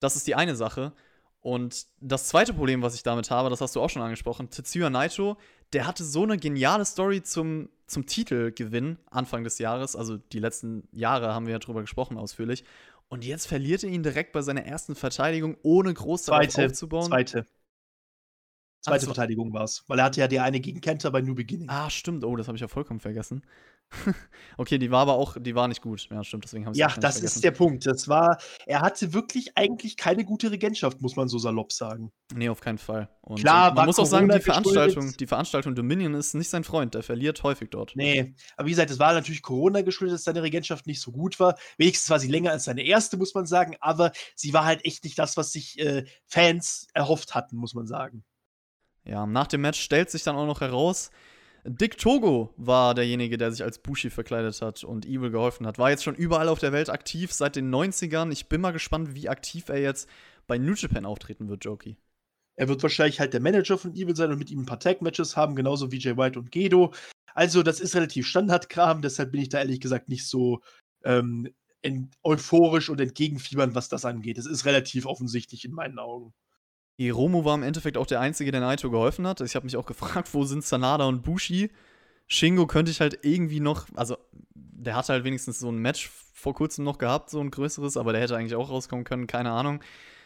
Das 0.00 0.16
ist 0.16 0.26
die 0.26 0.34
eine 0.34 0.56
Sache. 0.56 0.92
Und 1.40 1.86
das 2.00 2.26
zweite 2.26 2.52
Problem, 2.52 2.82
was 2.82 2.96
ich 2.96 3.04
damit 3.04 3.30
habe, 3.30 3.50
das 3.50 3.60
hast 3.60 3.76
du 3.76 3.80
auch 3.80 3.88
schon 3.88 4.02
angesprochen, 4.02 4.50
Tetsuya 4.50 4.90
Naito, 4.90 5.36
der 5.72 5.86
hatte 5.86 6.02
so 6.02 6.24
eine 6.24 6.38
geniale 6.38 6.84
Story 6.84 7.22
zum, 7.22 7.68
zum 7.86 8.04
Titelgewinn 8.04 8.98
Anfang 9.10 9.44
des 9.44 9.58
Jahres. 9.58 9.94
Also 9.94 10.16
die 10.16 10.40
letzten 10.40 10.88
Jahre 10.90 11.32
haben 11.32 11.46
wir 11.46 11.52
ja 11.52 11.58
drüber 11.60 11.82
gesprochen 11.82 12.16
ausführlich. 12.16 12.64
Und 13.08 13.24
jetzt 13.24 13.46
verliert 13.46 13.84
er 13.84 13.90
ihn 13.90 14.02
direkt 14.02 14.32
bei 14.32 14.42
seiner 14.42 14.64
ersten 14.64 14.96
Verteidigung, 14.96 15.56
ohne 15.62 15.94
groß 15.94 16.24
zweite, 16.24 16.66
aufzubauen. 16.66 17.06
Zweite. 17.06 17.46
Zweite 18.86 19.02
Ach, 19.06 19.14
Verteidigung 19.14 19.52
war 19.52 19.64
es. 19.64 19.82
Weil 19.88 19.98
er 19.98 20.04
hatte 20.04 20.20
ja 20.20 20.28
die 20.28 20.38
eine 20.38 20.60
gegen 20.60 20.80
Kenta 20.80 21.10
bei 21.10 21.20
New 21.20 21.34
Beginning. 21.34 21.68
Ah, 21.68 21.90
stimmt. 21.90 22.24
Oh, 22.24 22.36
das 22.36 22.46
habe 22.46 22.56
ich 22.56 22.62
ja 22.62 22.68
vollkommen 22.68 23.00
vergessen. 23.00 23.42
okay, 24.58 24.78
die 24.78 24.90
war 24.90 25.00
aber 25.00 25.14
auch, 25.14 25.36
die 25.38 25.54
war 25.54 25.68
nicht 25.68 25.80
gut. 25.80 26.08
Ja, 26.10 26.22
stimmt, 26.24 26.44
deswegen 26.44 26.66
haben 26.66 26.74
sie 26.74 26.80
Ja, 26.80 26.88
das 26.88 27.14
vergessen. 27.14 27.24
ist 27.24 27.44
der 27.44 27.50
Punkt. 27.52 27.86
Das 27.86 28.08
war, 28.08 28.38
er 28.66 28.80
hatte 28.80 29.12
wirklich 29.12 29.56
eigentlich 29.56 29.96
keine 29.96 30.24
gute 30.24 30.50
Regentschaft, 30.50 31.00
muss 31.00 31.16
man 31.16 31.28
so 31.28 31.38
salopp 31.38 31.72
sagen. 31.72 32.12
Nee, 32.34 32.48
auf 32.48 32.60
keinen 32.60 32.78
Fall. 32.78 33.08
Und 33.22 33.40
Klar, 33.40 33.74
man 33.74 33.86
muss 33.86 33.98
auch 33.98 34.06
sagen, 34.06 34.28
die 34.28 34.40
Veranstaltung, 34.40 35.16
die 35.16 35.26
Veranstaltung 35.26 35.74
Dominion 35.74 36.14
ist 36.14 36.34
nicht 36.34 36.48
sein 36.50 36.64
Freund, 36.64 36.94
der 36.94 37.02
verliert 37.02 37.42
häufig 37.42 37.70
dort. 37.70 37.92
Nee, 37.94 38.34
aber 38.56 38.66
wie 38.66 38.70
gesagt, 38.70 38.90
es 38.90 38.98
war 38.98 39.12
natürlich 39.12 39.42
Corona 39.42 39.82
geschuldet, 39.82 40.14
dass 40.14 40.24
seine 40.24 40.42
Regentschaft 40.42 40.86
nicht 40.86 41.00
so 41.00 41.12
gut 41.12 41.38
war. 41.38 41.56
Wenigstens 41.78 42.10
war 42.10 42.18
sie 42.18 42.28
länger 42.28 42.50
als 42.50 42.64
seine 42.64 42.82
erste, 42.82 43.16
muss 43.16 43.34
man 43.34 43.46
sagen, 43.46 43.76
aber 43.80 44.12
sie 44.34 44.52
war 44.52 44.64
halt 44.64 44.84
echt 44.84 45.04
nicht 45.04 45.18
das, 45.18 45.36
was 45.36 45.52
sich 45.52 45.78
äh, 45.78 46.04
Fans 46.26 46.88
erhofft 46.94 47.34
hatten, 47.34 47.56
muss 47.56 47.74
man 47.74 47.86
sagen. 47.86 48.24
Ja, 49.06 49.26
nach 49.26 49.46
dem 49.46 49.60
Match 49.60 49.80
stellt 49.80 50.10
sich 50.10 50.22
dann 50.24 50.36
auch 50.36 50.46
noch 50.46 50.60
heraus, 50.60 51.10
Dick 51.68 51.98
Togo 51.98 52.54
war 52.56 52.94
derjenige, 52.94 53.36
der 53.38 53.50
sich 53.50 53.64
als 53.64 53.78
Bushi 53.78 54.08
verkleidet 54.08 54.62
hat 54.62 54.84
und 54.84 55.04
Evil 55.04 55.30
geholfen 55.30 55.66
hat. 55.66 55.78
War 55.78 55.90
jetzt 55.90 56.04
schon 56.04 56.14
überall 56.14 56.48
auf 56.48 56.60
der 56.60 56.72
Welt 56.72 56.88
aktiv 56.88 57.32
seit 57.32 57.56
den 57.56 57.74
90ern. 57.74 58.30
Ich 58.30 58.48
bin 58.48 58.60
mal 58.60 58.72
gespannt, 58.72 59.14
wie 59.14 59.28
aktiv 59.28 59.68
er 59.68 59.80
jetzt 59.80 60.08
bei 60.46 60.58
New 60.58 60.74
Japan 60.74 61.04
auftreten 61.04 61.48
wird, 61.48 61.64
Joki. 61.64 61.96
Er 62.54 62.68
wird 62.68 62.82
wahrscheinlich 62.82 63.18
halt 63.18 63.32
der 63.32 63.40
Manager 63.40 63.78
von 63.78 63.94
Evil 63.94 64.14
sein 64.14 64.30
und 64.30 64.38
mit 64.38 64.50
ihm 64.50 64.60
ein 64.60 64.66
paar 64.66 64.78
Tag-Matches 64.78 65.36
haben, 65.36 65.56
genauso 65.56 65.90
wie 65.90 65.98
Jay 65.98 66.16
White 66.16 66.38
und 66.38 66.52
Gedo. 66.52 66.94
Also, 67.34 67.62
das 67.62 67.80
ist 67.80 67.96
relativ 67.96 68.26
Standardkram, 68.28 69.02
deshalb 69.02 69.32
bin 69.32 69.42
ich 69.42 69.48
da 69.48 69.58
ehrlich 69.58 69.80
gesagt 69.80 70.08
nicht 70.08 70.26
so 70.26 70.60
ähm, 71.04 71.52
euphorisch 72.22 72.88
und 72.88 73.00
entgegenfiebern, 73.00 73.74
was 73.74 73.88
das 73.88 74.04
angeht. 74.04 74.38
Es 74.38 74.46
ist 74.46 74.64
relativ 74.64 75.04
offensichtlich 75.04 75.64
in 75.64 75.72
meinen 75.72 75.98
Augen. 75.98 76.32
Hiromu 76.98 77.44
war 77.44 77.54
im 77.54 77.62
Endeffekt 77.62 77.96
auch 77.96 78.06
der 78.06 78.20
Einzige, 78.20 78.50
der 78.50 78.60
Naito 78.60 78.90
geholfen 78.90 79.26
hat. 79.26 79.40
Ich 79.40 79.54
habe 79.54 79.66
mich 79.66 79.76
auch 79.76 79.86
gefragt, 79.86 80.32
wo 80.32 80.44
sind 80.44 80.64
Sanada 80.64 81.04
und 81.04 81.22
Bushi? 81.22 81.70
Shingo 82.26 82.66
könnte 82.66 82.90
ich 82.90 83.00
halt 83.00 83.20
irgendwie 83.22 83.60
noch, 83.60 83.86
also 83.94 84.16
der 84.54 84.96
hatte 84.96 85.12
halt 85.12 85.24
wenigstens 85.24 85.60
so 85.60 85.70
ein 85.70 85.78
Match 85.78 86.10
vor 86.32 86.54
kurzem 86.54 86.84
noch 86.84 86.98
gehabt, 86.98 87.30
so 87.30 87.40
ein 87.40 87.50
größeres, 87.50 87.96
aber 87.96 88.12
der 88.12 88.22
hätte 88.22 88.36
eigentlich 88.36 88.54
auch 88.54 88.70
rauskommen 88.70 89.04
können, 89.04 89.26
keine 89.26 89.52
Ahnung. 89.52 89.80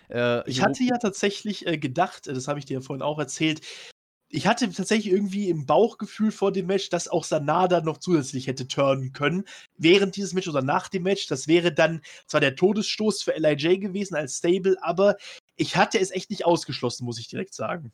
Äh, 0.08 0.48
ich 0.48 0.62
hatte 0.62 0.82
ja 0.82 0.96
tatsächlich 0.98 1.66
äh, 1.66 1.78
gedacht, 1.78 2.26
das 2.26 2.48
habe 2.48 2.58
ich 2.58 2.64
dir 2.64 2.74
ja 2.74 2.80
vorhin 2.80 3.02
auch 3.02 3.18
erzählt, 3.18 3.60
ich 4.32 4.46
hatte 4.46 4.70
tatsächlich 4.70 5.12
irgendwie 5.12 5.48
im 5.48 5.66
Bauchgefühl 5.66 6.30
vor 6.30 6.52
dem 6.52 6.66
Match, 6.66 6.88
dass 6.88 7.08
auch 7.08 7.24
Sanada 7.24 7.80
noch 7.80 7.98
zusätzlich 7.98 8.46
hätte 8.46 8.68
turnen 8.68 9.12
können. 9.12 9.44
Während 9.76 10.14
dieses 10.14 10.34
Match 10.34 10.46
oder 10.46 10.62
nach 10.62 10.88
dem 10.88 11.02
Match. 11.02 11.26
Das 11.26 11.48
wäre 11.48 11.72
dann 11.72 12.00
zwar 12.26 12.40
der 12.40 12.54
Todesstoß 12.54 13.24
für 13.24 13.32
LIJ 13.32 13.78
gewesen 13.78 14.14
als 14.14 14.36
Stable, 14.36 14.76
aber 14.82 15.16
ich 15.60 15.76
hatte 15.76 15.98
es 15.98 16.10
echt 16.10 16.30
nicht 16.30 16.46
ausgeschlossen, 16.46 17.04
muss 17.04 17.18
ich 17.18 17.28
direkt 17.28 17.54
sagen. 17.54 17.92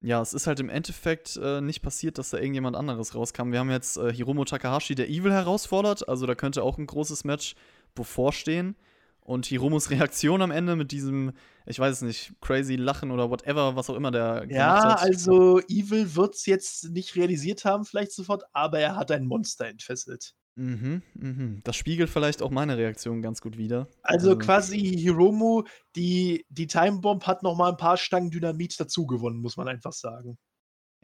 Ja, 0.00 0.20
es 0.20 0.34
ist 0.34 0.48
halt 0.48 0.58
im 0.58 0.68
Endeffekt 0.68 1.36
äh, 1.36 1.60
nicht 1.60 1.82
passiert, 1.82 2.18
dass 2.18 2.30
da 2.30 2.38
irgendjemand 2.38 2.74
anderes 2.74 3.14
rauskam. 3.14 3.52
Wir 3.52 3.60
haben 3.60 3.70
jetzt 3.70 3.96
äh, 3.96 4.12
Hiromo 4.12 4.44
Takahashi, 4.44 4.96
der 4.96 5.08
Evil 5.08 5.32
herausfordert. 5.32 6.08
Also 6.08 6.26
da 6.26 6.34
könnte 6.34 6.64
auch 6.64 6.78
ein 6.78 6.86
großes 6.86 7.22
Match 7.22 7.54
bevorstehen. 7.94 8.74
Und 9.20 9.46
Hiromos 9.46 9.90
Reaktion 9.90 10.42
am 10.42 10.50
Ende 10.50 10.74
mit 10.74 10.90
diesem, 10.90 11.32
ich 11.64 11.78
weiß 11.78 11.94
es 11.94 12.02
nicht, 12.02 12.32
crazy 12.40 12.74
Lachen 12.74 13.12
oder 13.12 13.30
whatever, 13.30 13.76
was 13.76 13.88
auch 13.88 13.94
immer 13.94 14.10
der 14.10 14.46
Ja, 14.48 14.96
also 14.96 15.60
Evil 15.68 16.16
wird 16.16 16.34
es 16.34 16.46
jetzt 16.46 16.90
nicht 16.90 17.14
realisiert 17.14 17.64
haben, 17.64 17.84
vielleicht 17.84 18.10
sofort, 18.10 18.42
aber 18.52 18.80
er 18.80 18.96
hat 18.96 19.12
ein 19.12 19.26
Monster 19.26 19.66
entfesselt. 19.66 20.34
Mhm, 20.54 21.02
mhm. 21.14 21.60
Das 21.64 21.76
spiegelt 21.76 22.10
vielleicht 22.10 22.42
auch 22.42 22.50
meine 22.50 22.76
Reaktion 22.76 23.22
ganz 23.22 23.40
gut 23.40 23.56
wider. 23.56 23.88
Also, 24.02 24.30
also 24.30 24.38
quasi 24.38 24.78
Hiromu, 24.78 25.62
die, 25.96 26.44
die 26.50 26.66
Time 26.66 27.00
Bomb 27.00 27.26
hat 27.26 27.42
noch 27.42 27.56
mal 27.56 27.70
ein 27.70 27.76
paar 27.78 27.96
Stangen 27.96 28.30
Dynamit 28.30 28.78
dazugewonnen, 28.78 29.40
muss 29.40 29.56
man 29.56 29.68
einfach 29.68 29.92
sagen. 29.92 30.36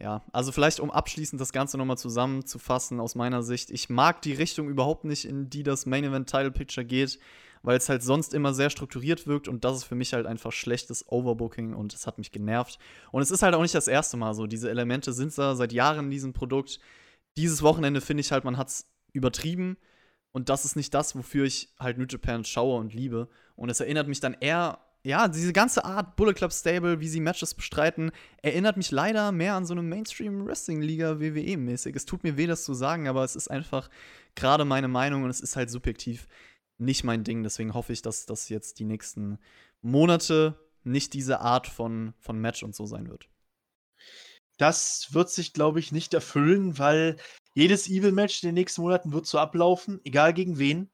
Ja, 0.00 0.22
also 0.32 0.52
vielleicht 0.52 0.78
um 0.78 0.90
abschließend 0.92 1.40
das 1.40 1.52
Ganze 1.52 1.76
nochmal 1.76 1.98
zusammenzufassen 1.98 3.00
aus 3.00 3.16
meiner 3.16 3.42
Sicht. 3.42 3.70
Ich 3.70 3.88
mag 3.88 4.22
die 4.22 4.32
Richtung 4.32 4.68
überhaupt 4.68 5.04
nicht, 5.04 5.24
in 5.24 5.50
die 5.50 5.64
das 5.64 5.86
Main 5.86 6.04
Event 6.04 6.30
Title 6.30 6.52
Picture 6.52 6.84
geht, 6.84 7.18
weil 7.62 7.76
es 7.76 7.88
halt 7.88 8.04
sonst 8.04 8.32
immer 8.32 8.54
sehr 8.54 8.70
strukturiert 8.70 9.26
wirkt 9.26 9.48
und 9.48 9.64
das 9.64 9.78
ist 9.78 9.84
für 9.84 9.96
mich 9.96 10.12
halt 10.12 10.26
einfach 10.26 10.52
schlechtes 10.52 11.04
Overbooking 11.08 11.74
und 11.74 11.94
es 11.94 12.06
hat 12.06 12.18
mich 12.18 12.30
genervt. 12.30 12.78
Und 13.10 13.22
es 13.22 13.32
ist 13.32 13.42
halt 13.42 13.54
auch 13.54 13.62
nicht 13.62 13.74
das 13.74 13.88
erste 13.88 14.16
Mal 14.16 14.34
so. 14.34 14.46
Diese 14.46 14.70
Elemente 14.70 15.12
sind 15.12 15.36
da 15.36 15.56
seit 15.56 15.72
Jahren 15.72 16.04
in 16.04 16.10
diesem 16.10 16.32
Produkt. 16.32 16.78
Dieses 17.36 17.62
Wochenende 17.62 18.00
finde 18.00 18.20
ich 18.20 18.30
halt, 18.30 18.44
man 18.44 18.56
hat 18.56 18.68
es 18.68 18.86
übertrieben 19.12 19.76
und 20.32 20.48
das 20.48 20.64
ist 20.64 20.76
nicht 20.76 20.94
das, 20.94 21.16
wofür 21.16 21.44
ich 21.44 21.74
halt 21.78 21.98
New 21.98 22.06
Japan 22.08 22.44
schaue 22.44 22.78
und 22.78 22.94
liebe. 22.94 23.28
Und 23.56 23.70
es 23.70 23.80
erinnert 23.80 24.08
mich 24.08 24.20
dann 24.20 24.36
eher 24.38 24.78
ja, 25.04 25.28
diese 25.28 25.52
ganze 25.52 25.84
Art 25.84 26.16
Bullet 26.16 26.34
Club 26.34 26.52
Stable, 26.52 27.00
wie 27.00 27.08
sie 27.08 27.20
Matches 27.20 27.54
bestreiten, 27.54 28.10
erinnert 28.42 28.76
mich 28.76 28.90
leider 28.90 29.32
mehr 29.32 29.54
an 29.54 29.64
so 29.64 29.72
eine 29.72 29.82
Mainstream 29.82 30.46
Wrestling 30.46 30.82
Liga 30.82 31.20
WWE 31.20 31.56
mäßig. 31.56 31.94
Es 31.94 32.04
tut 32.04 32.24
mir 32.24 32.36
weh, 32.36 32.46
das 32.46 32.64
zu 32.64 32.74
sagen, 32.74 33.08
aber 33.08 33.24
es 33.24 33.36
ist 33.36 33.48
einfach 33.48 33.88
gerade 34.34 34.64
meine 34.64 34.88
Meinung 34.88 35.22
und 35.22 35.30
es 35.30 35.40
ist 35.40 35.56
halt 35.56 35.70
subjektiv 35.70 36.26
nicht 36.78 37.04
mein 37.04 37.24
Ding. 37.24 37.42
Deswegen 37.42 37.74
hoffe 37.74 37.92
ich, 37.92 38.02
dass 38.02 38.26
das 38.26 38.48
jetzt 38.48 38.80
die 38.80 38.84
nächsten 38.84 39.38
Monate 39.82 40.58
nicht 40.84 41.14
diese 41.14 41.40
Art 41.40 41.68
von, 41.68 42.14
von 42.18 42.38
Match 42.38 42.62
und 42.62 42.74
so 42.74 42.86
sein 42.86 43.08
wird. 43.08 43.28
Das 44.58 45.14
wird 45.14 45.30
sich, 45.30 45.52
glaube 45.52 45.78
ich, 45.78 45.92
nicht 45.92 46.12
erfüllen, 46.12 46.78
weil 46.78 47.16
jedes 47.58 47.88
Evil-Match 47.88 48.44
in 48.44 48.50
den 48.50 48.54
nächsten 48.54 48.82
Monaten 48.82 49.12
wird 49.12 49.26
so 49.26 49.36
ablaufen, 49.38 50.00
egal 50.04 50.32
gegen 50.32 50.58
wen. 50.58 50.90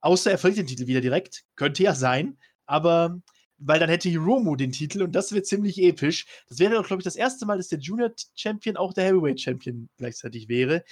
Außer 0.00 0.30
er 0.30 0.38
verliert 0.38 0.60
den 0.60 0.66
Titel 0.66 0.86
wieder 0.86 1.02
direkt. 1.02 1.44
Könnte 1.56 1.82
ja 1.82 1.94
sein. 1.94 2.38
Aber 2.64 3.20
weil 3.58 3.78
dann 3.78 3.90
hätte 3.90 4.08
Hiromu 4.08 4.56
den 4.56 4.72
Titel 4.72 5.02
und 5.02 5.12
das 5.12 5.32
wäre 5.32 5.42
ziemlich 5.42 5.78
episch. 5.78 6.26
Das 6.48 6.58
wäre 6.58 6.74
doch, 6.74 6.86
glaube 6.86 7.00
ich, 7.00 7.04
das 7.04 7.16
erste 7.16 7.44
Mal, 7.44 7.58
dass 7.58 7.68
der 7.68 7.80
Junior 7.80 8.12
Champion 8.34 8.78
auch 8.78 8.94
der 8.94 9.04
Heavyweight 9.04 9.40
Champion 9.40 9.88
gleichzeitig 9.98 10.48
wäre. 10.48 10.84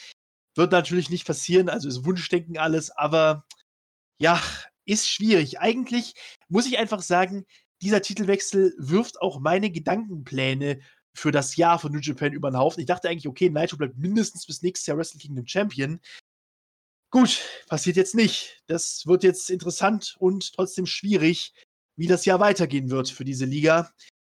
Wird 0.57 0.73
natürlich 0.73 1.09
nicht 1.09 1.27
passieren, 1.27 1.69
also 1.71 1.89
ist 1.89 2.05
Wunschdenken 2.05 2.59
alles, 2.59 2.91
aber 2.91 3.45
ja, 4.19 4.43
ist 4.85 5.09
schwierig. 5.09 5.59
Eigentlich 5.59 6.15
muss 6.49 6.67
ich 6.67 6.79
einfach 6.79 7.03
sagen, 7.03 7.47
dieser 7.81 8.03
Titelwechsel 8.03 8.75
wirft 8.79 9.21
auch 9.21 9.41
meine 9.41 9.71
Gedankenpläne 9.71 10.81
für 11.15 11.31
das 11.31 11.57
Jahr 11.57 11.79
von 11.79 11.93
New 11.93 12.01
Japan 12.01 12.33
über 12.33 12.51
den 12.51 12.59
Haufen. 12.59 12.81
Ich 12.81 12.87
dachte 12.87 13.09
eigentlich, 13.09 13.29
okay, 13.29 13.49
Naito 13.49 13.77
bleibt 13.77 13.97
mindestens 13.97 14.47
bis 14.47 14.63
nächstes 14.63 14.87
Jahr 14.87 14.99
Wrestle 14.99 15.21
Kingdom 15.21 15.47
Champion. 15.47 16.01
Gut, 17.11 17.41
passiert 17.69 17.97
jetzt 17.97 18.15
nicht. 18.15 18.63
Das 18.67 19.07
wird 19.07 19.23
jetzt 19.23 19.49
interessant 19.49 20.17
und 20.19 20.53
trotzdem 20.53 20.87
schwierig, 20.87 21.55
wie 21.97 22.09
das 22.09 22.25
Jahr 22.25 22.41
weitergehen 22.41 22.91
wird 22.91 23.09
für 23.09 23.25
diese 23.25 23.45
Liga. 23.45 23.93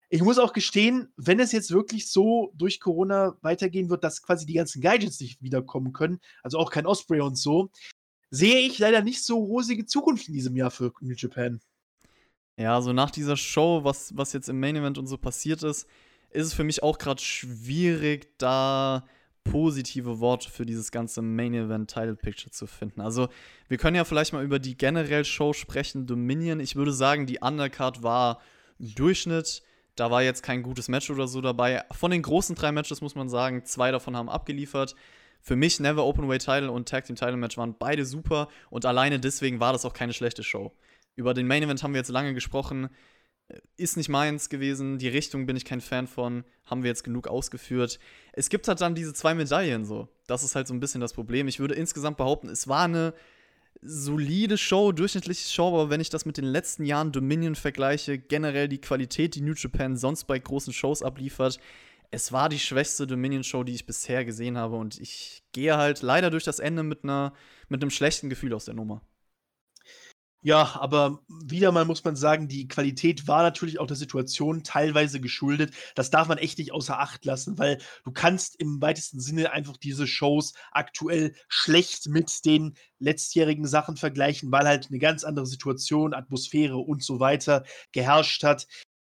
Ich 0.10 0.22
muss 0.22 0.38
auch 0.38 0.54
gestehen, 0.54 1.12
wenn 1.16 1.40
es 1.40 1.54
jetzt 1.54 1.72
wirklich 1.72 2.12
so 2.12 2.52
durch 2.54 2.80
Corona 2.80 3.38
weitergehen 3.42 3.90
wird, 3.90 4.04
dass 4.04 4.22
quasi 4.22 4.46
die 4.46 4.54
ganzen 4.54 4.82
Gadgets 4.82 5.20
nicht 5.20 5.42
wiederkommen 5.42 5.94
können, 5.94 6.20
also 6.44 6.60
auch 6.60 6.70
kein 6.70 6.86
Osprey 6.86 7.22
und 7.22 7.36
so, 7.38 7.72
sehe 8.30 8.60
ich 8.60 8.78
leider 8.78 9.02
nicht 9.02 9.24
so 9.24 9.38
rosige 9.40 9.86
Zukunft 9.86 10.28
in 10.28 10.34
diesem 10.34 10.56
Jahr 10.56 10.72
für 10.72 10.94
New 11.00 11.16
Japan. 11.16 11.62
Ja, 12.58 12.76
also 12.76 12.94
nach 12.94 13.12
dieser 13.12 13.36
Show, 13.36 13.84
was, 13.84 14.16
was 14.16 14.34
jetzt 14.34 14.50
im 14.50 14.60
Main 14.60 14.76
Event 14.76 14.98
und 14.98 15.08
so 15.08 15.18
passiert 15.18 15.64
ist, 15.64 15.88
ist 16.36 16.48
es 16.48 16.54
für 16.54 16.64
mich 16.64 16.84
auch 16.84 16.98
gerade 16.98 17.22
schwierig, 17.22 18.38
da 18.38 19.06
positive 19.44 20.20
Worte 20.20 20.50
für 20.50 20.66
dieses 20.66 20.92
ganze 20.92 21.22
Main 21.22 21.54
Event 21.54 21.92
Title 21.92 22.16
Picture 22.16 22.52
zu 22.52 22.68
finden. 22.68 23.00
Also, 23.00 23.30
wir 23.68 23.78
können 23.78 23.96
ja 23.96 24.04
vielleicht 24.04 24.34
mal 24.34 24.44
über 24.44 24.60
die 24.60 24.76
generell 24.76 25.24
Show 25.24 25.54
sprechen, 25.54 26.08
Dominion. 26.08 26.60
Ich 26.60 26.76
würde 26.76 26.92
sagen, 26.92 27.26
die 27.26 27.40
Undercard 27.40 28.04
war 28.04 28.42
Durchschnitt. 28.80 29.64
Da 29.96 30.12
war 30.12 30.24
jetzt 30.24 30.44
kein 30.44 30.62
gutes 30.64 30.90
Match 30.90 31.10
oder 31.10 31.28
so 31.28 31.40
dabei. 31.42 31.84
Von 31.92 32.12
den 32.12 32.22
großen 32.22 32.56
drei 32.56 32.72
Matches 32.72 33.02
muss 33.02 33.16
man 33.16 33.30
sagen, 33.30 33.64
zwei 33.66 33.92
davon 33.92 34.18
haben 34.18 34.30
abgeliefert. 34.30 34.96
Für 35.40 35.56
mich 35.56 35.80
Never 35.80 36.04
Openweight 36.04 36.44
Title 36.44 36.72
und 36.72 36.90
Tag 36.90 37.06
Team 37.06 37.16
Title 37.16 37.38
Match 37.38 37.56
waren 37.56 37.76
beide 37.78 38.04
super 38.04 38.50
und 38.72 38.86
alleine 38.86 39.20
deswegen 39.20 39.60
war 39.60 39.74
das 39.74 39.86
auch 39.86 39.94
keine 39.94 40.12
schlechte 40.12 40.44
Show. 40.44 40.74
Über 41.16 41.34
den 41.34 41.48
Main 41.48 41.64
Event 41.64 41.84
haben 41.84 41.94
wir 41.94 42.00
jetzt 42.00 42.10
lange 42.10 42.34
gesprochen 42.34 42.90
ist 43.78 43.98
nicht 43.98 44.10
meins 44.10 44.50
gewesen, 44.50 44.98
die 44.98 45.08
Richtung 45.08 45.46
bin 45.46 45.56
ich 45.56 45.66
kein 45.66 45.82
Fan 45.82 46.08
von, 46.08 46.44
haben 46.66 46.84
wir 46.84 46.90
jetzt 46.90 47.04
genug 47.04 47.28
ausgeführt. 47.28 48.00
Es 48.34 48.50
gibt 48.50 48.68
halt 48.68 48.82
dann 48.82 48.96
diese 48.96 49.14
zwei 49.14 49.36
Medaillen 49.36 49.86
so. 49.86 50.08
Das 50.28 50.44
ist 50.44 50.56
halt 50.56 50.68
so 50.68 50.74
ein 50.74 50.80
bisschen 50.80 51.02
das 51.02 51.14
Problem. 51.14 51.48
Ich 51.48 51.60
würde 51.60 51.76
insgesamt 51.76 52.18
behaupten, 52.18 52.50
es 52.50 52.68
war 52.68 52.86
eine 52.86 53.14
solide 53.82 54.58
Show, 54.58 54.92
durchschnittliche 54.92 55.48
Show, 55.48 55.68
aber 55.68 55.90
wenn 55.90 56.02
ich 56.02 56.10
das 56.10 56.26
mit 56.26 56.38
den 56.38 56.46
letzten 56.46 56.86
Jahren 56.86 57.12
Dominion 57.12 57.56
vergleiche, 57.56 58.18
generell 58.18 58.68
die 58.68 58.82
Qualität, 58.82 59.36
die 59.36 59.42
New 59.42 59.54
Japan 59.54 59.96
sonst 59.96 60.24
bei 60.26 60.40
großen 60.40 60.74
Shows 60.74 61.04
abliefert, 61.04 61.60
es 62.12 62.32
war 62.32 62.50
die 62.50 62.60
schwächste 62.60 63.06
Dominion-Show, 63.06 63.64
die 63.64 63.74
ich 63.74 63.86
bisher 63.86 64.26
gesehen 64.26 64.58
habe 64.58 64.78
und 64.78 65.00
ich 65.00 65.44
gehe 65.52 65.76
halt 65.78 66.02
leider 66.02 66.30
durch 66.30 66.44
das 66.44 66.60
Ende 66.60 66.84
mit, 66.84 67.04
einer, 67.04 67.34
mit 67.68 67.82
einem 67.82 67.90
schlechten 67.90 68.30
Gefühl 68.30 68.54
aus 68.54 68.66
der 68.66 68.74
Nummer. 68.74 69.02
Ja, 70.46 70.76
aber 70.80 71.22
wieder 71.28 71.72
mal 71.72 71.86
muss 71.86 72.04
man 72.04 72.16
sagen, 72.16 72.48
die 72.48 72.68
Qualität 72.68 73.28
war 73.28 73.42
natürlich 73.42 73.80
auch 73.80 73.88
der 73.88 73.96
Situation 73.96 74.64
teilweise 74.64 75.20
geschuldet. 75.20 75.74
Das 75.96 76.12
darf 76.12 76.28
man 76.28 76.38
echt 76.38 76.60
nicht 76.60 76.72
außer 76.72 77.00
Acht 77.00 77.26
lassen, 77.26 77.58
weil 77.58 77.80
du 78.04 78.12
kannst 78.12 78.56
im 78.60 78.80
weitesten 78.80 79.20
Sinne 79.20 79.54
einfach 79.54 79.76
diese 79.76 80.06
Shows 80.06 80.54
aktuell 80.72 81.34
schlecht 81.48 82.10
mit 82.10 82.46
den 82.46 82.76
letztjährigen 83.00 83.66
Sachen 83.66 83.98
vergleichen, 83.98 84.52
weil 84.52 84.68
halt 84.68 84.90
eine 84.92 85.00
ganz 85.00 85.24
andere 85.24 85.48
Situation, 85.48 86.14
Atmosphäre 86.14 86.78
und 86.78 87.04
so 87.04 87.20
weiter 87.20 87.64
geherrscht 87.92 88.44
hat. 88.44 88.68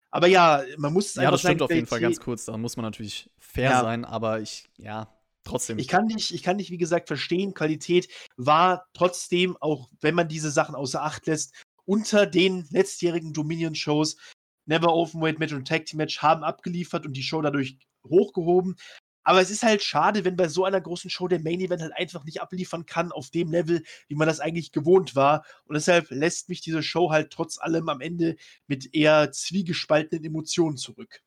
Aber 0.10 0.26
ja, 0.26 0.64
man 0.80 0.92
muss 0.92 1.14
Ja, 1.14 1.30
das 1.30 1.42
stimmt 1.42 1.62
auf 1.62 1.70
jeden 1.70 1.86
Fall 1.86 2.00
ganz 2.00 2.20
kurz. 2.20 2.46
Da 2.46 2.58
muss 2.58 2.78
man 2.78 2.86
natürlich 2.86 3.30
fair 3.38 3.70
ja. 3.70 3.82
sein, 3.82 4.06
aber 4.06 4.42
ich, 4.42 4.68
ja, 4.78 5.08
Trotzdem. 5.48 5.80
Ich 5.80 5.88
kann 5.88 6.08
dich, 6.08 6.34
ich 6.34 6.44
kann 6.44 6.58
dich, 6.58 6.72
wie 6.72 6.78
gesagt, 6.78 7.08
verstehen. 7.08 7.54
Qualität 7.54 8.10
war 8.36 8.86
trotzdem, 8.94 9.58
auch 9.58 9.90
wenn 10.02 10.16
man 10.16 10.28
diese 10.28 10.52
Sachen 10.52 10.76
außer 10.76 11.02
Acht 11.02 11.26
lässt, 11.28 11.54
unter 11.86 12.26
den 12.26 12.68
letztjährigen 12.70 13.34
Dominion-Shows. 13.34 14.18
Never 14.66 14.94
Openweight 14.94 15.40
Match 15.40 15.54
und 15.54 15.68
Tag 15.68 15.86
Team 15.86 15.98
Match 15.98 16.22
haben 16.22 16.44
abgeliefert 16.44 17.06
und 17.06 17.14
die 17.14 17.24
Show 17.24 17.42
dadurch 17.42 17.78
hochgehoben. 18.06 18.76
Aber 19.24 19.42
es 19.42 19.50
ist 19.50 19.64
halt 19.64 19.84
schade, 19.84 20.24
wenn 20.24 20.38
bei 20.38 20.48
so 20.48 20.64
einer 20.64 20.80
großen 20.80 21.10
Show 21.10 21.28
der 21.28 21.42
Main 21.42 21.60
Event 21.60 21.82
halt 21.82 21.94
einfach 21.96 22.24
nicht 22.24 22.42
abliefern 22.42 22.86
kann 22.86 23.12
auf 23.12 23.30
dem 23.30 23.52
Level, 23.52 23.84
wie 24.08 24.16
man 24.16 24.28
das 24.28 24.40
eigentlich 24.40 24.72
gewohnt 24.72 25.16
war. 25.16 25.46
Und 25.66 25.76
deshalb 25.76 26.10
lässt 26.12 26.48
mich 26.48 26.62
diese 26.62 26.84
Show 26.84 27.12
halt 27.12 27.32
trotz 27.32 27.58
allem 27.58 27.90
am 27.90 28.00
Ende 28.00 28.38
mit 28.68 28.94
eher 28.94 29.32
zwiegespaltenen 29.32 30.24
Emotionen 30.24 30.78
zurück. 30.78 31.22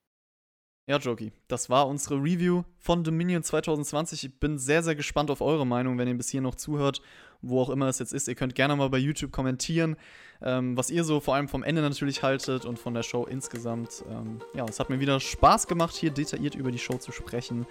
Ja, 0.91 0.99
Joki, 0.99 1.31
das 1.47 1.71
war 1.71 1.87
unsere 1.87 2.17
Review 2.17 2.65
von 2.81 3.05
Dominion 3.05 3.45
2020. 3.45 4.25
Ich 4.25 4.41
bin 4.41 4.59
sehr, 4.59 4.83
sehr 4.83 4.97
gespannt 4.97 5.31
auf 5.31 5.41
eure 5.41 5.65
Meinung, 5.65 5.99
wenn 5.99 6.09
ihr 6.09 6.17
bis 6.17 6.31
hier 6.31 6.41
noch 6.41 6.57
zuhört, 6.57 7.01
wo 7.43 7.61
auch 7.61 7.71
immer 7.71 7.87
es 7.87 8.01
jetzt 8.01 8.13
ist. 8.13 8.27
Ihr 8.27 8.35
könnt 8.35 8.57
gerne 8.57 8.75
mal 8.75 8.91
bei 8.91 8.99
YouTube 8.99 9.31
kommentieren, 9.31 9.95
ähm, 10.43 10.77
was 10.77 10.91
ihr 10.91 11.05
so 11.05 11.21
vor 11.21 11.37
allem 11.37 11.47
vom 11.47 11.63
Ende 11.63 11.81
natürlich 11.81 12.25
haltet 12.25 12.65
und 12.65 12.77
von 12.77 12.93
der 12.93 13.05
Show 13.05 13.25
insgesamt. 13.25 14.03
Ähm, 14.11 14.41
ja, 14.53 14.65
es 14.65 14.81
hat 14.81 14.91
mir 14.91 14.99
wieder 14.99 15.21
Spaß 15.21 15.69
gemacht, 15.69 15.95
hier 15.95 16.11
detailliert 16.11 16.57
über 16.57 16.73
die 16.73 16.79
Show 16.81 16.99
zu 16.99 17.13
sprechen. 17.13 17.67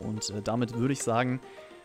Und 0.00 0.30
äh, 0.30 0.42
damit 0.42 0.76
würde 0.76 0.94
ich 0.94 1.02
sagen, 1.04 1.40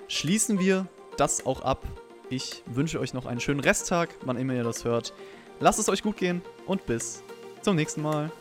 schließen 0.08 0.60
wir 0.60 0.88
das 1.18 1.46
auch 1.46 1.62
ab. 1.62 1.86
Ich 2.32 2.64
wünsche 2.66 3.00
euch 3.00 3.14
noch 3.14 3.28
einen 3.28 3.42
schönen 3.42 3.60
Resttag, 3.60 4.16
wann 4.26 4.38
immer 4.38 4.56
ihr 4.56 4.64
das 4.64 4.86
hört. 4.86 5.14
Lasst 5.60 5.78
es 5.78 5.88
euch 5.88 6.02
gut 6.02 6.18
gehen 6.18 6.42
und 6.66 6.88
bis 6.88 7.22
zum 7.62 7.76
nächsten 7.76 8.02
Mal. 8.02 8.32